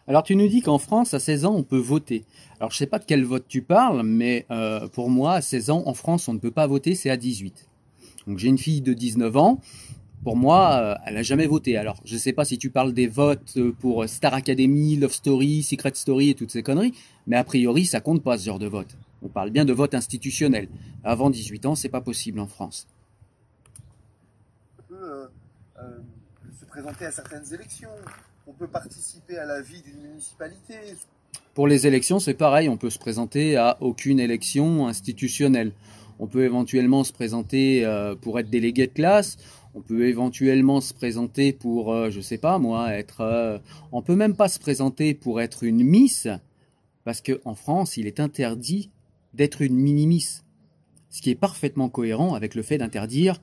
Alors 0.08 0.24
tu 0.24 0.38
nous 0.38 0.48
dis 0.48 0.62
qu'en 0.62 0.78
France, 0.78 1.14
à 1.14 1.20
16 1.20 1.46
ans, 1.46 1.56
on 1.56 1.64
peut 1.64 1.78
voter. 1.78 2.24
Alors 2.60 2.72
je 2.72 2.78
sais 2.78 2.88
pas 2.88 2.98
de 2.98 3.04
quel 3.06 3.26
vote 3.26 3.46
tu 3.48 3.62
parles, 3.62 4.04
mais 4.04 4.46
euh, 4.52 4.88
pour 4.88 5.10
moi, 5.10 5.34
à 5.34 5.42
16 5.42 5.70
ans, 5.70 5.84
en 5.86 5.94
France, 5.94 6.30
on 6.30 6.34
ne 6.34 6.40
peut 6.40 6.52
pas 6.52 6.66
voter, 6.66 6.96
c'est 6.96 7.10
à 7.10 7.18
18. 7.18 7.68
Donc 8.26 8.38
j'ai 8.38 8.48
une 8.48 8.58
fille 8.58 8.82
de 8.82 8.94
19 8.94 9.36
ans. 9.36 9.60
Pour 10.24 10.38
moi, 10.38 10.80
euh, 10.82 10.96
elle 11.06 11.16
n'a 11.16 11.24
jamais 11.24 11.46
voté. 11.46 11.78
Alors, 11.78 12.02
je 12.06 12.14
ne 12.14 12.20
sais 12.20 12.34
pas 12.34 12.46
si 12.46 12.58
tu 12.58 12.70
parles 12.70 12.94
des 12.94 13.08
votes 13.08 13.58
pour 13.80 14.08
Star 14.08 14.34
Academy, 14.34 14.96
Love 14.96 15.12
Story, 15.12 15.62
Secret 15.62 15.92
Story 15.94 16.30
et 16.30 16.36
toutes 16.36 16.52
ces 16.52 16.64
conneries, 16.64 16.94
mais 17.28 17.36
a 17.36 17.44
priori, 17.44 17.86
ça 17.86 18.00
compte 18.00 18.24
pas 18.24 18.38
ce 18.38 18.46
genre 18.46 18.60
de 18.60 18.68
vote. 18.68 18.98
On 19.22 19.28
parle 19.28 19.50
bien 19.50 19.66
de 19.66 19.74
vote 19.74 19.94
institutionnel. 19.94 20.70
Avant 21.04 21.30
18 21.30 21.66
ans, 21.66 21.76
c'est 21.76 21.90
pas 21.90 22.02
possible 22.02 22.40
en 22.40 22.48
France. 22.48 22.88
Euh, 24.92 25.28
se 26.60 26.66
présenter 26.78 27.06
à 27.06 27.12
certaines 27.12 27.52
élections, 27.56 27.90
on 28.46 28.54
peut 28.54 28.68
participer 28.68 29.36
à 29.40 29.46
la 29.46 29.64
vie 29.64 29.82
d'une 29.82 30.00
municipalité. 30.00 30.76
Pour 31.56 31.68
les 31.68 31.88
élections, 31.88 32.20
c'est 32.20 32.36
pareil, 32.36 32.70
on 32.70 32.78
peut 32.78 32.92
se 32.92 33.00
présenter 33.00 33.58
à 33.58 33.78
aucune 33.82 34.20
élection 34.20 34.88
institutionnelle. 34.88 35.72
On 36.20 36.28
peut 36.28 36.44
éventuellement 36.44 37.04
se 37.04 37.12
présenter 37.12 37.84
euh, 37.84 38.14
pour 38.14 38.38
être 38.38 38.52
délégué 38.52 38.86
de 38.86 38.92
classe. 38.92 39.38
On 39.74 39.82
peut 39.82 40.08
éventuellement 40.08 40.80
se 40.80 40.94
présenter 40.94 41.52
pour, 41.52 41.88
je 41.88 41.98
euh, 41.98 42.12
je 42.12 42.22
sais 42.22 42.38
pas 42.38 42.60
moi, 42.60 42.94
être. 42.94 43.60
on 43.92 44.04
peut 44.04 44.16
même 44.16 44.36
pas 44.36 44.48
se 44.48 44.60
présenter 44.60 45.16
pour 45.16 45.42
être 45.42 45.64
une 45.64 45.84
Miss, 45.84 46.28
parce 47.06 47.22
qu'en 47.22 47.56
France, 47.56 47.98
il 47.98 48.06
est 48.06 48.20
interdit 48.20 48.92
d'être 49.34 49.64
une 49.64 49.78
mini-Miss. 49.78 50.44
Ce 51.10 51.24
qui 51.24 51.32
est 51.32 51.36
parfaitement 51.36 51.90
cohérent 51.90 52.36
avec 52.36 52.54
le 52.54 52.62
fait 52.62 52.78
d'interdire 52.78 53.42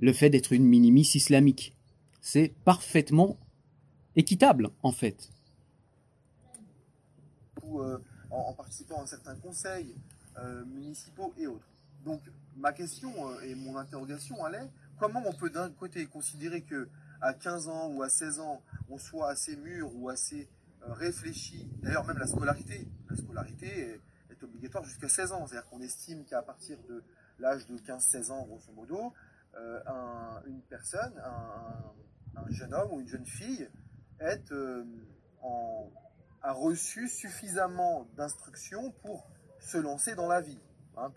le 0.00 0.12
fait 0.12 0.30
d'être 0.30 0.52
une 0.52 0.64
minimis 0.64 1.10
islamique. 1.14 1.77
C'est 2.20 2.54
parfaitement 2.64 3.38
équitable, 4.16 4.70
en 4.82 4.92
fait. 4.92 5.30
Ou 7.62 7.80
euh, 7.80 7.98
en, 8.30 8.52
participant 8.52 9.02
à 9.02 9.06
certains 9.06 9.36
conseils 9.36 9.94
euh, 10.38 10.64
municipaux 10.64 11.32
et 11.38 11.46
autres. 11.46 11.68
Donc, 12.04 12.20
ma 12.56 12.72
question 12.72 13.12
euh, 13.30 13.40
et 13.42 13.54
mon 13.54 13.76
interrogation, 13.76 14.46
est 14.48 14.70
comment 14.98 15.22
on 15.26 15.32
peut 15.32 15.50
d'un 15.50 15.70
côté 15.70 16.06
considérer 16.06 16.62
que 16.62 16.88
à 17.20 17.34
15 17.34 17.68
ans 17.68 17.88
ou 17.88 18.02
à 18.02 18.08
16 18.08 18.40
ans, 18.40 18.62
on 18.88 18.98
soit 18.98 19.30
assez 19.30 19.56
mûr 19.56 19.90
ou 19.96 20.08
assez 20.08 20.48
réfléchi, 20.82 21.68
d'ailleurs 21.82 22.06
même 22.06 22.18
la 22.18 22.26
scolarité, 22.26 22.86
la 23.10 23.16
scolarité 23.16 23.66
est, 23.66 24.00
est 24.30 24.42
obligatoire 24.42 24.84
jusqu'à 24.84 25.08
16 25.08 25.32
ans, 25.32 25.46
c'est-à-dire 25.46 25.68
qu'on 25.68 25.80
estime 25.80 26.24
qu'à 26.24 26.40
partir 26.40 26.78
de 26.88 27.02
l'âge 27.40 27.66
de 27.66 27.76
15-16 27.76 28.30
ans, 28.30 28.44
grosso 28.44 28.72
modo, 28.74 29.12
euh, 29.56 29.80
une 30.46 30.60
personne, 30.68 31.12
un, 31.24 32.50
jeune 32.50 32.72
homme 32.74 32.92
ou 32.92 33.00
une 33.00 33.08
jeune 33.08 33.26
fille, 33.26 33.68
euh, 34.22 34.84
a 36.42 36.52
reçu 36.52 37.08
suffisamment 37.08 38.06
d'instructions 38.16 38.92
pour 39.02 39.26
se 39.60 39.78
lancer 39.78 40.14
dans 40.14 40.28
la 40.28 40.40
vie. 40.40 40.58
Hein, 40.96 41.10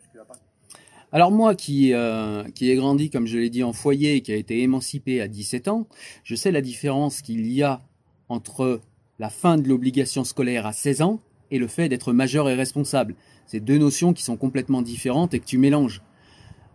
alors 1.12 1.32
moi 1.32 1.56
qui, 1.56 1.94
euh, 1.94 2.44
qui 2.56 2.70
ai 2.70 2.76
grandi, 2.76 3.10
comme 3.10 3.28
je 3.28 3.38
l'ai 3.38 3.50
dit, 3.50 3.64
en 3.64 3.74
foyer 3.74 4.16
et 4.16 4.22
qui 4.22 4.32
a 4.32 4.36
été 4.36 4.62
émancipé 4.62 5.20
à 5.22 5.28
17 5.28 5.68
ans, 5.68 5.88
je 6.24 6.36
sais 6.36 6.52
la 6.52 6.62
différence 6.62 7.22
qu'il 7.22 7.52
y 7.52 7.64
a 7.64 7.82
entre 8.30 8.82
la 9.20 9.30
fin 9.30 9.58
de 9.58 9.68
l'obligation 9.68 10.24
scolaire 10.24 10.66
à 10.66 10.72
16 10.72 11.02
ans 11.02 11.20
et 11.52 11.60
le 11.60 11.68
fait 11.68 11.90
d'être 11.90 12.14
majeur 12.14 12.50
et 12.50 12.56
responsable. 12.56 13.16
C'est 13.46 13.60
deux 13.60 13.78
notions 13.78 14.14
qui 14.14 14.24
sont 14.24 14.38
complètement 14.38 14.82
différentes 14.82 15.34
et 15.34 15.40
que 15.40 15.46
tu 15.46 15.58
mélanges. 15.58 16.02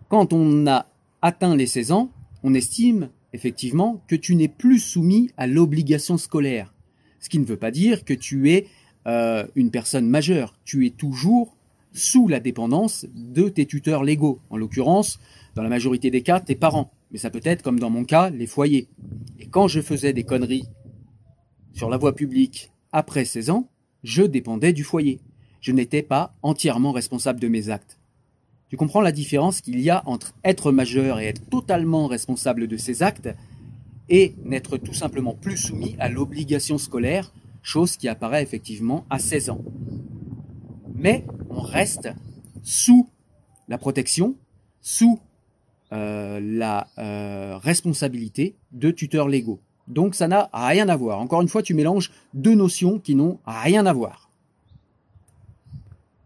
Quand 0.09 0.35
on 0.35 0.67
a 0.67 0.87
atteint 1.23 1.57
les 1.57 1.67
16 1.67 1.93
ans, 1.93 2.11
on 2.43 2.55
estime 2.55 3.11
effectivement 3.33 4.03
que 4.09 4.17
tu 4.17 4.35
n'es 4.35 4.49
plus 4.49 4.79
soumis 4.79 5.31
à 5.37 5.47
l'obligation 5.47 6.17
scolaire. 6.19 6.75
Ce 7.21 7.29
qui 7.29 7.39
ne 7.39 7.45
veut 7.45 7.57
pas 7.57 7.71
dire 7.71 8.05
que 8.05 8.15
tu 8.15 8.51
es 8.51 8.67
euh, 9.07 9.47
une 9.55 9.71
personne 9.71 10.09
majeure. 10.09 10.59
Tu 10.65 10.87
es 10.87 10.91
toujours 10.91 11.57
sous 11.93 12.29
la 12.29 12.41
dépendance 12.41 13.07
de 13.15 13.49
tes 13.49 13.67
tuteurs 13.67 14.05
légaux. 14.05 14.41
En 14.51 14.57
l'occurrence, 14.57 15.19
dans 15.55 15.63
la 15.63 15.69
majorité 15.69 16.11
des 16.11 16.23
cas, 16.23 16.41
tes 16.41 16.55
parents. 16.55 16.93
Mais 17.11 17.19
ça 17.19 17.31
peut 17.31 17.41
être, 17.45 17.63
comme 17.63 17.79
dans 17.79 17.91
mon 17.91 18.05
cas, 18.05 18.31
les 18.31 18.47
foyers. 18.47 18.89
Et 19.39 19.47
quand 19.47 19.69
je 19.69 19.81
faisais 19.81 20.13
des 20.13 20.25
conneries 20.25 20.67
sur 21.73 21.89
la 21.89 21.97
voie 21.97 22.15
publique 22.15 22.71
après 22.93 23.25
16 23.25 23.51
ans, 23.51 23.69
je 24.03 24.23
dépendais 24.23 24.73
du 24.73 24.85
foyer. 24.85 25.21
Je 25.61 25.73
n'étais 25.73 26.03
pas 26.03 26.35
entièrement 26.43 26.93
responsable 26.93 27.41
de 27.41 27.49
mes 27.49 27.71
actes. 27.71 27.96
Tu 28.69 28.77
comprends 28.77 29.01
la 29.01 29.13
différence 29.13 29.61
qu'il 29.61 29.81
y 29.81 29.91
a 29.91 30.03
entre 30.07 30.35
être 30.45 30.73
majeur 30.73 31.21
et 31.21 31.27
être 31.27 31.49
totalement 31.49 32.07
responsable 32.07 32.67
de 32.67 32.77
ses 32.77 33.03
actes 33.03 33.29
et 34.09 34.35
n'être 34.45 34.77
tout 34.77 34.95
simplement 34.95 35.35
plus 35.35 35.57
soumis 35.57 35.97
à 35.99 36.09
l'obligation 36.09 36.79
scolaire, 36.79 37.33
chose 37.63 37.97
qui 37.97 38.09
apparaît 38.09 38.43
effectivement 38.43 39.05
à 39.11 39.19
16 39.19 39.51
ans. 39.51 39.61
Mais 40.95 41.25
on 41.51 41.61
reste 41.61 42.09
sous 42.63 43.09
la 43.69 43.79
protection, 43.79 44.37
sous 44.81 45.21
euh, 45.93 46.41
la 46.43 46.89
euh, 46.99 47.59
responsabilité 47.59 48.57
de 48.73 48.91
tuteurs 48.91 49.29
légaux. 49.29 49.61
Donc 49.89 50.15
ça 50.15 50.27
n'a 50.27 50.51
rien 50.53 50.89
à 50.89 50.97
voir. 50.97 51.21
Encore 51.21 51.43
une 51.43 51.49
fois, 51.49 51.63
tu 51.63 51.75
mélanges 51.75 52.11
deux 52.35 52.55
notions 52.55 52.99
qui 52.99 53.15
n'ont 53.15 53.39
rien 53.47 53.87
à 53.87 53.93
voir. 53.93 54.31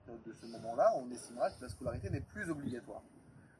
De 0.08 0.32
ce 0.40 0.46
moment-là, 0.46 0.92
on 0.96 1.12
estimera 1.12 1.50
que 1.50 1.62
la 1.62 1.68
scolarité 1.80 2.10
n'est 2.10 2.20
plus 2.20 2.50
obligatoire. 2.50 3.02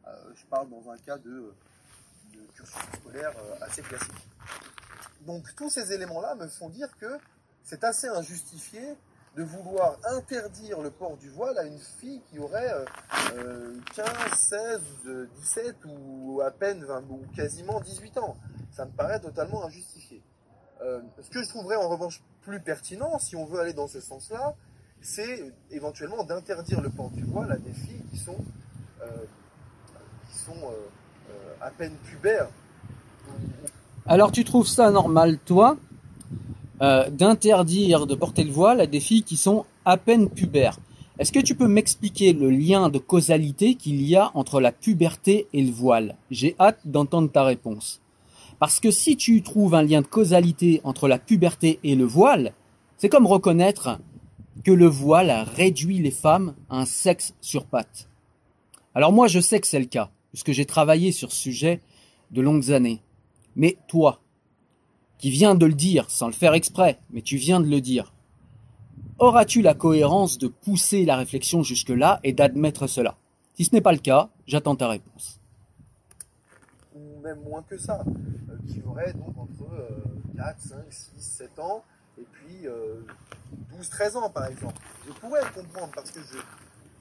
Euh, 0.07 0.11
je 0.35 0.45
parle 0.47 0.69
dans 0.69 0.91
un 0.91 0.97
cas 0.99 1.17
de, 1.17 1.55
cursus 2.55 2.77
scolaire 3.01 3.33
assez 3.63 3.83
classique. 3.83 4.29
Donc 5.23 5.55
tous 5.57 5.71
ces 5.71 5.93
éléments-là 5.93 6.35
me 6.35 6.47
font 6.49 6.69
dire 6.69 6.89
que 6.99 7.19
c'est 7.65 7.83
assez 7.83 8.09
injustifié 8.09 8.95
de 9.37 9.43
vouloir 9.43 9.99
interdire 10.05 10.81
le 10.81 10.91
port 10.91 11.17
du 11.17 11.31
voile 11.31 11.57
à 11.59 11.65
une 11.65 11.79
fille 11.79 12.21
qui 12.31 12.39
aurait 12.39 12.85
15, 13.95 14.07
16, 14.35 14.81
17 15.37 15.77
ou 15.87 16.41
à 16.45 16.51
peine 16.51 16.85
20, 16.85 17.05
ou 17.09 17.23
quasiment 17.35 17.81
18 17.81 18.19
ans. 18.19 18.37
Ça 18.73 18.85
me 18.85 18.91
paraît 18.91 19.21
totalement 19.21 19.65
injustifié. 19.65 20.23
Euh, 20.83 21.01
ce 21.21 21.31
que 21.31 21.43
je 21.43 21.49
trouverais 21.49 21.77
en 21.77 21.89
revanche 21.89 22.23
plus 22.43 22.61
pertinent, 22.61 23.19
si 23.19 23.37
on 23.37 23.45
veut 23.45 23.61
aller 23.61 23.75
dans 23.75 23.89
ce 23.89 24.01
sens-là, 24.01 24.57
c'est 25.03 25.53
éventuellement 25.71 26.25
d'interdire 26.25 26.81
le 26.81 26.91
port 26.91 27.11
du 27.11 27.25
voile 27.25 27.53
à 27.53 27.57
des 27.57 27.73
filles 27.73 28.03
qui 28.11 28.19
sont, 28.19 28.37
euh, 29.03 29.07
euh, 30.49 31.55
à 31.61 31.71
peine 31.71 31.93
pubères. 32.05 32.49
Alors 34.07 34.33
tu 34.33 34.45
trouves 34.45 34.67
ça 34.67 34.91
normal, 34.91 35.39
toi, 35.45 35.77
euh, 36.83 37.09
d'interdire 37.11 38.07
de 38.07 38.15
porter 38.15 38.45
le 38.45 38.51
voile 38.51 38.81
à 38.81 38.87
des 38.87 39.01
filles 39.01 39.23
qui 39.23 39.37
sont 39.37 39.65
à 39.85 39.97
peine 39.97 40.29
pubères. 40.29 40.79
Est-ce 41.19 41.33
que 41.33 41.41
tu 41.41 41.55
peux 41.55 41.69
m'expliquer 41.69 42.33
le 42.33 42.51
lien 42.51 42.89
de 42.89 42.99
causalité 42.99 43.75
qu'il 43.75 44.01
y 44.03 44.17
a 44.17 44.31
entre 44.35 44.61
la 44.61 44.73
puberté 44.73 45.47
et 45.53 45.63
le 45.63 45.71
voile? 45.71 46.17
J'ai 46.31 46.57
hâte 46.59 46.81
d'entendre 46.87 47.31
ta 47.31 47.45
réponse. 47.45 48.01
Parce 48.59 48.81
que 48.81 48.91
si 48.91 49.17
tu 49.17 49.43
trouves 49.43 49.75
un 49.75 49.83
lien 49.83 50.01
de 50.01 50.07
causalité 50.07 50.81
entre 50.83 51.09
la 51.09 51.19
puberté 51.19 51.79
et 51.85 51.95
le 51.95 52.05
voile, 52.05 52.53
c'est 52.97 53.09
comme 53.09 53.27
reconnaître 53.27 53.99
que 54.65 54.73
le 54.73 54.87
voile 54.87 55.31
réduit 55.55 55.99
les 55.99 56.11
femmes 56.11 56.55
à 56.69 56.81
un 56.81 56.85
sexe 56.85 57.35
sur 57.41 57.67
pattes. 57.67 58.09
Alors 58.95 59.13
moi 59.13 59.27
je 59.27 59.41
sais 59.41 59.61
que 59.61 59.67
c'est 59.67 59.79
le 59.79 59.87
cas, 59.87 60.11
puisque 60.31 60.53
j'ai 60.53 60.67
travaillé 60.67 61.13
sur 61.13 61.33
ce 61.33 61.39
sujet 61.39 61.81
de 62.31 62.41
longues 62.41 62.71
années. 62.73 63.03
Mais 63.57 63.79
toi, 63.89 64.21
qui 65.19 65.31
vient 65.31 65.55
de 65.55 65.67
le 65.67 65.75
dire 65.75 66.11
sans 66.11 66.27
le 66.27 66.33
faire 66.33 66.55
exprès, 66.55 66.99
mais 67.11 67.23
tu 67.23 67.37
viens 67.37 67.61
de 67.61 67.69
le 67.69 67.81
dire. 67.81 68.13
Auras-tu 69.19 69.61
la 69.61 69.75
cohérence 69.75 70.39
de 70.39 70.49
pousser 70.49 71.05
la 71.05 71.17
réflexion 71.17 71.63
jusque-là 71.63 72.21
et 72.25 72.33
d'admettre 72.33 72.87
cela? 72.87 73.19
Si 73.55 73.67
ce 73.67 73.75
n'est 73.75 73.83
pas 73.83 73.93
le 73.93 73.99
cas, 73.99 74.31
j'attends 74.47 74.77
ta 74.77 74.89
réponse. 74.89 75.39
Ou 76.95 77.21
même 77.23 77.41
moins 77.43 77.63
que 77.63 77.77
ça, 77.77 78.03
euh, 78.07 78.57
qui 78.67 78.81
aurait 78.83 79.13
donc 79.13 79.37
entre 79.37 79.71
4, 80.37 80.59
5, 80.59 80.77
6, 80.89 81.11
7 81.19 81.59
ans, 81.59 81.83
et 82.21 82.27
puis 82.33 82.63
12, 82.63 82.67
euh, 82.67 83.91
13 83.91 84.17
ans 84.17 84.31
par 84.31 84.47
exemple. 84.47 84.75
Je 85.07 85.13
pourrais 85.13 85.41
le 85.43 85.63
comprendre 85.63 85.91
parce 85.95 86.11
que 86.11 86.21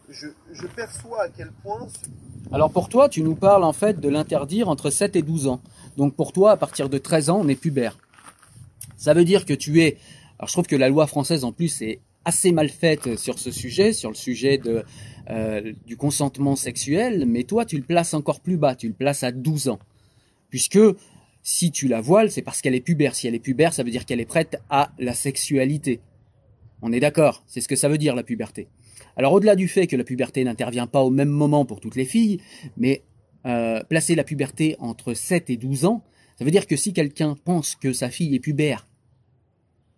je, 0.09 0.67
perçois 0.67 1.23
à 1.23 1.29
quel 1.29 1.51
point... 1.51 1.87
Alors 2.51 2.71
pour 2.71 2.89
toi, 2.89 3.09
tu 3.09 3.21
nous 3.21 3.35
parles 3.35 3.63
en 3.63 3.73
fait 3.73 3.99
de 3.99 4.09
l'interdire 4.09 4.69
entre 4.69 4.89
7 4.89 5.15
et 5.15 5.21
12 5.21 5.47
ans. 5.47 5.61
Donc 5.97 6.15
pour 6.15 6.33
toi, 6.33 6.51
à 6.51 6.57
partir 6.57 6.89
de 6.89 6.97
13 6.97 7.29
ans, 7.29 7.41
on 7.43 7.47
est 7.47 7.55
pubère. 7.55 7.97
Ça 8.97 9.13
veut 9.13 9.25
dire 9.25 9.45
que 9.45 9.53
tu 9.53 9.81
es. 9.81 9.97
Alors 10.39 10.47
je 10.47 10.53
trouve 10.53 10.67
que 10.67 10.75
la 10.75 10.89
loi 10.89 11.05
française 11.07 11.43
en 11.43 11.51
plus 11.51 11.81
est 11.81 11.99
assez 12.25 12.51
mal 12.51 12.69
faite 12.69 13.17
sur 13.17 13.39
ce 13.39 13.51
sujet, 13.51 13.93
sur 13.93 14.09
le 14.09 14.15
sujet 14.15 14.61
euh, 15.29 15.73
du 15.85 15.97
consentement 15.97 16.55
sexuel, 16.55 17.25
mais 17.25 17.43
toi 17.43 17.65
tu 17.65 17.77
le 17.77 17.83
places 17.83 18.13
encore 18.13 18.39
plus 18.39 18.57
bas, 18.57 18.75
tu 18.75 18.87
le 18.87 18.93
places 18.93 19.23
à 19.23 19.31
12 19.31 19.69
ans. 19.69 19.79
Puisque 20.49 20.79
si 21.41 21.71
tu 21.71 21.87
la 21.87 22.01
voiles, 22.01 22.31
c'est 22.31 22.41
parce 22.41 22.61
qu'elle 22.61 22.75
est 22.75 22.81
pubère. 22.81 23.15
Si 23.15 23.27
elle 23.27 23.35
est 23.35 23.39
pubère, 23.39 23.73
ça 23.73 23.83
veut 23.83 23.91
dire 23.91 24.05
qu'elle 24.05 24.19
est 24.19 24.25
prête 24.25 24.61
à 24.69 24.91
la 24.99 25.13
sexualité. 25.13 26.01
On 26.81 26.91
est 26.91 26.99
d'accord, 26.99 27.43
c'est 27.47 27.61
ce 27.61 27.67
que 27.67 27.75
ça 27.75 27.89
veut 27.89 27.97
dire 27.97 28.15
la 28.15 28.23
puberté. 28.23 28.67
Alors 29.17 29.33
au-delà 29.33 29.55
du 29.55 29.67
fait 29.67 29.87
que 29.87 29.95
la 29.95 30.03
puberté 30.03 30.43
n'intervient 30.43 30.87
pas 30.87 31.01
au 31.01 31.09
même 31.09 31.29
moment 31.29 31.65
pour 31.65 31.79
toutes 31.79 31.95
les 31.95 32.05
filles, 32.05 32.39
mais 32.77 33.03
euh, 33.45 33.83
placer 33.83 34.15
la 34.15 34.23
puberté 34.23 34.75
entre 34.79 35.13
7 35.13 35.49
et 35.49 35.57
12 35.57 35.85
ans, 35.85 36.03
ça 36.37 36.45
veut 36.45 36.51
dire 36.51 36.67
que 36.67 36.75
si 36.75 36.93
quelqu'un 36.93 37.35
pense 37.43 37.75
que 37.75 37.91
sa 37.91 38.09
fille 38.09 38.33
est 38.35 38.39
pubère 38.39 38.87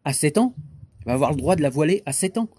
à 0.06 0.14
7 0.14 0.38
ans, 0.40 0.56
il 1.02 1.06
va 1.06 1.14
avoir 1.14 1.32
le 1.32 1.38
droit 1.38 1.56
de 1.56 1.62
la 1.62 1.70
voiler 1.70 2.02
à 2.06 2.14
7 2.14 2.38
ans, 2.38 2.50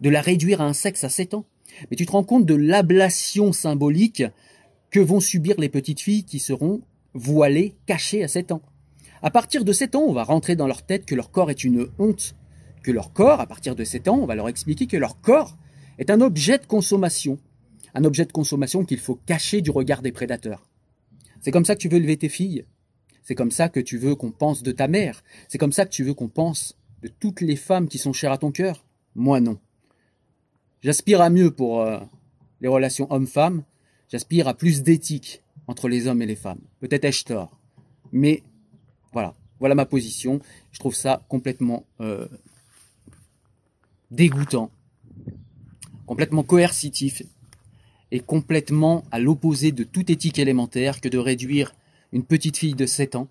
de 0.00 0.08
la 0.08 0.20
réduire 0.20 0.60
à 0.60 0.64
un 0.64 0.72
sexe 0.72 1.04
à 1.04 1.08
7 1.08 1.34
ans. 1.34 1.46
Mais 1.90 1.96
tu 1.96 2.06
te 2.06 2.12
rends 2.12 2.24
compte 2.24 2.46
de 2.46 2.54
l'ablation 2.54 3.52
symbolique 3.52 4.22
que 4.90 5.00
vont 5.00 5.20
subir 5.20 5.56
les 5.58 5.68
petites 5.68 6.00
filles 6.00 6.24
qui 6.24 6.38
seront 6.38 6.80
voilées, 7.16 7.76
cachées 7.86 8.22
à 8.22 8.28
7 8.28 8.52
ans. 8.52 8.62
À 9.22 9.30
partir 9.30 9.64
de 9.64 9.72
7 9.72 9.94
ans, 9.96 10.04
on 10.06 10.12
va 10.12 10.24
rentrer 10.24 10.56
dans 10.56 10.66
leur 10.66 10.84
tête 10.84 11.06
que 11.06 11.14
leur 11.14 11.30
corps 11.30 11.50
est 11.50 11.64
une 11.64 11.88
honte, 11.98 12.34
que 12.82 12.92
leur 12.92 13.12
corps, 13.12 13.40
à 13.40 13.46
partir 13.46 13.74
de 13.74 13.84
7 13.84 14.08
ans, 14.08 14.18
on 14.18 14.26
va 14.26 14.34
leur 14.34 14.48
expliquer 14.48 14.86
que 14.86 14.96
leur 14.96 15.20
corps 15.20 15.56
est 15.98 16.10
un 16.10 16.20
objet 16.20 16.58
de 16.58 16.66
consommation, 16.66 17.38
un 17.94 18.04
objet 18.04 18.24
de 18.24 18.32
consommation 18.32 18.84
qu'il 18.84 18.98
faut 18.98 19.18
cacher 19.26 19.62
du 19.62 19.70
regard 19.70 20.02
des 20.02 20.12
prédateurs. 20.12 20.68
C'est 21.40 21.50
comme 21.50 21.64
ça 21.64 21.74
que 21.74 21.80
tu 21.80 21.88
veux 21.88 21.96
élever 21.96 22.16
tes 22.16 22.28
filles. 22.28 22.64
C'est 23.22 23.34
comme 23.34 23.50
ça 23.50 23.68
que 23.68 23.80
tu 23.80 23.98
veux 23.98 24.14
qu'on 24.14 24.30
pense 24.30 24.62
de 24.62 24.72
ta 24.72 24.86
mère. 24.86 25.24
C'est 25.48 25.58
comme 25.58 25.72
ça 25.72 25.84
que 25.84 25.90
tu 25.90 26.04
veux 26.04 26.14
qu'on 26.14 26.28
pense 26.28 26.76
de 27.02 27.08
toutes 27.08 27.40
les 27.40 27.56
femmes 27.56 27.88
qui 27.88 27.98
sont 27.98 28.12
chères 28.12 28.32
à 28.32 28.38
ton 28.38 28.52
cœur 28.52 28.84
Moi 29.14 29.40
non. 29.40 29.58
J'aspire 30.82 31.20
à 31.20 31.30
mieux 31.30 31.50
pour 31.50 31.80
euh, 31.80 31.98
les 32.60 32.68
relations 32.68 33.06
hommes-femmes. 33.10 33.64
J'aspire 34.08 34.46
à 34.46 34.54
plus 34.54 34.82
d'éthique 34.82 35.42
entre 35.66 35.88
les 35.88 36.06
hommes 36.06 36.22
et 36.22 36.26
les 36.26 36.36
femmes. 36.36 36.60
Peut-être 36.80 37.04
ai-je 37.04 37.24
tort. 37.24 37.58
Mais 38.12 38.42
voilà, 39.12 39.34
voilà 39.58 39.74
ma 39.74 39.86
position. 39.86 40.40
Je 40.72 40.78
trouve 40.78 40.94
ça 40.94 41.22
complètement 41.28 41.84
euh, 42.00 42.26
dégoûtant, 44.10 44.70
complètement 46.06 46.42
coercitif 46.42 47.22
et 48.12 48.20
complètement 48.20 49.04
à 49.10 49.18
l'opposé 49.18 49.72
de 49.72 49.84
toute 49.84 50.10
éthique 50.10 50.38
élémentaire 50.38 51.00
que 51.00 51.08
de 51.08 51.18
réduire 51.18 51.74
une 52.12 52.24
petite 52.24 52.56
fille 52.56 52.74
de 52.74 52.86
7 52.86 53.16
ans, 53.16 53.28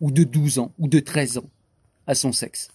ou 0.00 0.10
de 0.10 0.22
12 0.22 0.58
ans, 0.58 0.72
ou 0.78 0.86
de 0.86 1.00
13 1.00 1.38
ans 1.38 1.50
à 2.06 2.14
son 2.14 2.30
sexe 2.30 2.70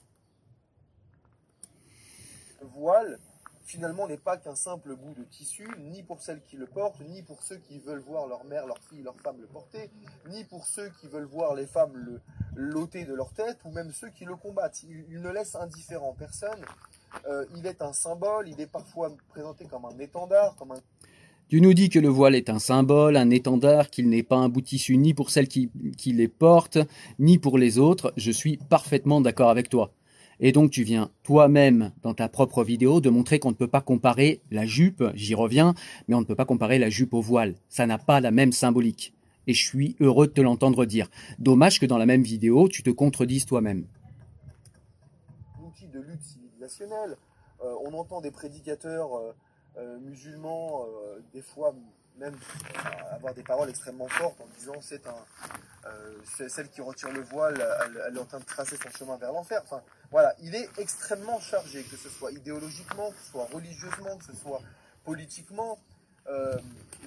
voile, 2.84 3.18
finalement, 3.74 4.07
n'est 4.07 4.17
pas 4.17 4.38
qu'un 4.38 4.53
simple 4.53 4.95
bout 4.95 5.15
de 5.15 5.24
tissu, 5.24 5.67
ni 5.80 6.03
pour 6.03 6.21
celles 6.21 6.43
qui 6.43 6.57
le 6.57 6.67
portent, 6.67 7.01
ni 7.09 7.24
pour 7.24 7.41
ceux 7.41 7.57
qui 7.57 7.80
veulent 7.80 8.03
voir 8.07 8.28
leur 8.28 8.43
mère, 8.45 8.67
leur 8.67 8.78
fille, 8.88 9.01
leur 9.01 9.15
femme 9.21 9.38
le 9.41 9.47
porter, 9.47 9.89
ni 10.30 10.43
pour 10.43 10.67
ceux 10.67 10.91
qui 11.01 11.07
veulent 11.07 11.26
voir 11.26 11.55
les 11.55 11.65
femmes 11.65 11.95
le 11.95 12.21
l'ôter 12.55 13.03
de 13.03 13.15
leur 13.15 13.34
tête, 13.34 13.57
ou 13.65 13.71
même 13.71 13.91
ceux 13.91 14.09
qui 14.09 14.26
le 14.26 14.36
combattent. 14.36 14.84
Il, 14.84 15.19
ne 15.21 15.30
laisse 15.32 15.55
indifférent 15.55 16.13
personne. 16.13 16.61
Euh, 17.28 17.45
il 17.57 17.65
est 17.65 17.82
un 17.82 17.93
symbole, 17.93 18.47
il 18.47 18.61
est 18.61 18.67
parfois 18.67 19.11
présenté 19.30 19.65
comme 19.65 19.86
un 19.86 19.97
étendard, 19.97 20.55
comme 20.55 20.71
un 20.71 20.82
tu 21.49 21.61
nous 21.61 21.74
dis 21.74 21.89
que 21.89 21.99
le 21.99 22.07
voile 22.07 22.36
est 22.36 22.49
un 22.49 22.57
symbole, 22.57 23.17
un 23.17 23.30
étendard, 23.30 23.89
qu'il 23.89 24.09
n'est 24.09 24.24
pas 24.24 24.38
un 24.38 24.49
bout 24.49 24.61
de 24.61 24.67
tissu 24.67 24.97
ni 24.97 25.13
pour 25.13 25.30
celles 25.30 25.47
qui, 25.47 25.69
qui 25.97 26.13
les 26.13 26.28
portent, 26.28 26.80
ni 27.19 27.38
pour 27.38 27.57
les 27.57 27.80
autres. 27.80 28.13
Je 28.17 28.32
suis 28.32 28.57
parfaitement 28.57 29.19
d'accord 29.19 29.49
avec 29.49 29.69
toi. 29.69 29.93
Et 30.46 30.52
donc 30.52 30.72
tu 30.72 30.84
viens 30.84 31.10
toi-même 31.24 31.94
dans 32.02 32.14
ta 32.14 32.28
propre 32.28 32.66
vidéo 32.66 33.00
de 33.00 33.10
montrer 33.10 33.39
qu'on 33.39 33.52
ne 33.52 33.56
peut 33.56 33.70
pas 33.70 33.80
comparer 33.80 34.41
la 34.52 34.66
jupe, 34.66 35.02
j'y 35.16 35.36
reviens, 35.36 35.74
mais 36.10 36.16
on 36.16 36.20
ne 36.20 36.26
peut 36.26 36.36
pas 36.36 36.44
comparer 36.44 36.80
la 36.80 36.89
jupe 36.89 37.14
au 37.14 37.22
voile. 37.22 37.56
Ça 37.70 37.88
n'a 37.88 37.98
pas 37.98 38.20
la 38.20 38.30
même 38.30 38.52
symbolique. 38.52 39.14
Et 39.48 39.54
je 39.54 39.66
suis 39.66 39.96
heureux 40.02 40.28
de 40.28 40.34
te 40.34 40.41
l'entendre 40.41 40.84
dire. 40.84 41.10
Dommage 41.39 41.80
que 41.80 41.86
dans 41.86 41.98
la 41.98 42.06
même 42.06 42.24
vidéo, 42.24 42.68
tu 42.68 42.84
te 42.84 42.89
contredises 42.89 43.46
toi-même. 43.46 43.86
Outil 45.66 45.88
de 45.88 46.02
lutte 46.02 46.22
civilisationnelle. 46.22 47.16
Euh, 47.64 47.74
on 47.86 47.94
entend 47.94 48.20
des 48.20 48.32
prédicateurs 48.32 49.16
euh, 49.16 49.32
euh, 49.78 49.98
musulmans, 50.02 50.86
des 51.34 51.41
fois 51.41 51.74
même 52.18 52.38
avoir 53.11 53.34
des 53.34 53.43
paroles 53.43 53.70
extrêmement 53.70 54.07
fortes 54.07 54.39
en 54.41 54.47
disant 54.57 54.76
c'est 54.82 55.05
un 55.07 55.26
euh, 55.86 56.47
celle 56.47 56.70
qui 56.70 56.82
retire 56.82 57.11
le 57.11 57.22
voile, 57.22 57.61
elle, 58.07 58.16
est 58.16 58.20
en 58.20 58.26
train 58.26 58.39
de 58.39 58.45
tracer 58.45 58.78
son 58.82 58.89
chemin 58.89 59.18
vers 59.18 59.34
l'enfer. 59.34 59.61
Enfin, 59.64 59.82
voilà, 60.11 60.34
il 60.41 60.55
est 60.55 60.70
extrêmement 60.78 61.39
chargé, 61.41 61.84
que 61.84 61.97
ce 61.97 62.09
soit 62.09 62.32
idéologiquement, 62.32 63.11
que 63.11 63.18
ce 63.18 63.32
soit 63.32 63.45
religieusement, 63.51 64.18
que 64.18 64.24
ce 64.24 64.36
soit 64.36 64.61
politiquement, 65.03 65.78
euh, 66.28 66.57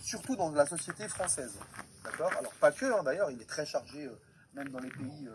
surtout 0.03 0.37
dans 0.37 0.51
la 0.51 0.67
société 0.67 1.09
française. 1.09 1.59
D'accord? 2.05 2.31
Alors 2.39 2.53
pas 2.55 2.71
que, 2.71 2.85
hein, 2.85 3.03
d'ailleurs, 3.03 3.31
il 3.31 3.41
est 3.41 3.49
très 3.49 3.65
chargé 3.65 4.05
euh, 4.05 4.21
même 4.53 4.69
dans 4.69 4.81
les 4.81 4.91
pays 4.91 5.29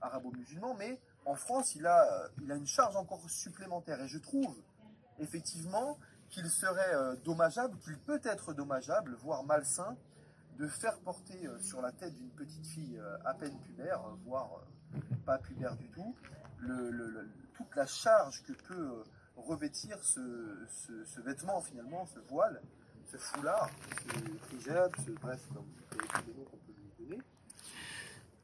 arabo-musulmans, 0.00 0.74
mais 0.74 0.98
en 1.24 1.36
France, 1.36 1.76
il 1.76 1.86
a, 1.86 2.28
il 2.42 2.50
a 2.50 2.56
une 2.56 2.66
charge 2.66 2.96
encore 2.96 3.20
supplémentaire. 3.28 4.00
Et 4.02 4.08
je 4.08 4.18
trouve 4.18 4.56
effectivement 5.20 5.98
qu'il 6.30 6.48
serait 6.48 6.94
euh, 6.94 7.16
dommageable, 7.24 7.76
qu'il 7.78 7.98
peut 7.98 8.20
être 8.24 8.52
dommageable, 8.52 9.14
voire 9.20 9.44
malsain, 9.44 9.96
de 10.58 10.66
faire 10.66 10.98
porter 11.00 11.46
euh, 11.46 11.58
sur 11.60 11.80
la 11.80 11.92
tête 11.92 12.14
d'une 12.14 12.30
petite 12.30 12.66
fille 12.66 12.98
euh, 12.98 13.16
à 13.24 13.34
peine 13.34 13.58
pubère, 13.60 14.00
voire 14.24 14.48
pas 15.24 15.38
pubère 15.38 15.76
du 15.76 15.88
tout, 15.88 16.14
toute 17.54 17.76
la 17.76 17.86
charge 17.86 18.42
que 18.42 18.52
peut 18.52 19.04
revêtir 19.36 20.02
ce, 20.02 21.20
vêtement 21.20 21.60
finalement, 21.60 22.06
ce 22.06 22.18
voile, 22.20 22.62
ce 23.06 23.16
foulard, 23.18 23.70
ce 24.10 24.56
hijab, 24.56 24.90
ce 25.04 25.10
bref, 25.12 25.40
comme 25.54 25.66
qu'on 25.90 26.56
peut 26.56 26.72
lui 26.72 26.92
donner. 26.98 27.22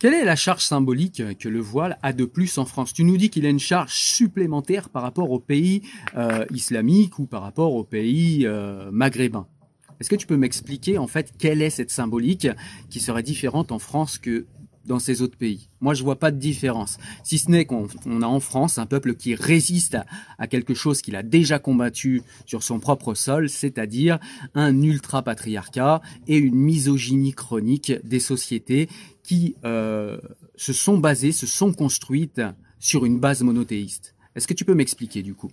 Quelle 0.05 0.13
est 0.13 0.25
la 0.27 0.37
charge 0.37 0.63
symbolique 0.63 1.23
que 1.39 1.49
le 1.49 1.61
voile 1.61 1.99
a 2.03 2.13
de 2.13 2.27
plus 2.27 2.59
en 2.59 2.67
France? 2.67 2.93
Tu 2.93 3.05
nous 3.05 3.17
dis 3.17 3.31
qu'il 3.31 3.47
a 3.47 3.49
une 3.49 3.59
charge 3.59 3.95
supplémentaire 3.95 4.91
par 4.91 5.01
rapport 5.01 5.31
aux 5.31 5.41
pays 5.41 5.81
euh, 6.15 6.45
islamiques 6.51 7.19
ou 7.19 7.25
par 7.25 7.41
rapport 7.41 7.73
aux 7.73 7.85
pays 7.85 8.45
euh, 8.45 8.91
maghrébins. 8.93 9.47
Est-ce 9.99 10.11
que 10.11 10.17
tu 10.17 10.27
peux 10.27 10.37
m'expliquer 10.37 10.99
en 10.99 11.07
fait 11.07 11.33
quelle 11.39 11.63
est 11.63 11.71
cette 11.71 11.91
symbolique 11.91 12.49
qui 12.91 13.01
serait 13.01 13.23
différente 13.23 13.73
en 13.73 13.79
France 13.79 14.19
que 14.19 14.45
dans 14.87 14.99
ces 14.99 15.23
autres 15.23 15.37
pays. 15.37 15.69
Moi, 15.81 15.95
je 15.95 16.03
vois 16.03 16.19
pas 16.19 16.31
de 16.31 16.39
différence. 16.39 16.99
Si 17.23 17.39
ce 17.39 17.51
n'est 17.51 17.65
qu'on 17.65 17.87
a 18.23 18.27
en 18.27 18.41
France 18.41 18.79
un 18.79 18.87
peuple 18.87 19.15
qui 19.15 19.35
résiste 19.35 19.97
à, 20.39 20.47
quelque 20.47 20.75
chose 20.75 21.03
qu'il 21.03 21.17
a 21.17 21.23
déjà 21.23 21.59
combattu 21.59 22.23
sur 22.47 22.63
son 22.63 22.81
propre 22.81 23.15
sol, 23.15 23.49
c'est-à-dire 23.49 24.19
un 24.55 24.83
ultra-patriarcat 24.83 26.01
et 26.27 26.37
une 26.37 26.55
misogynie 26.55 27.33
chronique 27.33 27.93
des 28.05 28.21
sociétés 28.21 28.89
qui 29.23 29.57
euh, 29.65 30.19
se 30.57 30.73
sont 30.73 30.99
basées, 30.99 31.33
se 31.33 31.47
sont 31.47 31.73
construites 31.73 32.43
sur 32.79 33.07
une 33.07 33.19
base 33.19 33.43
monothéiste. 33.43 34.15
Est-ce 34.35 34.47
que 34.47 34.55
tu 34.55 34.65
peux 34.65 34.75
m'expliquer 34.75 35.23
du 35.23 35.35
coup? 35.35 35.51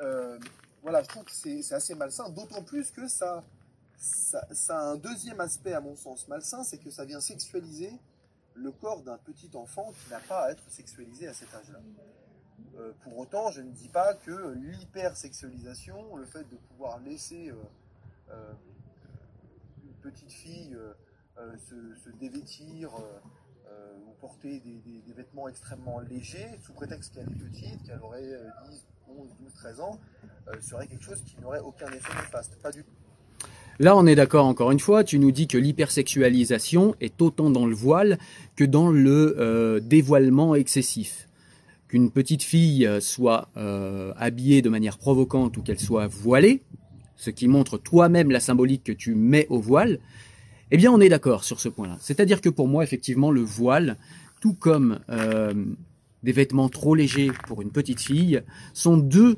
Euh, 0.00 0.38
Voilà, 0.82 1.02
je 1.02 1.08
trouve 1.08 1.24
que 1.24 1.32
c'est 1.32 1.74
assez 1.74 1.94
malsain, 1.94 2.28
d'autant 2.30 2.62
plus 2.62 2.90
que 2.90 3.08
ça 3.08 3.44
ça, 3.96 4.46
a 4.68 4.92
un 4.92 4.96
deuxième 4.96 5.40
aspect, 5.40 5.72
à 5.72 5.80
mon 5.80 5.96
sens, 5.96 6.28
malsain, 6.28 6.64
c'est 6.64 6.78
que 6.78 6.90
ça 6.90 7.04
vient 7.04 7.20
sexualiser 7.20 7.92
le 8.54 8.70
corps 8.70 9.02
d'un 9.02 9.18
petit 9.18 9.50
enfant 9.54 9.92
qui 9.92 10.10
n'a 10.10 10.20
pas 10.20 10.46
à 10.46 10.50
être 10.52 10.62
sexualisé 10.70 11.28
à 11.28 11.34
cet 11.34 11.54
âge-là. 11.54 11.80
Euh, 12.76 12.92
pour 13.02 13.18
autant, 13.18 13.50
je 13.50 13.60
ne 13.60 13.70
dis 13.70 13.88
pas 13.88 14.14
que 14.14 14.54
l'hypersexualisation, 14.54 16.16
le 16.16 16.24
fait 16.24 16.44
de 16.44 16.56
pouvoir 16.56 16.98
laisser 17.00 17.50
euh, 17.50 17.54
euh, 18.30 18.52
une 19.84 19.94
petite 19.94 20.32
fille 20.32 20.76
se, 21.36 22.10
dévêtir 22.20 22.92
ou 24.06 24.12
porter 24.20 24.60
des, 24.60 25.00
des, 25.00 25.12
vêtements 25.12 25.48
extrêmement 25.48 25.98
légers, 25.98 26.58
sous 26.62 26.72
prétexte 26.72 27.12
qu'elle 27.14 27.28
est 27.28 27.50
petite, 27.50 27.82
qu'elle 27.82 28.00
aurait 28.00 28.38
10, 28.68 28.86
11, 29.08 29.36
12, 29.40 29.52
13 29.54 29.80
ans, 29.80 29.98
serait 30.60 30.86
quelque 30.86 31.04
chose 31.04 31.22
qui 31.24 31.40
n'aurait 31.40 31.60
aucun 31.60 31.88
effet 31.88 32.14
néfaste. 32.14 32.56
Pas 32.62 32.70
du 32.70 32.84
tout. 32.84 33.03
Là, 33.80 33.96
on 33.96 34.06
est 34.06 34.14
d'accord 34.14 34.46
encore 34.46 34.70
une 34.70 34.78
fois, 34.78 35.02
tu 35.02 35.18
nous 35.18 35.32
dis 35.32 35.48
que 35.48 35.58
l'hypersexualisation 35.58 36.94
est 37.00 37.20
autant 37.20 37.50
dans 37.50 37.66
le 37.66 37.74
voile 37.74 38.18
que 38.54 38.64
dans 38.64 38.90
le 38.90 39.36
euh, 39.38 39.80
dévoilement 39.80 40.54
excessif. 40.54 41.28
Qu'une 41.88 42.10
petite 42.10 42.42
fille 42.42 42.88
soit 43.00 43.48
euh, 43.56 44.12
habillée 44.16 44.62
de 44.62 44.68
manière 44.68 44.98
provocante 44.98 45.56
ou 45.56 45.62
qu'elle 45.62 45.80
soit 45.80 46.06
voilée, 46.06 46.62
ce 47.16 47.30
qui 47.30 47.48
montre 47.48 47.78
toi-même 47.78 48.30
la 48.30 48.40
symbolique 48.40 48.84
que 48.84 48.92
tu 48.92 49.14
mets 49.14 49.46
au 49.50 49.60
voile, 49.60 49.98
eh 50.70 50.76
bien 50.76 50.92
on 50.92 51.00
est 51.00 51.08
d'accord 51.08 51.44
sur 51.44 51.60
ce 51.60 51.68
point-là. 51.68 51.96
C'est-à-dire 52.00 52.40
que 52.40 52.48
pour 52.48 52.68
moi, 52.68 52.84
effectivement, 52.84 53.30
le 53.30 53.42
voile, 53.42 53.96
tout 54.40 54.54
comme 54.54 55.00
euh, 55.10 55.52
des 56.22 56.32
vêtements 56.32 56.68
trop 56.68 56.94
légers 56.94 57.30
pour 57.46 57.62
une 57.62 57.70
petite 57.70 58.00
fille, 58.00 58.42
sont 58.72 58.96
deux 58.96 59.36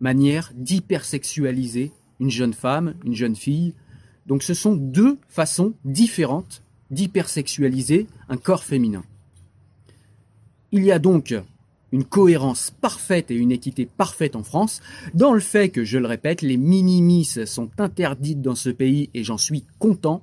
manières 0.00 0.52
d'hypersexualiser 0.54 1.92
une 2.20 2.30
jeune 2.30 2.54
femme, 2.54 2.94
une 3.04 3.14
jeune 3.14 3.36
fille. 3.36 3.74
Donc 4.26 4.42
ce 4.42 4.54
sont 4.54 4.74
deux 4.74 5.18
façons 5.28 5.74
différentes 5.84 6.62
d'hypersexualiser 6.90 8.06
un 8.28 8.36
corps 8.36 8.64
féminin. 8.64 9.04
Il 10.72 10.84
y 10.84 10.92
a 10.92 10.98
donc 10.98 11.34
une 11.92 12.04
cohérence 12.04 12.70
parfaite 12.70 13.30
et 13.30 13.36
une 13.36 13.52
équité 13.52 13.86
parfaite 13.86 14.36
en 14.36 14.42
France, 14.42 14.82
dans 15.14 15.32
le 15.32 15.40
fait 15.40 15.70
que, 15.70 15.84
je 15.84 15.98
le 15.98 16.06
répète, 16.06 16.42
les 16.42 16.56
minimis 16.56 17.24
sont 17.46 17.70
interdites 17.78 18.42
dans 18.42 18.54
ce 18.54 18.70
pays 18.70 19.08
et 19.14 19.24
j'en 19.24 19.38
suis 19.38 19.64
content, 19.78 20.22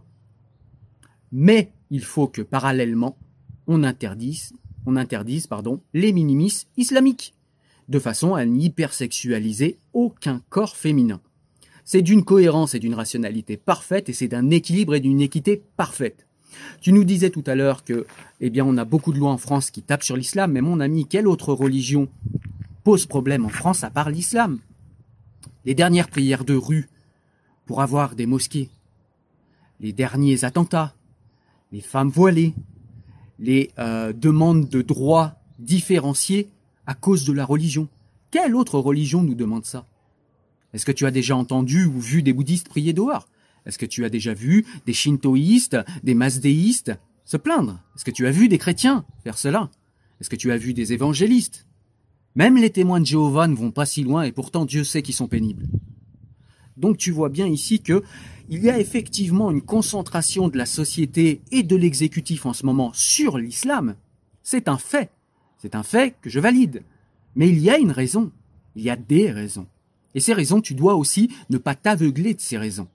mais 1.31 1.71
il 1.89 2.03
faut 2.03 2.27
que 2.27 2.41
parallèlement, 2.41 3.17
on 3.67 3.83
interdise, 3.83 4.53
les 5.93 6.11
minimis 6.11 6.67
islamiques, 6.77 7.33
de 7.87 7.99
façon 7.99 8.35
à 8.35 8.45
n'hypersexualiser 8.45 9.77
aucun 9.93 10.41
corps 10.49 10.75
féminin. 10.75 11.21
C'est 11.85 12.01
d'une 12.01 12.23
cohérence 12.23 12.75
et 12.75 12.79
d'une 12.79 12.93
rationalité 12.93 13.57
parfaite 13.57 14.09
et 14.09 14.13
c'est 14.13 14.27
d'un 14.27 14.49
équilibre 14.49 14.95
et 14.95 14.99
d'une 14.99 15.21
équité 15.21 15.61
parfaite. 15.75 16.25
Tu 16.81 16.93
nous 16.93 17.03
disais 17.03 17.29
tout 17.29 17.43
à 17.45 17.55
l'heure 17.55 17.83
que, 17.83 18.05
eh 18.39 18.49
bien, 18.49 18.65
on 18.65 18.77
a 18.77 18.85
beaucoup 18.85 19.11
de 19.11 19.19
lois 19.19 19.31
en 19.31 19.37
France 19.37 19.71
qui 19.71 19.81
tapent 19.81 20.03
sur 20.03 20.15
l'islam, 20.15 20.51
mais 20.51 20.61
mon 20.61 20.79
ami, 20.79 21.05
quelle 21.07 21.27
autre 21.27 21.53
religion 21.53 22.07
pose 22.83 23.05
problème 23.05 23.45
en 23.45 23.49
France 23.49 23.83
à 23.83 23.89
part 23.89 24.09
l'islam? 24.09 24.59
Les 25.65 25.75
dernières 25.75 26.09
prières 26.09 26.45
de 26.45 26.55
rue 26.55 26.87
pour 27.65 27.81
avoir 27.81 28.15
des 28.15 28.25
mosquées, 28.25 28.69
les 29.79 29.93
derniers 29.93 30.45
attentats, 30.45 30.93
les 31.71 31.81
femmes 31.81 32.09
voilées, 32.09 32.53
les 33.39 33.71
euh, 33.79 34.13
demandes 34.13 34.69
de 34.69 34.81
droits 34.81 35.35
différenciés 35.59 36.49
à 36.85 36.93
cause 36.93 37.25
de 37.25 37.33
la 37.33 37.45
religion. 37.45 37.87
Quelle 38.31 38.55
autre 38.55 38.77
religion 38.79 39.23
nous 39.23 39.35
demande 39.35 39.65
ça? 39.65 39.85
Est-ce 40.73 40.85
que 40.85 40.91
tu 40.91 41.05
as 41.05 41.11
déjà 41.11 41.35
entendu 41.35 41.85
ou 41.85 41.99
vu 41.99 42.23
des 42.23 42.33
bouddhistes 42.33 42.69
prier 42.69 42.93
dehors? 42.93 43.27
Est-ce 43.65 43.77
que 43.77 43.85
tu 43.85 44.03
as 44.03 44.09
déjà 44.09 44.33
vu 44.33 44.65
des 44.85 44.93
shintoïstes, 44.93 45.77
des 46.03 46.15
masdéistes 46.15 46.91
se 47.25 47.37
plaindre? 47.37 47.81
Est-ce 47.95 48.05
que 48.05 48.11
tu 48.11 48.27
as 48.27 48.31
vu 48.31 48.47
des 48.49 48.57
chrétiens 48.57 49.05
faire 49.23 49.37
cela? 49.37 49.69
Est-ce 50.19 50.29
que 50.29 50.35
tu 50.35 50.51
as 50.51 50.57
vu 50.57 50.73
des 50.73 50.93
évangélistes? 50.93 51.65
Même 52.35 52.57
les 52.57 52.71
témoins 52.71 52.99
de 52.99 53.05
Jéhovah 53.05 53.47
ne 53.47 53.55
vont 53.55 53.71
pas 53.71 53.85
si 53.85 54.03
loin 54.03 54.23
et 54.23 54.31
pourtant 54.31 54.65
Dieu 54.65 54.83
sait 54.83 55.03
qu'ils 55.03 55.13
sont 55.13 55.27
pénibles. 55.27 55.67
Donc 56.77 56.97
tu 56.97 57.11
vois 57.11 57.29
bien 57.29 57.45
ici 57.45 57.81
que 57.81 58.03
il 58.49 58.63
y 58.63 58.69
a 58.69 58.79
effectivement 58.79 59.51
une 59.51 59.61
concentration 59.61 60.49
de 60.49 60.57
la 60.57 60.65
société 60.65 61.41
et 61.51 61.63
de 61.63 61.75
l'exécutif 61.75 62.45
en 62.45 62.53
ce 62.53 62.65
moment 62.65 62.91
sur 62.93 63.37
l'islam. 63.37 63.95
C'est 64.41 64.67
un 64.67 64.77
fait. 64.77 65.11
C'est 65.59 65.75
un 65.75 65.83
fait 65.83 66.15
que 66.21 66.29
je 66.29 66.39
valide. 66.39 66.83
Mais 67.35 67.47
il 67.47 67.59
y 67.59 67.69
a 67.69 67.77
une 67.77 67.91
raison. 67.91 68.31
Il 68.75 68.83
y 68.83 68.89
a 68.89 68.95
des 68.95 69.31
raisons. 69.31 69.67
Et 70.15 70.19
ces 70.19 70.33
raisons, 70.33 70.61
tu 70.61 70.73
dois 70.73 70.95
aussi 70.95 71.29
ne 71.49 71.57
pas 71.57 71.75
t'aveugler 71.75 72.33
de 72.33 72.41
ces 72.41 72.57
raisons. 72.57 72.87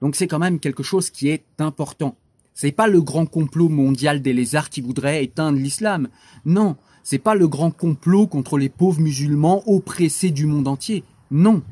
Donc 0.00 0.16
c'est 0.16 0.26
quand 0.26 0.38
même 0.38 0.58
quelque 0.58 0.82
chose 0.82 1.10
qui 1.10 1.28
est 1.28 1.44
important. 1.58 2.16
C'est 2.54 2.72
pas 2.72 2.86
le 2.86 3.00
grand 3.00 3.26
complot 3.26 3.68
mondial 3.68 4.20
des 4.20 4.32
lézards 4.32 4.68
qui 4.68 4.80
voudrait 4.80 5.24
éteindre 5.24 5.58
l'islam. 5.58 6.08
Non, 6.44 6.76
c'est 7.02 7.18
pas 7.18 7.34
le 7.34 7.48
grand 7.48 7.70
complot 7.70 8.26
contre 8.26 8.58
les 8.58 8.68
pauvres 8.68 9.00
musulmans 9.00 9.62
oppressés 9.66 10.30
du 10.30 10.46
monde 10.46 10.68
entier. 10.68 11.04
Non. 11.30 11.62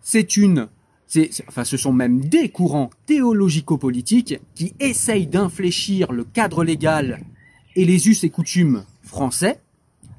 C'est 0.00 0.36
une 0.36 0.68
enfin, 1.48 1.64
ce 1.64 1.76
sont 1.76 1.92
même 1.92 2.20
des 2.20 2.48
courants 2.48 2.90
théologico-politiques 3.06 4.38
qui 4.54 4.74
essayent 4.78 5.26
d'infléchir 5.26 6.12
le 6.12 6.24
cadre 6.24 6.64
légal 6.64 7.20
et 7.76 7.84
les 7.84 8.08
us 8.08 8.24
et 8.24 8.30
coutumes 8.30 8.84
français. 9.02 9.60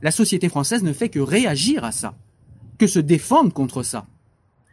La 0.01 0.11
société 0.11 0.49
française 0.49 0.83
ne 0.83 0.93
fait 0.93 1.09
que 1.09 1.19
réagir 1.19 1.83
à 1.83 1.91
ça 1.91 2.13
que 2.81 2.87
se 2.87 2.97
défendre 2.97 3.53
contre 3.53 3.83
ça. 3.83 4.07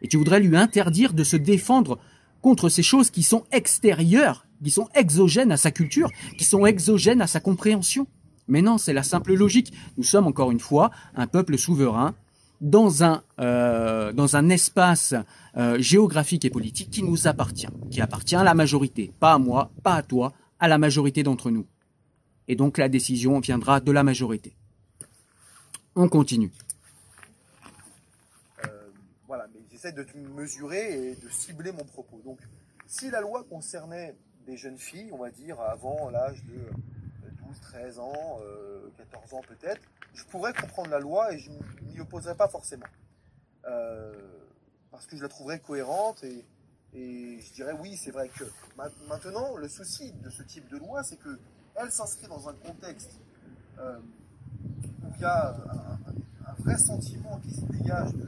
Et 0.01 0.09
tu 0.09 0.17
voudrais 0.17 0.41
lui 0.41 0.57
interdire 0.57 1.13
de 1.13 1.25
se 1.25 1.37
défendre 1.37 1.99
contre 2.41 2.71
ces 2.71 2.83
choses 2.83 3.11
qui 3.11 3.23
sont 3.23 3.45
extérieures, 3.53 4.47
qui 4.65 4.71
sont 4.71 4.89
exogènes 4.95 5.53
à 5.53 5.59
sa 5.59 5.71
culture, 5.71 6.09
qui 6.39 6.45
sont 6.45 6.65
exogènes 6.65 7.21
à 7.21 7.27
sa 7.27 7.39
compréhension. 7.39 8.07
Mais 8.47 8.63
non, 8.63 8.79
c'est 8.79 8.95
la 8.95 9.03
simple 9.03 9.35
logique. 9.35 9.75
Nous 9.99 10.05
sommes 10.05 10.27
encore 10.27 10.51
une 10.51 10.59
fois 10.59 10.91
un 11.17 11.27
peuple 11.27 11.59
souverain 11.59 12.15
dans 12.63 13.05
un, 13.05 13.23
euh, 13.41 14.15
dans 14.15 14.37
un 14.37 14.49
espace 14.49 15.15
euh, 15.59 15.79
géographique 15.79 16.47
et 16.47 16.51
politique 16.51 16.89
qui 16.89 17.03
nous 17.03 17.29
appartient, 17.29 17.69
qui 17.91 18.01
appartient 18.01 18.37
à 18.37 18.43
la 18.43 18.55
majorité, 18.55 19.13
pas 19.21 19.35
à 19.35 19.39
moi, 19.39 19.71
pas 19.83 19.97
à 19.97 20.03
toi, 20.03 20.33
à 20.61 20.67
la 20.69 20.79
majorité 20.79 21.23
d'entre 21.23 21.51
nous. 21.51 21.67
Et 22.49 22.57
donc 22.57 22.79
la 22.79 22.89
décision 22.89 23.39
viendra 23.41 23.81
de 23.81 23.93
la 23.93 24.03
majorité. 24.03 24.57
On 25.95 26.09
continue. 26.09 26.53
J'essaie 29.79 29.93
de 29.93 30.05
mesurer 30.35 31.11
et 31.11 31.15
de 31.15 31.29
cibler 31.29 31.71
mon 31.71 31.85
propos. 31.85 32.21
Donc, 32.25 32.41
si 32.87 33.11
la 33.11 33.21
loi 33.21 33.45
concernait 33.45 34.17
des 34.45 34.57
jeunes 34.57 34.79
filles, 34.79 35.11
on 35.13 35.19
va 35.19 35.31
dire 35.31 35.61
avant 35.61 36.11
l'âge 36.11 36.43
de 36.45 36.59
12, 37.47 37.61
13 37.61 37.99
ans, 38.01 38.41
14 38.97 39.33
euh, 39.33 39.37
ans 39.37 39.41
peut-être, 39.47 39.81
je 40.15 40.25
pourrais 40.25 40.53
comprendre 40.53 40.91
la 40.91 40.99
loi 40.99 41.33
et 41.33 41.39
je 41.39 41.51
n'y 41.83 42.01
opposerais 42.01 42.35
pas 42.35 42.49
forcément. 42.49 42.87
Euh, 43.67 44.13
parce 44.91 45.07
que 45.07 45.17
je 45.17 45.23
la 45.23 45.29
trouverais 45.29 45.61
cohérente 45.61 46.25
et, 46.25 46.45
je 46.93 47.53
dirais 47.55 47.77
oui, 47.81 47.97
c'est 47.97 48.11
vrai 48.11 48.29
que 48.31 48.45
maintenant, 49.09 49.57
le 49.57 49.69
souci 49.69 50.11
de 50.11 50.31
ce 50.31 50.43
type 50.43 50.69
de 50.71 50.79
loi, 50.79 51.05
c'est 51.05 51.19
que 51.19 51.39
elle 51.77 51.93
s'inscrit 51.93 52.27
dans 52.27 52.49
un 52.49 52.55
contexte 52.55 53.21
euh, 53.79 53.99
où 55.05 55.13
il 55.15 55.21
y 55.21 55.25
a 55.25 55.51
un, 55.51 56.55
vrai 56.63 56.77
sentiment 56.79 57.39
qui 57.45 57.55
se 57.55 57.61
dégage 57.67 58.13
de, 58.15 58.27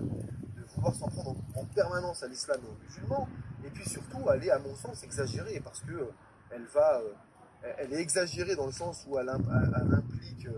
vouloir 0.81 0.95
s'en 0.95 1.09
prendre 1.09 1.37
en, 1.57 1.65
permanence 1.67 2.23
à 2.23 2.29
l'islam 2.29 2.61
et 2.63 2.69
aux 2.69 2.85
musulmans, 2.85 3.29
et 3.65 3.71
puis 3.71 3.89
surtout, 3.89 4.19
elle 4.33 4.45
est, 4.45 4.51
à 4.51 4.59
mon 4.59 4.75
sens, 4.75 5.03
exagérée, 5.05 5.61
parce 5.63 5.81
que 5.81 5.93
euh, 5.93 6.13
elle 6.51 6.65
va, 6.67 7.01
euh, 7.01 7.73
elle 7.79 7.93
est 7.93 8.01
exagérée 8.01 8.57
dans 8.57 8.67
le 8.67 8.73
sens 8.73 9.07
où 9.09 9.19
elle, 9.19 9.29
implique 9.29 10.49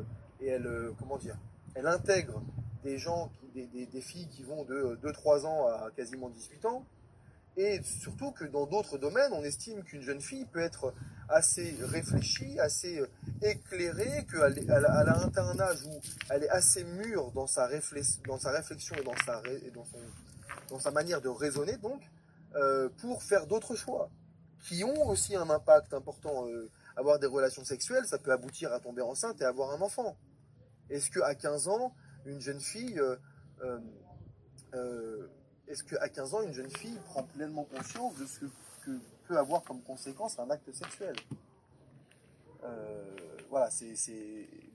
et 0.40 0.48
elle, 0.48 0.92
comment 0.98 1.18
dire, 1.18 1.36
elle 1.74 1.86
intègre 1.86 2.42
des 2.82 2.98
gens, 2.98 3.30
des, 3.54 4.00
filles 4.00 4.28
qui 4.28 4.42
vont 4.42 4.64
de 4.64 4.98
2-3 5.02 5.46
ans 5.46 5.66
à 5.66 5.90
quasiment 5.94 6.28
18 6.30 6.64
ans, 6.66 6.84
et 7.56 7.82
surtout 7.82 8.32
que 8.32 8.44
dans 8.44 8.66
d'autres 8.66 8.96
domaines, 8.96 9.32
on 9.32 9.44
estime 9.44 9.82
qu'une 9.82 10.00
jeune 10.00 10.20
fille 10.20 10.46
peut 10.46 10.60
être 10.60 10.94
assez 11.28 11.76
réfléchie, 11.82 12.58
assez 12.58 12.98
euh, 12.98 13.06
éclairée, 13.42 14.26
qu'elle 14.30 14.58
elle, 14.58 14.86
a 14.86 15.18
atteint 15.22 15.46
un 15.46 15.60
âge 15.60 15.84
où 15.84 16.00
elle 16.30 16.44
est 16.44 16.48
assez 16.48 16.84
mûre 16.84 17.30
dans 17.32 17.46
sa, 17.46 17.68
dans 18.26 18.38
sa 18.38 18.52
réflexion 18.52 18.96
et 18.96 19.04
dans 19.04 19.16
sa, 19.26 19.42
dans 20.70 20.78
sa 20.78 20.90
manière 20.90 21.20
de 21.20 21.28
raisonner, 21.28 21.76
donc, 21.76 22.00
euh, 22.54 22.88
pour 22.98 23.22
faire 23.22 23.46
d'autres 23.46 23.76
choix, 23.76 24.08
qui 24.66 24.82
ont 24.84 25.08
aussi 25.08 25.36
un 25.36 25.50
impact 25.50 25.92
important. 25.92 26.46
Euh, 26.46 26.70
avoir 26.96 27.18
des 27.18 27.26
relations 27.26 27.64
sexuelles, 27.64 28.04
ça 28.06 28.18
peut 28.18 28.32
aboutir 28.32 28.72
à 28.72 28.78
tomber 28.78 29.00
enceinte 29.02 29.40
et 29.40 29.44
avoir 29.44 29.70
un 29.70 29.80
enfant. 29.80 30.16
Est-ce 30.90 31.10
qu'à 31.10 31.34
15 31.34 31.68
ans, 31.68 31.94
une 32.26 32.40
jeune 32.40 32.60
fille 32.60 33.00
est-ce 35.72 35.84
qu'à 35.84 36.08
15 36.08 36.34
ans, 36.34 36.42
une 36.42 36.52
jeune 36.52 36.70
fille 36.70 36.98
prend 37.06 37.22
pleinement 37.22 37.66
conscience 37.74 38.14
de 38.16 38.26
ce 38.26 38.40
que 38.84 38.92
peut 39.26 39.38
avoir 39.38 39.62
comme 39.62 39.80
conséquence 39.80 40.38
un 40.38 40.50
acte 40.50 40.70
sexuel? 40.72 41.14
Euh, 42.64 43.02
Voilà, 43.50 43.68
c'est, 43.70 43.94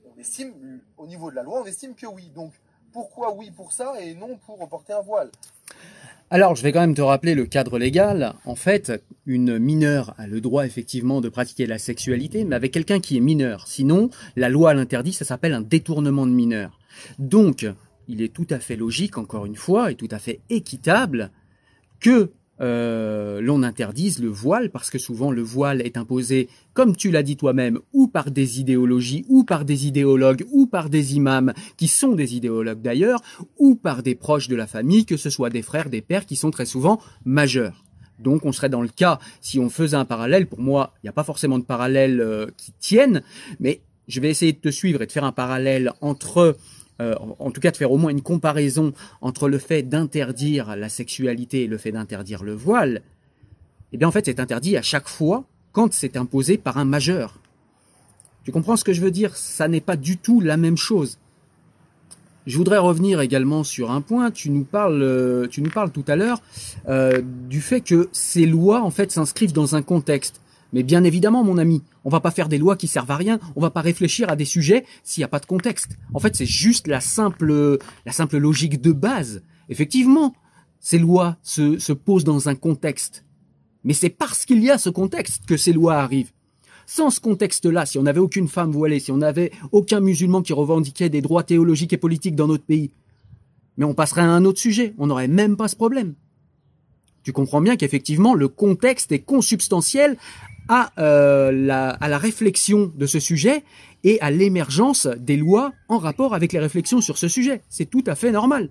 on 0.05 0.19
estime, 0.19 0.53
au 0.97 1.07
niveau 1.07 1.29
de 1.31 1.35
la 1.35 1.43
loi, 1.43 1.61
on 1.63 1.65
estime 1.65 1.95
que 1.95 2.05
oui. 2.07 2.31
Donc, 2.35 2.53
pourquoi 2.91 3.33
oui 3.33 3.51
pour 3.51 3.73
ça 3.73 3.93
et 4.01 4.13
non 4.15 4.37
pour 4.45 4.57
porter 4.69 4.93
un 4.93 5.01
voile? 5.01 5.31
Alors, 6.29 6.55
je 6.55 6.63
vais 6.63 6.71
quand 6.71 6.81
même 6.81 6.95
te 6.95 7.01
rappeler 7.01 7.35
le 7.35 7.45
cadre 7.45 7.79
légal. 7.79 8.33
En 8.45 8.55
fait, 8.55 8.91
une 9.25 9.59
mineure 9.59 10.13
a 10.17 10.27
le 10.27 10.41
droit 10.41 10.65
effectivement 10.65 11.21
de 11.21 11.29
pratiquer 11.29 11.67
la 11.67 11.77
sexualité, 11.77 12.43
mais 12.43 12.55
avec 12.55 12.71
quelqu'un 12.73 12.99
qui 12.99 13.17
est 13.17 13.21
mineur. 13.21 13.67
Sinon, 13.67 14.09
la 14.35 14.49
loi 14.49 14.73
l'interdit, 14.73 15.13
ça 15.13 15.25
s'appelle 15.25 15.53
un 15.53 15.61
détournement 15.61 16.25
de 16.25 16.31
mineur. 16.31 16.79
Donc, 17.17 17.65
il 18.07 18.21
est 18.21 18.33
tout 18.33 18.47
à 18.49 18.59
fait 18.59 18.75
logique, 18.75 19.17
encore 19.17 19.45
une 19.45 19.55
fois, 19.55 19.91
et 19.91 19.95
tout 19.95 20.07
à 20.11 20.19
fait 20.19 20.41
équitable 20.49 21.31
que 21.99 22.31
euh, 22.59 23.39
l'on 23.39 23.61
interdise 23.61 24.19
le 24.19 24.29
voile, 24.29 24.71
parce 24.71 24.89
que 24.89 24.97
souvent 24.97 25.31
le 25.31 25.43
voile 25.43 25.81
est 25.81 25.95
imposé, 25.95 26.49
comme 26.73 26.95
tu 26.95 27.11
l'as 27.11 27.21
dit 27.21 27.37
toi-même, 27.37 27.79
ou 27.93 28.07
par 28.07 28.31
des 28.31 28.59
idéologies, 28.59 29.25
ou 29.29 29.43
par 29.43 29.63
des 29.63 29.85
idéologues, 29.85 30.45
ou 30.51 30.65
par 30.65 30.89
des 30.89 31.15
imams, 31.15 31.53
qui 31.77 31.87
sont 31.87 32.13
des 32.13 32.35
idéologues 32.35 32.81
d'ailleurs, 32.81 33.21
ou 33.57 33.75
par 33.75 34.01
des 34.01 34.15
proches 34.15 34.47
de 34.47 34.55
la 34.55 34.65
famille, 34.65 35.05
que 35.05 35.17
ce 35.17 35.29
soit 35.29 35.51
des 35.51 35.61
frères, 35.61 35.89
des 35.89 36.01
pères, 36.01 36.25
qui 36.25 36.35
sont 36.35 36.51
très 36.51 36.65
souvent 36.65 36.99
majeurs. 37.25 37.83
Donc 38.19 38.45
on 38.45 38.51
serait 38.51 38.69
dans 38.69 38.81
le 38.81 38.87
cas, 38.87 39.19
si 39.41 39.59
on 39.59 39.69
faisait 39.69 39.97
un 39.97 40.05
parallèle, 40.05 40.47
pour 40.47 40.59
moi, 40.59 40.93
il 40.97 41.05
n'y 41.05 41.09
a 41.09 41.13
pas 41.13 41.23
forcément 41.23 41.59
de 41.59 41.63
parallèle 41.63 42.19
euh, 42.19 42.47
qui 42.57 42.71
tienne, 42.79 43.21
mais 43.59 43.81
je 44.07 44.19
vais 44.19 44.29
essayer 44.29 44.53
de 44.53 44.57
te 44.57 44.69
suivre 44.69 45.03
et 45.03 45.05
de 45.05 45.11
faire 45.11 45.25
un 45.25 45.31
parallèle 45.31 45.93
entre 46.01 46.57
euh, 47.01 47.15
en 47.39 47.51
tout 47.51 47.61
cas 47.61 47.71
de 47.71 47.77
faire 47.77 47.91
au 47.91 47.97
moins 47.97 48.11
une 48.11 48.21
comparaison 48.21 48.93
entre 49.21 49.49
le 49.49 49.57
fait 49.57 49.83
d'interdire 49.83 50.75
la 50.75 50.89
sexualité 50.89 51.63
et 51.63 51.67
le 51.67 51.77
fait 51.77 51.91
d'interdire 51.91 52.43
le 52.43 52.53
voile, 52.53 53.01
eh 53.93 53.97
bien 53.97 54.07
en 54.07 54.11
fait 54.11 54.25
c'est 54.25 54.39
interdit 54.39 54.77
à 54.77 54.81
chaque 54.81 55.07
fois 55.07 55.45
quand 55.71 55.93
c'est 55.93 56.17
imposé 56.17 56.57
par 56.57 56.77
un 56.77 56.85
majeur. 56.85 57.39
Tu 58.43 58.51
comprends 58.51 58.77
ce 58.77 58.83
que 58.83 58.93
je 58.93 59.01
veux 59.01 59.11
dire? 59.11 59.35
Ça 59.35 59.67
n'est 59.67 59.81
pas 59.81 59.97
du 59.97 60.17
tout 60.17 60.39
la 60.39 60.57
même 60.57 60.77
chose. 60.77 61.19
Je 62.47 62.57
voudrais 62.57 62.77
revenir 62.77 63.19
également 63.19 63.65
sur 63.65 63.91
un 63.91 63.99
point. 63.99 64.31
Tu 64.31 64.49
nous 64.49 64.63
parles, 64.63 65.03
euh, 65.03 65.47
tu 65.47 65.61
nous 65.61 65.69
parles 65.69 65.91
tout 65.91 66.05
à 66.07 66.15
l'heure 66.15 66.41
euh, 66.87 67.21
du 67.21 67.59
fait 67.59 67.81
que 67.81 68.07
ces 68.13 68.45
lois 68.45 68.81
en 68.81 68.89
fait 68.89 69.11
s'inscrivent 69.11 69.51
dans 69.51 69.75
un 69.75 69.81
contexte. 69.81 70.41
Mais 70.73 70.83
bien 70.83 71.03
évidemment, 71.03 71.43
mon 71.43 71.57
ami, 71.57 71.81
on 72.03 72.09
va 72.09 72.19
pas 72.19 72.31
faire 72.31 72.49
des 72.49 72.57
lois 72.57 72.75
qui 72.75 72.87
servent 72.87 73.11
à 73.11 73.15
rien. 73.15 73.39
On 73.55 73.61
va 73.61 73.69
pas 73.69 73.81
réfléchir 73.81 74.29
à 74.29 74.35
des 74.35 74.45
sujets 74.45 74.85
s'il 75.03 75.21
n'y 75.21 75.25
a 75.25 75.29
pas 75.29 75.39
de 75.39 75.45
contexte. 75.45 75.97
En 76.13 76.19
fait, 76.19 76.35
c'est 76.35 76.45
juste 76.45 76.87
la 76.87 76.99
simple, 76.99 77.79
la 78.05 78.11
simple 78.11 78.37
logique 78.37 78.81
de 78.81 78.91
base. 78.91 79.43
Effectivement, 79.69 80.33
ces 80.79 80.99
lois 80.99 81.37
se, 81.41 81.79
se 81.79 81.93
posent 81.93 82.23
dans 82.23 82.49
un 82.49 82.55
contexte. 82.55 83.23
Mais 83.83 83.93
c'est 83.93 84.09
parce 84.09 84.45
qu'il 84.45 84.63
y 84.63 84.69
a 84.69 84.77
ce 84.77 84.89
contexte 84.89 85.45
que 85.45 85.57
ces 85.57 85.73
lois 85.73 85.95
arrivent. 85.95 86.31
Sans 86.85 87.09
ce 87.09 87.19
contexte-là, 87.19 87.85
si 87.85 87.97
on 87.97 88.03
n'avait 88.03 88.19
aucune 88.19 88.47
femme 88.47 88.71
voilée, 88.71 88.99
si 88.99 89.11
on 89.11 89.17
n'avait 89.17 89.51
aucun 89.73 89.99
musulman 89.99 90.41
qui 90.41 90.53
revendiquait 90.53 91.09
des 91.09 91.21
droits 91.21 91.43
théologiques 91.43 91.93
et 91.93 91.97
politiques 91.97 92.35
dans 92.35 92.47
notre 92.47 92.63
pays, 92.63 92.91
mais 93.77 93.85
on 93.85 93.93
passerait 93.93 94.21
à 94.21 94.29
un 94.29 94.45
autre 94.45 94.59
sujet, 94.59 94.93
on 94.97 95.07
n'aurait 95.07 95.27
même 95.27 95.57
pas 95.57 95.67
ce 95.67 95.75
problème. 95.75 96.15
Tu 97.23 97.33
comprends 97.33 97.59
bien 97.59 97.75
qu'effectivement, 97.75 98.33
le 98.33 98.47
contexte 98.47 99.11
est 99.11 99.19
consubstantiel 99.19 100.17
à, 100.67 100.91
euh, 100.99 101.51
la, 101.51 101.89
à 101.89 102.07
la 102.07 102.17
réflexion 102.17 102.91
de 102.95 103.05
ce 103.05 103.19
sujet 103.19 103.63
et 104.03 104.19
à 104.21 104.31
l'émergence 104.31 105.07
des 105.07 105.37
lois 105.37 105.73
en 105.89 105.97
rapport 105.97 106.33
avec 106.33 106.53
les 106.53 106.59
réflexions 106.59 107.01
sur 107.01 107.17
ce 107.17 107.27
sujet. 107.27 107.61
C'est 107.69 107.89
tout 107.89 108.03
à 108.07 108.15
fait 108.15 108.31
normal. 108.31 108.69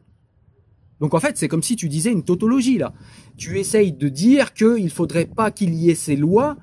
Donc 1.01 1.15
en 1.15 1.21
fait, 1.21 1.37
c'est 1.37 1.49
comme 1.49 1.63
si 1.63 1.77
tu 1.77 1.89
disais 1.89 2.11
une 2.11 2.25
tautologie 2.25 2.79
là. 2.79 2.93
Tu 3.37 3.59
essayes 3.59 3.93
de 3.93 4.09
dire 4.09 4.55
qu'il 4.55 4.85
ne 4.85 4.89
faudrait 4.89 5.27
pas 5.27 5.51
qu'il 5.51 5.75
y 5.75 5.91
ait 5.91 5.95
ces 5.95 6.17
lois 6.17 6.57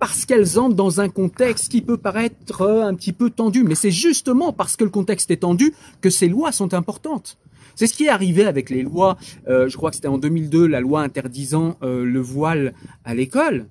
parce 0.00 0.24
qu'elles 0.24 0.58
entrent 0.58 0.76
dans 0.76 1.00
un 1.00 1.08
contexte 1.08 1.70
qui 1.70 1.82
peut 1.82 1.96
paraître 1.96 2.62
un 2.62 2.94
petit 2.94 3.12
peu 3.12 3.30
tendu. 3.30 3.64
Mais 3.64 3.74
c'est 3.74 3.90
justement 3.90 4.52
parce 4.52 4.76
que 4.76 4.84
le 4.84 4.90
contexte 4.90 5.30
est 5.30 5.38
tendu 5.38 5.74
que 6.00 6.10
ces 6.10 6.28
lois 6.28 6.52
sont 6.52 6.74
importantes. 6.74 7.38
C'est 7.74 7.86
ce 7.86 7.94
qui 7.94 8.06
est 8.06 8.08
arrivé 8.08 8.44
avec 8.44 8.70
les 8.70 8.82
lois, 8.82 9.16
euh, 9.48 9.68
je 9.68 9.76
crois 9.76 9.90
que 9.90 9.96
c'était 9.96 10.08
en 10.08 10.18
2002, 10.18 10.66
la 10.66 10.80
loi 10.80 11.02
interdisant 11.02 11.76
euh, 11.82 12.04
le 12.04 12.20
voile 12.20 12.74
à 13.04 13.14
l'école. 13.14 13.66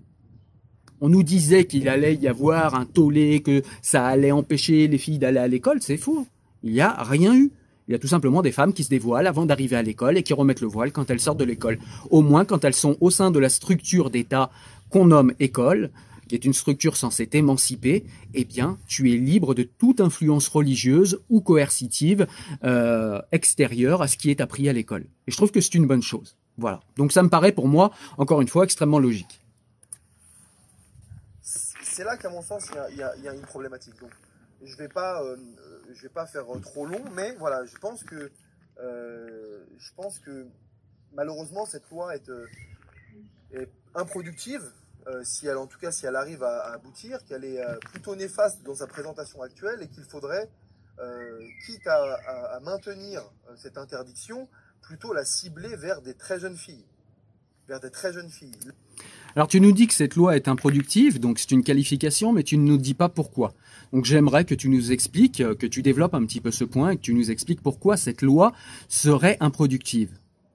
On 0.99 1.09
nous 1.09 1.23
disait 1.23 1.65
qu'il 1.65 1.89
allait 1.89 2.15
y 2.15 2.27
avoir 2.27 2.75
un 2.75 2.85
tollé, 2.85 3.41
que 3.41 3.61
ça 3.81 4.05
allait 4.05 4.31
empêcher 4.31 4.87
les 4.87 4.97
filles 4.97 5.19
d'aller 5.19 5.37
à 5.37 5.47
l'école. 5.47 5.77
C'est 5.81 5.97
faux. 5.97 6.25
Il 6.63 6.73
n'y 6.73 6.81
a 6.81 7.03
rien 7.03 7.35
eu. 7.35 7.51
Il 7.87 7.91
y 7.91 7.95
a 7.95 7.99
tout 7.99 8.07
simplement 8.07 8.41
des 8.41 8.51
femmes 8.51 8.73
qui 8.73 8.83
se 8.83 8.89
dévoilent 8.89 9.27
avant 9.27 9.45
d'arriver 9.45 9.75
à 9.75 9.81
l'école 9.81 10.17
et 10.17 10.23
qui 10.23 10.33
remettent 10.33 10.61
le 10.61 10.67
voile 10.67 10.91
quand 10.91 11.09
elles 11.09 11.19
sortent 11.19 11.39
de 11.39 11.45
l'école. 11.45 11.77
Au 12.09 12.21
moins 12.21 12.43
quand 12.43 12.65
elles 12.65 12.73
sont 12.73 12.97
au 12.99 13.11
sein 13.11 13.31
de 13.31 13.39
la 13.39 13.49
structure 13.49 14.09
d'État 14.09 14.49
qu'on 14.89 15.05
nomme 15.05 15.33
école, 15.39 15.91
qui 16.27 16.35
est 16.35 16.43
une 16.43 16.53
structure 16.53 16.97
censée 16.97 17.27
t'émanciper, 17.27 18.03
eh 18.33 18.43
bien, 18.43 18.77
tu 18.87 19.13
es 19.13 19.17
libre 19.17 19.53
de 19.53 19.63
toute 19.63 20.01
influence 20.01 20.49
religieuse 20.49 21.21
ou 21.29 21.39
coercitive 21.39 22.27
euh, 22.65 23.21
extérieure 23.31 24.01
à 24.01 24.07
ce 24.07 24.17
qui 24.17 24.31
est 24.31 24.41
appris 24.41 24.67
à 24.67 24.73
l'école. 24.73 25.05
Et 25.27 25.31
je 25.31 25.37
trouve 25.37 25.51
que 25.51 25.61
c'est 25.61 25.75
une 25.75 25.87
bonne 25.87 26.03
chose. 26.03 26.35
Voilà. 26.57 26.81
Donc 26.97 27.13
ça 27.13 27.23
me 27.23 27.29
paraît 27.29 27.53
pour 27.53 27.69
moi, 27.69 27.91
encore 28.17 28.41
une 28.41 28.49
fois, 28.49 28.65
extrêmement 28.65 28.99
logique 28.99 29.39
c'est 31.97 32.03
là 32.03 32.15
qu'à 32.15 32.29
mon 32.29 32.43
sens, 32.43 32.69
il 32.91 32.97
y, 32.97 33.01
a, 33.01 33.33
une 33.33 33.41
problématique. 33.41 33.99
Donc, 33.99 34.11
je 34.61 34.71
ne 34.71 34.77
vais, 34.77 34.87
pas, 34.87 35.23
euh, 35.23 35.35
vais 35.99 36.09
pas 36.09 36.27
faire 36.27 36.45
trop 36.61 36.85
long, 36.85 37.03
mais 37.13 37.31
voilà, 37.39 37.65
je 37.65 37.75
pense 37.77 38.03
que, 38.03 38.31
euh, 38.79 39.65
je 39.79 39.93
pense 39.95 40.19
que 40.19 40.45
malheureusement, 41.13 41.65
cette 41.65 41.89
loi 41.89 42.15
est, 42.15 42.29
euh, 42.29 42.45
improductive, 43.95 44.61
si 45.23 45.47
elle, 45.47 45.57
en 45.57 45.67
tout 45.67 45.79
cas, 45.79 45.89
si 45.89 46.05
elle 46.05 46.17
arrive 46.17 46.43
à, 46.43 46.73
aboutir, 46.73 47.23
qu'elle 47.25 47.45
est 47.45 47.63
plutôt 47.79 48.15
néfaste 48.15 48.61
dans 48.63 48.75
sa 48.75 48.85
présentation 48.85 49.41
actuelle 49.41 49.81
et 49.81 49.87
qu'il 49.87 50.03
faudrait, 50.03 50.49
quitte 51.65 51.87
à, 51.87 52.59
maintenir 52.61 53.23
cette 53.55 53.77
interdiction, 53.77 54.47
plutôt 54.81 55.13
la 55.13 55.25
cibler 55.25 55.75
vers 55.77 56.01
des 56.01 56.13
très 56.13 56.39
jeunes 56.39 56.57
filles. 56.57 56.85
Vers 57.69 57.79
des 57.79 57.89
très 57.89 58.13
jeunes 58.13 58.29
filles. 58.29 58.59
Alors 59.37 59.47
tu 59.47 59.61
nous 59.61 59.71
dis 59.71 59.85
que 59.85 59.93
cette 59.93 60.15
loi 60.15 60.35
est 60.35 60.47
improductive, 60.47 61.19
donc 61.19 61.37
c'est 61.37 61.51
une 61.51 61.61
qualification, 61.61 62.33
mais 62.33 62.41
tu 62.41 62.57
ne 62.57 62.63
nous 62.63 62.79
dis 62.79 62.95
pas 62.95 63.07
pourquoi. 63.07 63.53
Donc 63.93 64.03
j'aimerais 64.03 64.45
que 64.45 64.55
tu 64.55 64.67
nous 64.67 64.91
expliques, 64.91 65.41
euh, 65.41 65.53
que 65.53 65.67
tu 65.67 65.83
développes 65.83 66.15
un 66.15 66.25
petit 66.25 66.41
peu 66.41 66.49
ce 66.49 66.63
point 66.63 66.89
et 66.89 66.97
que 66.97 67.03
tu 67.03 67.13
nous 67.13 67.29
expliques 67.29 67.61
pourquoi 67.61 67.97
cette 67.97 68.23
loi 68.23 68.51
serait 68.89 69.37
improductive. 69.39 70.09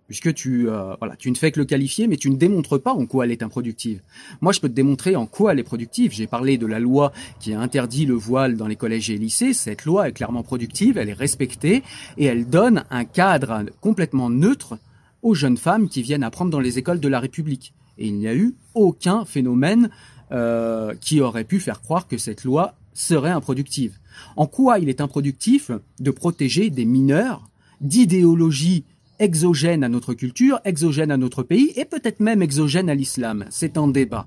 Puisque 0.08 0.34
tu, 0.34 0.68
euh, 0.68 0.96
voilà, 0.98 1.14
tu 1.14 1.30
ne 1.30 1.36
fais 1.36 1.52
que 1.52 1.60
le 1.60 1.64
qualifier, 1.64 2.08
mais 2.08 2.16
tu 2.16 2.28
ne 2.28 2.34
démontres 2.34 2.82
pas 2.82 2.92
en 2.92 3.06
quoi 3.06 3.24
elle 3.24 3.30
est 3.30 3.44
improductive. 3.44 4.00
Moi, 4.40 4.52
je 4.52 4.58
peux 4.58 4.68
te 4.68 4.74
démontrer 4.74 5.14
en 5.14 5.26
quoi 5.26 5.52
elle 5.52 5.60
est 5.60 5.62
productive. 5.62 6.10
J'ai 6.10 6.26
parlé 6.26 6.58
de 6.58 6.66
la 6.66 6.80
loi 6.80 7.12
qui 7.38 7.54
a 7.54 7.60
interdit 7.60 8.04
le 8.04 8.14
voile 8.14 8.56
dans 8.56 8.66
les 8.66 8.74
collèges 8.74 9.10
et 9.10 9.16
lycées. 9.16 9.52
Cette 9.52 9.84
loi 9.84 10.08
est 10.08 10.12
clairement 10.12 10.42
productive, 10.42 10.98
elle 10.98 11.08
est 11.08 11.12
respectée 11.12 11.84
et 12.18 12.24
elle 12.24 12.46
donne 12.46 12.82
un 12.90 13.04
cadre 13.04 13.64
complètement 13.80 14.28
neutre 14.28 14.76
aux 15.22 15.34
jeunes 15.34 15.56
femmes 15.56 15.88
qui 15.88 16.02
viennent 16.02 16.24
apprendre 16.24 16.50
dans 16.50 16.58
les 16.58 16.80
écoles 16.80 16.98
de 16.98 17.06
la 17.06 17.20
République. 17.20 17.74
Et 18.02 18.08
il 18.08 18.18
n'y 18.18 18.26
a 18.26 18.34
eu 18.34 18.56
aucun 18.74 19.24
phénomène 19.24 19.88
euh, 20.32 20.92
qui 21.00 21.20
aurait 21.20 21.44
pu 21.44 21.60
faire 21.60 21.80
croire 21.80 22.08
que 22.08 22.18
cette 22.18 22.42
loi 22.42 22.74
serait 22.94 23.30
improductive. 23.30 23.96
En 24.34 24.48
quoi 24.48 24.80
il 24.80 24.88
est 24.88 25.00
improductif 25.00 25.70
de 26.00 26.10
protéger 26.10 26.68
des 26.68 26.84
mineurs 26.84 27.48
d'idéologies 27.80 28.84
exogènes 29.20 29.84
à 29.84 29.88
notre 29.88 30.14
culture, 30.14 30.58
exogènes 30.64 31.12
à 31.12 31.16
notre 31.16 31.44
pays 31.44 31.72
et 31.76 31.84
peut-être 31.84 32.18
même 32.18 32.42
exogènes 32.42 32.90
à 32.90 32.96
l'islam? 32.96 33.44
C'est 33.50 33.78
un 33.78 33.86
débat. 33.86 34.26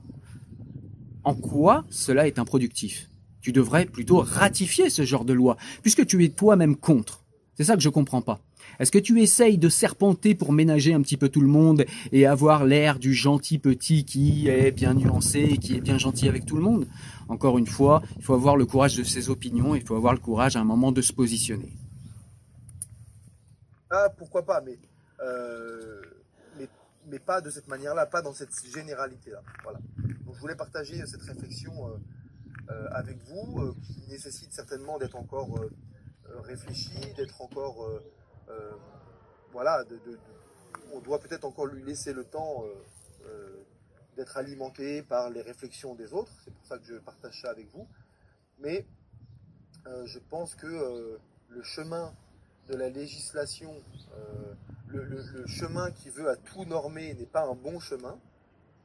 En 1.26 1.36
quoi 1.36 1.84
cela 1.90 2.28
est 2.28 2.40
improductif? 2.40 3.10
Tu 3.42 3.52
devrais 3.52 3.86
plutôt 3.86 4.20
ratifier 4.20 4.90
ce 4.90 5.04
genre 5.04 5.26
de 5.26 5.34
loi, 5.34 5.58
puisque 5.82 6.06
tu 6.06 6.24
es 6.24 6.30
toi-même 6.30 6.78
contre. 6.78 7.26
C'est 7.56 7.66
ça 7.66 7.76
que 7.76 7.82
je 7.82 7.90
comprends 7.90 8.22
pas. 8.22 8.40
Est-ce 8.80 8.92
que 8.92 9.00
tu 9.00 9.22
essayes 9.22 9.58
de 9.58 9.70
serpenter 9.70 10.36
pour 10.36 10.52
ménager 10.52 10.94
un 10.94 11.02
petit 11.02 11.18
peu 11.18 11.30
tout 11.30 11.42
le 11.42 11.48
monde 11.48 11.86
et 12.12 12.26
avoir 12.26 12.66
l'air 12.66 13.00
du 13.00 13.14
gentil 13.14 13.58
petit 13.58 14.06
qui 14.06 14.48
est 14.48 14.72
bien 14.72 14.94
nuancé 14.94 15.40
et 15.40 15.58
qui 15.58 15.76
est 15.76 15.82
bien 15.82 15.98
gentil 15.98 16.28
avec 16.28 16.46
tout 16.46 16.56
le 16.56 16.62
monde? 16.62 16.88
Encore 17.28 17.58
une 17.58 17.68
fois, 17.68 18.02
il 18.18 18.24
faut 18.24 18.34
avoir 18.34 18.58
le 18.58 18.66
courage 18.66 18.98
de 18.98 19.04
ses 19.04 19.30
opinions, 19.30 19.76
il 19.76 19.84
faut 19.84 19.96
avoir 19.96 20.14
le 20.14 20.20
courage 20.20 20.56
à 20.56 20.60
un 20.60 20.66
moment 20.66 20.92
de 20.92 21.02
se 21.02 21.14
positionner. 21.14 21.72
Ah, 23.90 24.10
pourquoi 24.18 24.46
pas, 24.46 24.62
mais, 24.62 24.78
euh, 25.22 26.02
mais, 27.08 27.20
pas 27.20 27.40
de 27.40 27.50
cette 27.50 27.68
manière-là, 27.68 28.06
pas 28.06 28.22
dans 28.22 28.34
cette 28.34 28.52
généralité-là. 28.74 29.42
Voilà. 29.64 29.80
Donc 30.26 30.36
je 30.36 30.40
voulais 30.42 30.56
partager 30.56 31.06
cette 31.06 31.22
réflexion 31.22 31.88
euh, 31.88 31.92
euh, 32.72 32.88
avec 32.92 33.18
vous, 33.30 33.76
qui 33.84 34.04
nécessite 34.10 34.52
certainement 34.52 34.98
d'être 34.98 35.16
encore 35.16 35.60
réfléchi, 36.44 36.98
d'être 37.16 37.42
encore 37.42 37.88
euh, 38.50 38.72
voilà, 39.52 39.84
on 40.94 41.00
doit 41.00 41.20
peut-être 41.20 41.46
encore 41.46 41.66
lui 41.66 41.84
laisser 41.84 42.14
le 42.14 42.24
temps 42.24 42.64
euh, 42.66 42.74
euh, 43.26 43.64
d'être 44.16 44.38
alimenté 44.38 45.02
par 45.02 45.30
les 45.30 45.42
réflexions 45.42 45.96
des 45.96 46.14
autres. 46.14 46.32
C'est 46.44 46.54
pour 46.54 46.66
ça 46.66 46.78
que 46.78 46.86
je 46.86 46.96
partage 46.96 47.42
ça 47.42 47.50
avec 47.50 47.70
vous. 47.72 47.88
Mais 48.60 48.86
je 50.06 50.18
pense 50.18 50.56
que 50.56 51.20
le 51.50 51.62
chemin 51.62 52.12
de 52.68 52.76
la 52.76 52.90
législation, 52.90 53.72
le, 54.88 55.46
chemin 55.46 55.92
qui 55.92 56.10
veut 56.10 56.28
à 56.28 56.36
tout 56.36 56.66
normer 56.66 57.14
n'est 57.14 57.28
pas 57.28 57.46
un 57.46 57.54
bon 57.54 57.80
chemin, 57.80 58.18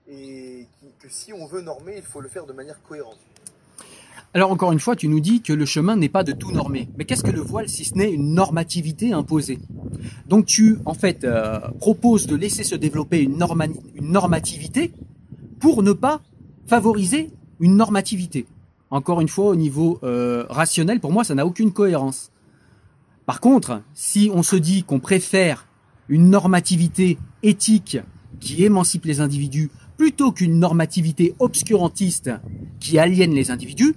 et 0.07 0.69
que 0.99 1.09
si 1.09 1.33
on 1.33 1.47
veut 1.47 1.63
normer, 1.63 1.97
il 1.97 2.03
faut 2.03 2.21
le 2.21 2.29
faire 2.29 2.45
de 2.45 2.53
manière 2.53 2.83
cohérente. 2.83 3.19
Alors 4.33 4.53
encore 4.53 4.71
une 4.71 4.79
fois, 4.79 4.95
tu 4.95 5.09
nous 5.09 5.19
dis 5.19 5.43
que 5.43 5.53
le 5.53 5.65
chemin 5.65 5.97
n'est 5.97 6.09
pas 6.09 6.23
de 6.23 6.31
tout 6.31 6.53
normer. 6.53 6.89
Mais 6.97 7.05
qu'est-ce 7.05 7.25
que 7.25 7.33
le 7.33 7.41
voile 7.41 7.69
si 7.69 7.85
ce 7.85 7.95
n'est 7.95 8.13
une 8.13 8.35
normativité 8.35 9.13
imposée? 9.13 9.59
Donc 10.29 10.47
tu, 10.47 10.79
en 10.85 10.95
fait, 10.95 11.25
euh, 11.25 11.59
proposes 11.81 12.29
de 12.29 12.37
laisser 12.37 12.63
se 12.63 12.77
développer 12.77 13.23
une, 13.23 13.37
normativité 14.01 14.93
pour 15.59 15.83
ne 15.83 15.93
pas 15.93 16.21
favoriser 16.67 17.31
une 17.59 17.77
normativité. 17.77 18.47
Encore 18.91 19.21
une 19.21 19.29
fois, 19.29 19.47
au 19.47 19.57
niveau 19.57 19.99
euh, 20.05 20.47
rationnel, 20.49 21.01
pour 21.01 21.13
moi, 21.13 21.25
ça 21.25 21.35
n'a 21.35 21.45
aucune 21.45 21.73
cohérence. 21.73 22.31
Par 23.27 23.41
contre, 23.41 23.83
si 23.95 24.31
on 24.33 24.45
se 24.45 24.57
dit 24.57 24.85
qu'on 24.85 25.01
préfère 25.01 25.67
une 26.09 26.31
normativité 26.31 27.19
éthique 27.43 27.99
qui 28.39 28.65
émancipe 28.65 29.07
les 29.07 29.21
individus 29.21 29.71
plutôt 29.97 30.31
qu'une 30.31 30.59
normativité 30.59 31.35
obscurantiste 31.41 32.31
qui 32.79 32.99
aliène 32.99 33.35
les 33.35 33.51
individus, 33.51 33.95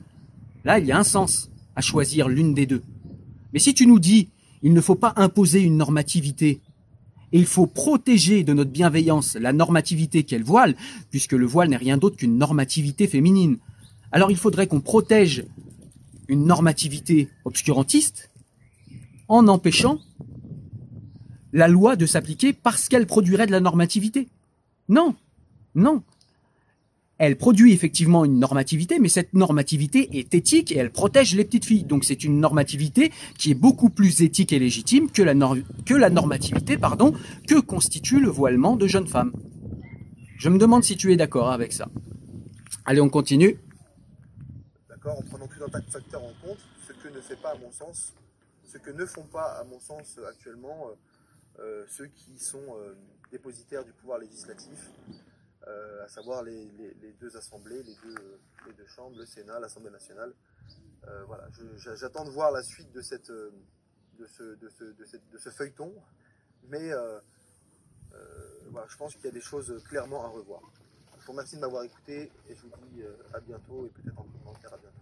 Là, 0.63 0.79
il 0.79 0.85
y 0.85 0.91
a 0.91 0.99
un 0.99 1.03
sens 1.03 1.49
à 1.75 1.81
choisir 1.81 2.29
l'une 2.29 2.53
des 2.53 2.65
deux. 2.65 2.83
Mais 3.51 3.59
si 3.59 3.73
tu 3.73 3.85
nous 3.85 3.99
dis, 3.99 4.29
il 4.61 4.73
ne 4.73 4.81
faut 4.81 4.95
pas 4.95 5.13
imposer 5.17 5.61
une 5.61 5.77
normativité, 5.77 6.61
et 7.33 7.39
il 7.39 7.45
faut 7.45 7.65
protéger 7.65 8.43
de 8.43 8.53
notre 8.53 8.71
bienveillance 8.71 9.35
la 9.35 9.53
normativité 9.53 10.23
qu'elle 10.23 10.43
voile, 10.43 10.75
puisque 11.09 11.33
le 11.33 11.45
voile 11.45 11.69
n'est 11.69 11.77
rien 11.77 11.97
d'autre 11.97 12.15
qu'une 12.15 12.37
normativité 12.37 13.07
féminine, 13.07 13.57
alors 14.11 14.29
il 14.29 14.37
faudrait 14.37 14.67
qu'on 14.67 14.81
protège 14.81 15.45
une 16.27 16.45
normativité 16.45 17.29
obscurantiste 17.43 18.29
en 19.27 19.47
empêchant 19.47 19.99
la 21.51 21.67
loi 21.67 21.95
de 21.95 22.05
s'appliquer 22.05 22.53
parce 22.53 22.87
qu'elle 22.87 23.07
produirait 23.07 23.47
de 23.47 23.51
la 23.51 23.59
normativité. 23.59 24.29
Non, 24.87 25.15
non 25.75 26.03
elle 27.19 27.37
produit 27.37 27.73
effectivement 27.73 28.25
une 28.25 28.39
normativité, 28.39 28.99
mais 28.99 29.09
cette 29.09 29.33
normativité 29.33 30.17
est 30.17 30.33
éthique 30.33 30.71
et 30.71 30.77
elle 30.77 30.91
protège 30.91 31.35
les 31.35 31.45
petites 31.45 31.65
filles. 31.65 31.83
Donc 31.83 32.03
c'est 32.05 32.23
une 32.23 32.39
normativité 32.39 33.11
qui 33.37 33.51
est 33.51 33.55
beaucoup 33.55 33.89
plus 33.89 34.21
éthique 34.21 34.51
et 34.51 34.59
légitime 34.59 35.09
que 35.11 35.21
la, 35.21 35.33
normativité 36.09 36.77
que 37.47 37.59
constitue 37.59 38.19
le 38.19 38.29
voilement 38.29 38.75
de 38.75 38.87
jeunes 38.87 39.07
femmes. 39.07 39.31
Je 40.37 40.49
me 40.49 40.57
demande 40.57 40.83
si 40.83 40.97
tu 40.97 41.13
es 41.13 41.15
d'accord 41.15 41.51
avec 41.51 41.71
ça. 41.71 41.87
Allez, 42.85 42.99
on 42.99 43.09
continue. 43.09 43.57
D'accord, 44.89 45.17
en 45.17 45.21
prenant 45.21 45.47
tout 45.47 45.63
un 45.63 45.69
tas 45.69 45.79
de 45.79 45.89
facteurs 45.89 46.23
en 46.23 46.33
compte, 46.45 46.57
ce 46.85 46.93
que 46.93 47.13
ne 47.13 47.21
fait 47.21 47.41
pas 47.41 47.51
à 47.51 47.57
mon 47.57 47.71
sens, 47.71 48.13
ce 48.65 48.77
que 48.77 48.91
ne 48.91 49.05
font 49.05 49.23
pas 49.31 49.59
à 49.59 49.63
mon 49.63 49.79
sens 49.79 50.19
actuellement 50.27 50.87
euh, 50.87 50.95
euh, 51.59 51.85
ceux 51.87 52.07
qui 52.07 52.37
sont 52.39 52.75
euh, 52.77 52.93
dépositaires 53.31 53.85
du 53.85 53.91
pouvoir 53.93 54.19
législatif, 54.19 54.89
à 55.65 56.07
savoir 56.07 56.43
les, 56.43 56.65
deux 57.19 57.37
assemblées, 57.37 57.83
les 57.83 57.95
deux, 58.73 58.87
chambres, 58.87 59.17
le 59.17 59.25
Sénat, 59.25 59.59
l'Assemblée 59.59 59.91
nationale. 59.91 60.33
Euh, 61.07 61.23
voilà, 61.25 61.47
j'attends 61.95 62.25
de 62.25 62.29
voir 62.29 62.51
la 62.51 62.63
suite 62.63 62.91
de, 62.91 63.01
cette, 63.01 63.29
euh, 63.29 63.51
de, 64.17 64.27
ce, 65.37 65.49
feuilleton, 65.49 65.93
mais 66.69 66.91
je 68.11 68.97
pense 68.97 69.15
qu'il 69.15 69.25
y 69.25 69.29
a 69.29 69.31
des 69.31 69.41
choses 69.41 69.81
clairement 69.89 70.23
à 70.23 70.27
revoir. 70.29 70.61
Je 71.19 71.25
vous 71.25 71.31
remercie 71.33 71.55
de 71.55 71.61
m'avoir 71.61 71.83
écouté 71.83 72.31
et 72.49 72.55
je 72.55 72.61
vous 72.61 72.71
dis 72.91 73.03
à 73.33 73.39
bientôt 73.39 73.85
et 73.85 73.89
peut-être 73.89 74.19
en 74.19 74.23
commentaire 74.23 74.73
à 74.73 74.77
bientôt. 74.77 74.92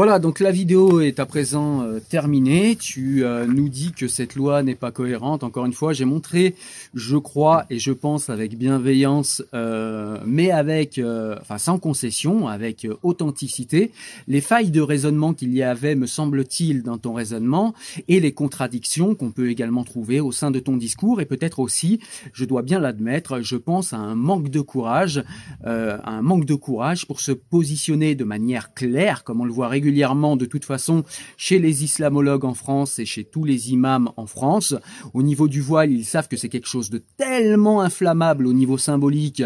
Voilà, 0.00 0.18
donc 0.18 0.40
la 0.40 0.50
vidéo 0.50 1.02
est 1.02 1.20
à 1.20 1.26
présent 1.26 1.82
euh, 1.82 2.00
terminée. 2.00 2.74
Tu 2.74 3.22
euh, 3.22 3.44
nous 3.44 3.68
dis 3.68 3.92
que 3.92 4.08
cette 4.08 4.34
loi 4.34 4.62
n'est 4.62 4.74
pas 4.74 4.92
cohérente. 4.92 5.44
Encore 5.44 5.66
une 5.66 5.74
fois, 5.74 5.92
j'ai 5.92 6.06
montré, 6.06 6.54
je 6.94 7.18
crois 7.18 7.66
et 7.68 7.78
je 7.78 7.92
pense 7.92 8.30
avec 8.30 8.56
bienveillance, 8.56 9.42
euh, 9.52 10.16
mais 10.24 10.52
avec, 10.52 10.98
enfin 11.38 11.58
sans 11.58 11.78
concession, 11.78 12.48
avec 12.48 12.88
authenticité, 13.02 13.92
les 14.26 14.40
failles 14.40 14.70
de 14.70 14.80
raisonnement 14.80 15.34
qu'il 15.34 15.52
y 15.52 15.62
avait, 15.62 15.96
me 15.96 16.06
semble-t-il, 16.06 16.82
dans 16.82 16.96
ton 16.96 17.12
raisonnement 17.12 17.74
et 18.08 18.20
les 18.20 18.32
contradictions 18.32 19.14
qu'on 19.14 19.32
peut 19.32 19.50
également 19.50 19.84
trouver 19.84 20.18
au 20.18 20.32
sein 20.32 20.50
de 20.50 20.60
ton 20.60 20.78
discours 20.78 21.20
et 21.20 21.26
peut-être 21.26 21.58
aussi, 21.58 22.00
je 22.32 22.46
dois 22.46 22.62
bien 22.62 22.80
l'admettre, 22.80 23.42
je 23.42 23.56
pense 23.56 23.92
à 23.92 23.98
un 23.98 24.14
manque 24.14 24.48
de 24.48 24.62
courage, 24.62 25.22
un 25.62 26.22
manque 26.22 26.46
de 26.46 26.54
courage 26.54 27.06
pour 27.06 27.20
se 27.20 27.32
positionner 27.32 28.14
de 28.14 28.24
manière 28.24 28.72
claire, 28.72 29.24
comme 29.24 29.42
on 29.42 29.44
le 29.44 29.52
voit 29.52 29.68
régulièrement 29.68 29.89
de 29.90 30.44
toute 30.46 30.64
façon 30.64 31.04
chez 31.36 31.58
les 31.58 31.84
islamologues 31.84 32.44
en 32.44 32.54
France 32.54 32.98
et 32.98 33.04
chez 33.04 33.24
tous 33.24 33.44
les 33.44 33.70
imams 33.70 34.10
en 34.16 34.26
France. 34.26 34.74
Au 35.14 35.22
niveau 35.22 35.48
du 35.48 35.60
voile, 35.60 35.92
ils 35.92 36.04
savent 36.04 36.28
que 36.28 36.36
c'est 36.36 36.48
quelque 36.48 36.68
chose 36.68 36.90
de 36.90 37.02
tellement 37.16 37.80
inflammable 37.80 38.46
au 38.46 38.52
niveau 38.52 38.78
symbolique 38.78 39.42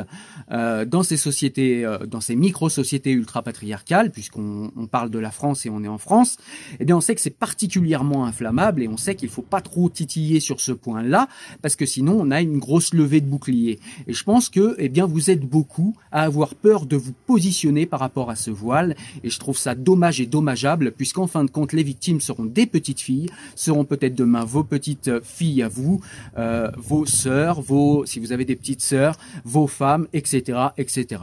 euh, 0.53 0.85
dans 0.85 1.03
ces 1.03 1.17
sociétés, 1.17 1.85
euh, 1.85 2.07
dans 2.07 2.21
ces 2.21 2.37
micro-sociétés 2.37 3.13
ultra-patriarcales, 3.13 4.11
puisqu'on 4.11 4.89
parle 4.91 5.11
de 5.11 5.19
la 5.19 5.31
France 5.31 5.67
et 5.67 5.71
on 5.71 5.83
est 5.83 5.89
en 5.89 5.99
France. 5.99 6.37
Eh 6.79 6.85
bien, 6.85 6.97
on 6.97 7.01
sait 7.01 7.15
que 7.15 7.21
c'est 7.21 7.31
particulièrement 7.31 8.25
inflammable 8.25 8.83
et 8.83 8.89
on 8.89 8.97
sait 8.97 9.15
qu'il 9.15 9.29
faut 9.29 9.43
pas 9.43 9.61
trop 9.61 9.89
titiller 9.89 10.41
sur 10.41 10.61
ce 10.61 10.73
point-là, 10.73 11.29
parce 11.63 11.77
que 11.77 11.87
sinon 11.87 12.19
on 12.21 12.31
a 12.31 12.41
une 12.41 12.59
grosse 12.59 12.95
levée 12.95 13.21
de 13.21 13.27
bouclier. 13.27 13.81
Et 14.07 14.13
je 14.13 14.25
pense 14.25 14.49
que, 14.49 14.77
eh 14.79 14.89
bien, 14.89 15.07
vous 15.07 15.31
êtes 15.31 15.45
beaucoup 15.45 15.97
à 16.13 16.23
avoir 16.23 16.55
peur 16.55 16.87
de 16.87 16.97
vous 16.97 17.13
positionner 17.27 17.87
par 17.87 18.01
rapport 18.01 18.31
à 18.31 18.37
ce 18.37 18.51
voile, 18.51 18.95
et 19.23 19.31
je 19.31 19.39
trouve 19.39 19.59
ça 19.59 19.75
dommage 19.75 20.21
dommageable, 20.27 20.93
puisqu'en 20.93 21.27
fin 21.27 21.45
de 21.45 21.51
compte, 21.51 21.73
les 21.73 21.83
victimes 21.83 22.21
seront 22.21 22.45
des 22.45 22.67
petites 22.67 23.01
filles, 23.01 23.31
seront 23.55 23.85
peut-être 23.85 24.15
demain 24.15 24.45
vos 24.45 24.65
petites 24.65 25.23
filles 25.23 25.63
à 25.63 25.69
vous, 25.69 26.01
euh, 26.39 26.71
vos 26.77 27.07
sœurs, 27.07 27.61
vos, 27.61 28.07
si 28.07 28.21
vous 28.21 28.33
avez 28.33 28.45
des 28.45 28.57
petites 28.57 28.83
sœurs, 28.83 29.17
vos 29.45 29.67
femmes, 29.67 30.07
etc., 30.13 30.59
etc. 30.77 31.23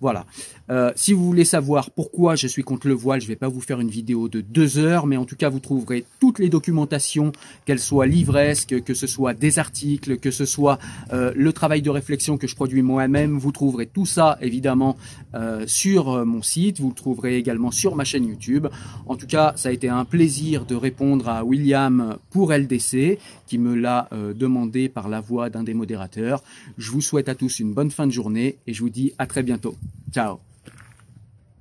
Voilà. 0.00 0.26
Euh, 0.72 0.90
si 0.96 1.12
vous 1.12 1.22
voulez 1.22 1.44
savoir 1.44 1.90
pourquoi 1.90 2.34
je 2.34 2.46
suis 2.46 2.62
contre 2.62 2.88
le 2.88 2.94
voile, 2.94 3.20
je 3.20 3.26
ne 3.26 3.28
vais 3.28 3.36
pas 3.36 3.48
vous 3.48 3.60
faire 3.60 3.78
une 3.80 3.90
vidéo 3.90 4.28
de 4.28 4.40
deux 4.40 4.78
heures, 4.78 5.06
mais 5.06 5.18
en 5.18 5.26
tout 5.26 5.36
cas, 5.36 5.50
vous 5.50 5.60
trouverez 5.60 6.06
toutes 6.18 6.38
les 6.38 6.48
documentations, 6.48 7.32
qu'elles 7.66 7.78
soient 7.78 8.06
livresques, 8.06 8.82
que 8.82 8.94
ce 8.94 9.06
soit 9.06 9.34
des 9.34 9.58
articles, 9.58 10.16
que 10.16 10.30
ce 10.30 10.46
soit 10.46 10.78
euh, 11.12 11.30
le 11.36 11.52
travail 11.52 11.82
de 11.82 11.90
réflexion 11.90 12.38
que 12.38 12.46
je 12.46 12.56
produis 12.56 12.80
moi-même. 12.80 13.38
Vous 13.38 13.52
trouverez 13.52 13.84
tout 13.84 14.06
ça, 14.06 14.38
évidemment, 14.40 14.96
euh, 15.34 15.64
sur 15.66 16.24
mon 16.24 16.40
site. 16.40 16.80
Vous 16.80 16.88
le 16.88 16.94
trouverez 16.94 17.36
également 17.36 17.70
sur 17.70 17.94
ma 17.94 18.04
chaîne 18.04 18.26
YouTube. 18.26 18.66
En 19.06 19.16
tout 19.16 19.26
cas, 19.26 19.52
ça 19.56 19.68
a 19.68 19.72
été 19.72 19.90
un 19.90 20.06
plaisir 20.06 20.64
de 20.64 20.74
répondre 20.74 21.28
à 21.28 21.44
William 21.44 22.16
pour 22.30 22.50
LDC, 22.50 23.18
qui 23.46 23.58
me 23.58 23.74
l'a 23.74 24.08
demandé 24.34 24.88
par 24.88 25.08
la 25.08 25.20
voix 25.20 25.50
d'un 25.50 25.64
des 25.64 25.74
modérateurs. 25.74 26.42
Je 26.78 26.90
vous 26.90 27.02
souhaite 27.02 27.28
à 27.28 27.34
tous 27.34 27.60
une 27.60 27.74
bonne 27.74 27.90
fin 27.90 28.06
de 28.06 28.12
journée 28.12 28.56
et 28.66 28.72
je 28.72 28.80
vous 28.80 28.90
dis 28.90 29.12
à 29.18 29.26
très 29.26 29.42
bientôt. 29.42 29.74
Ciao 30.12 30.38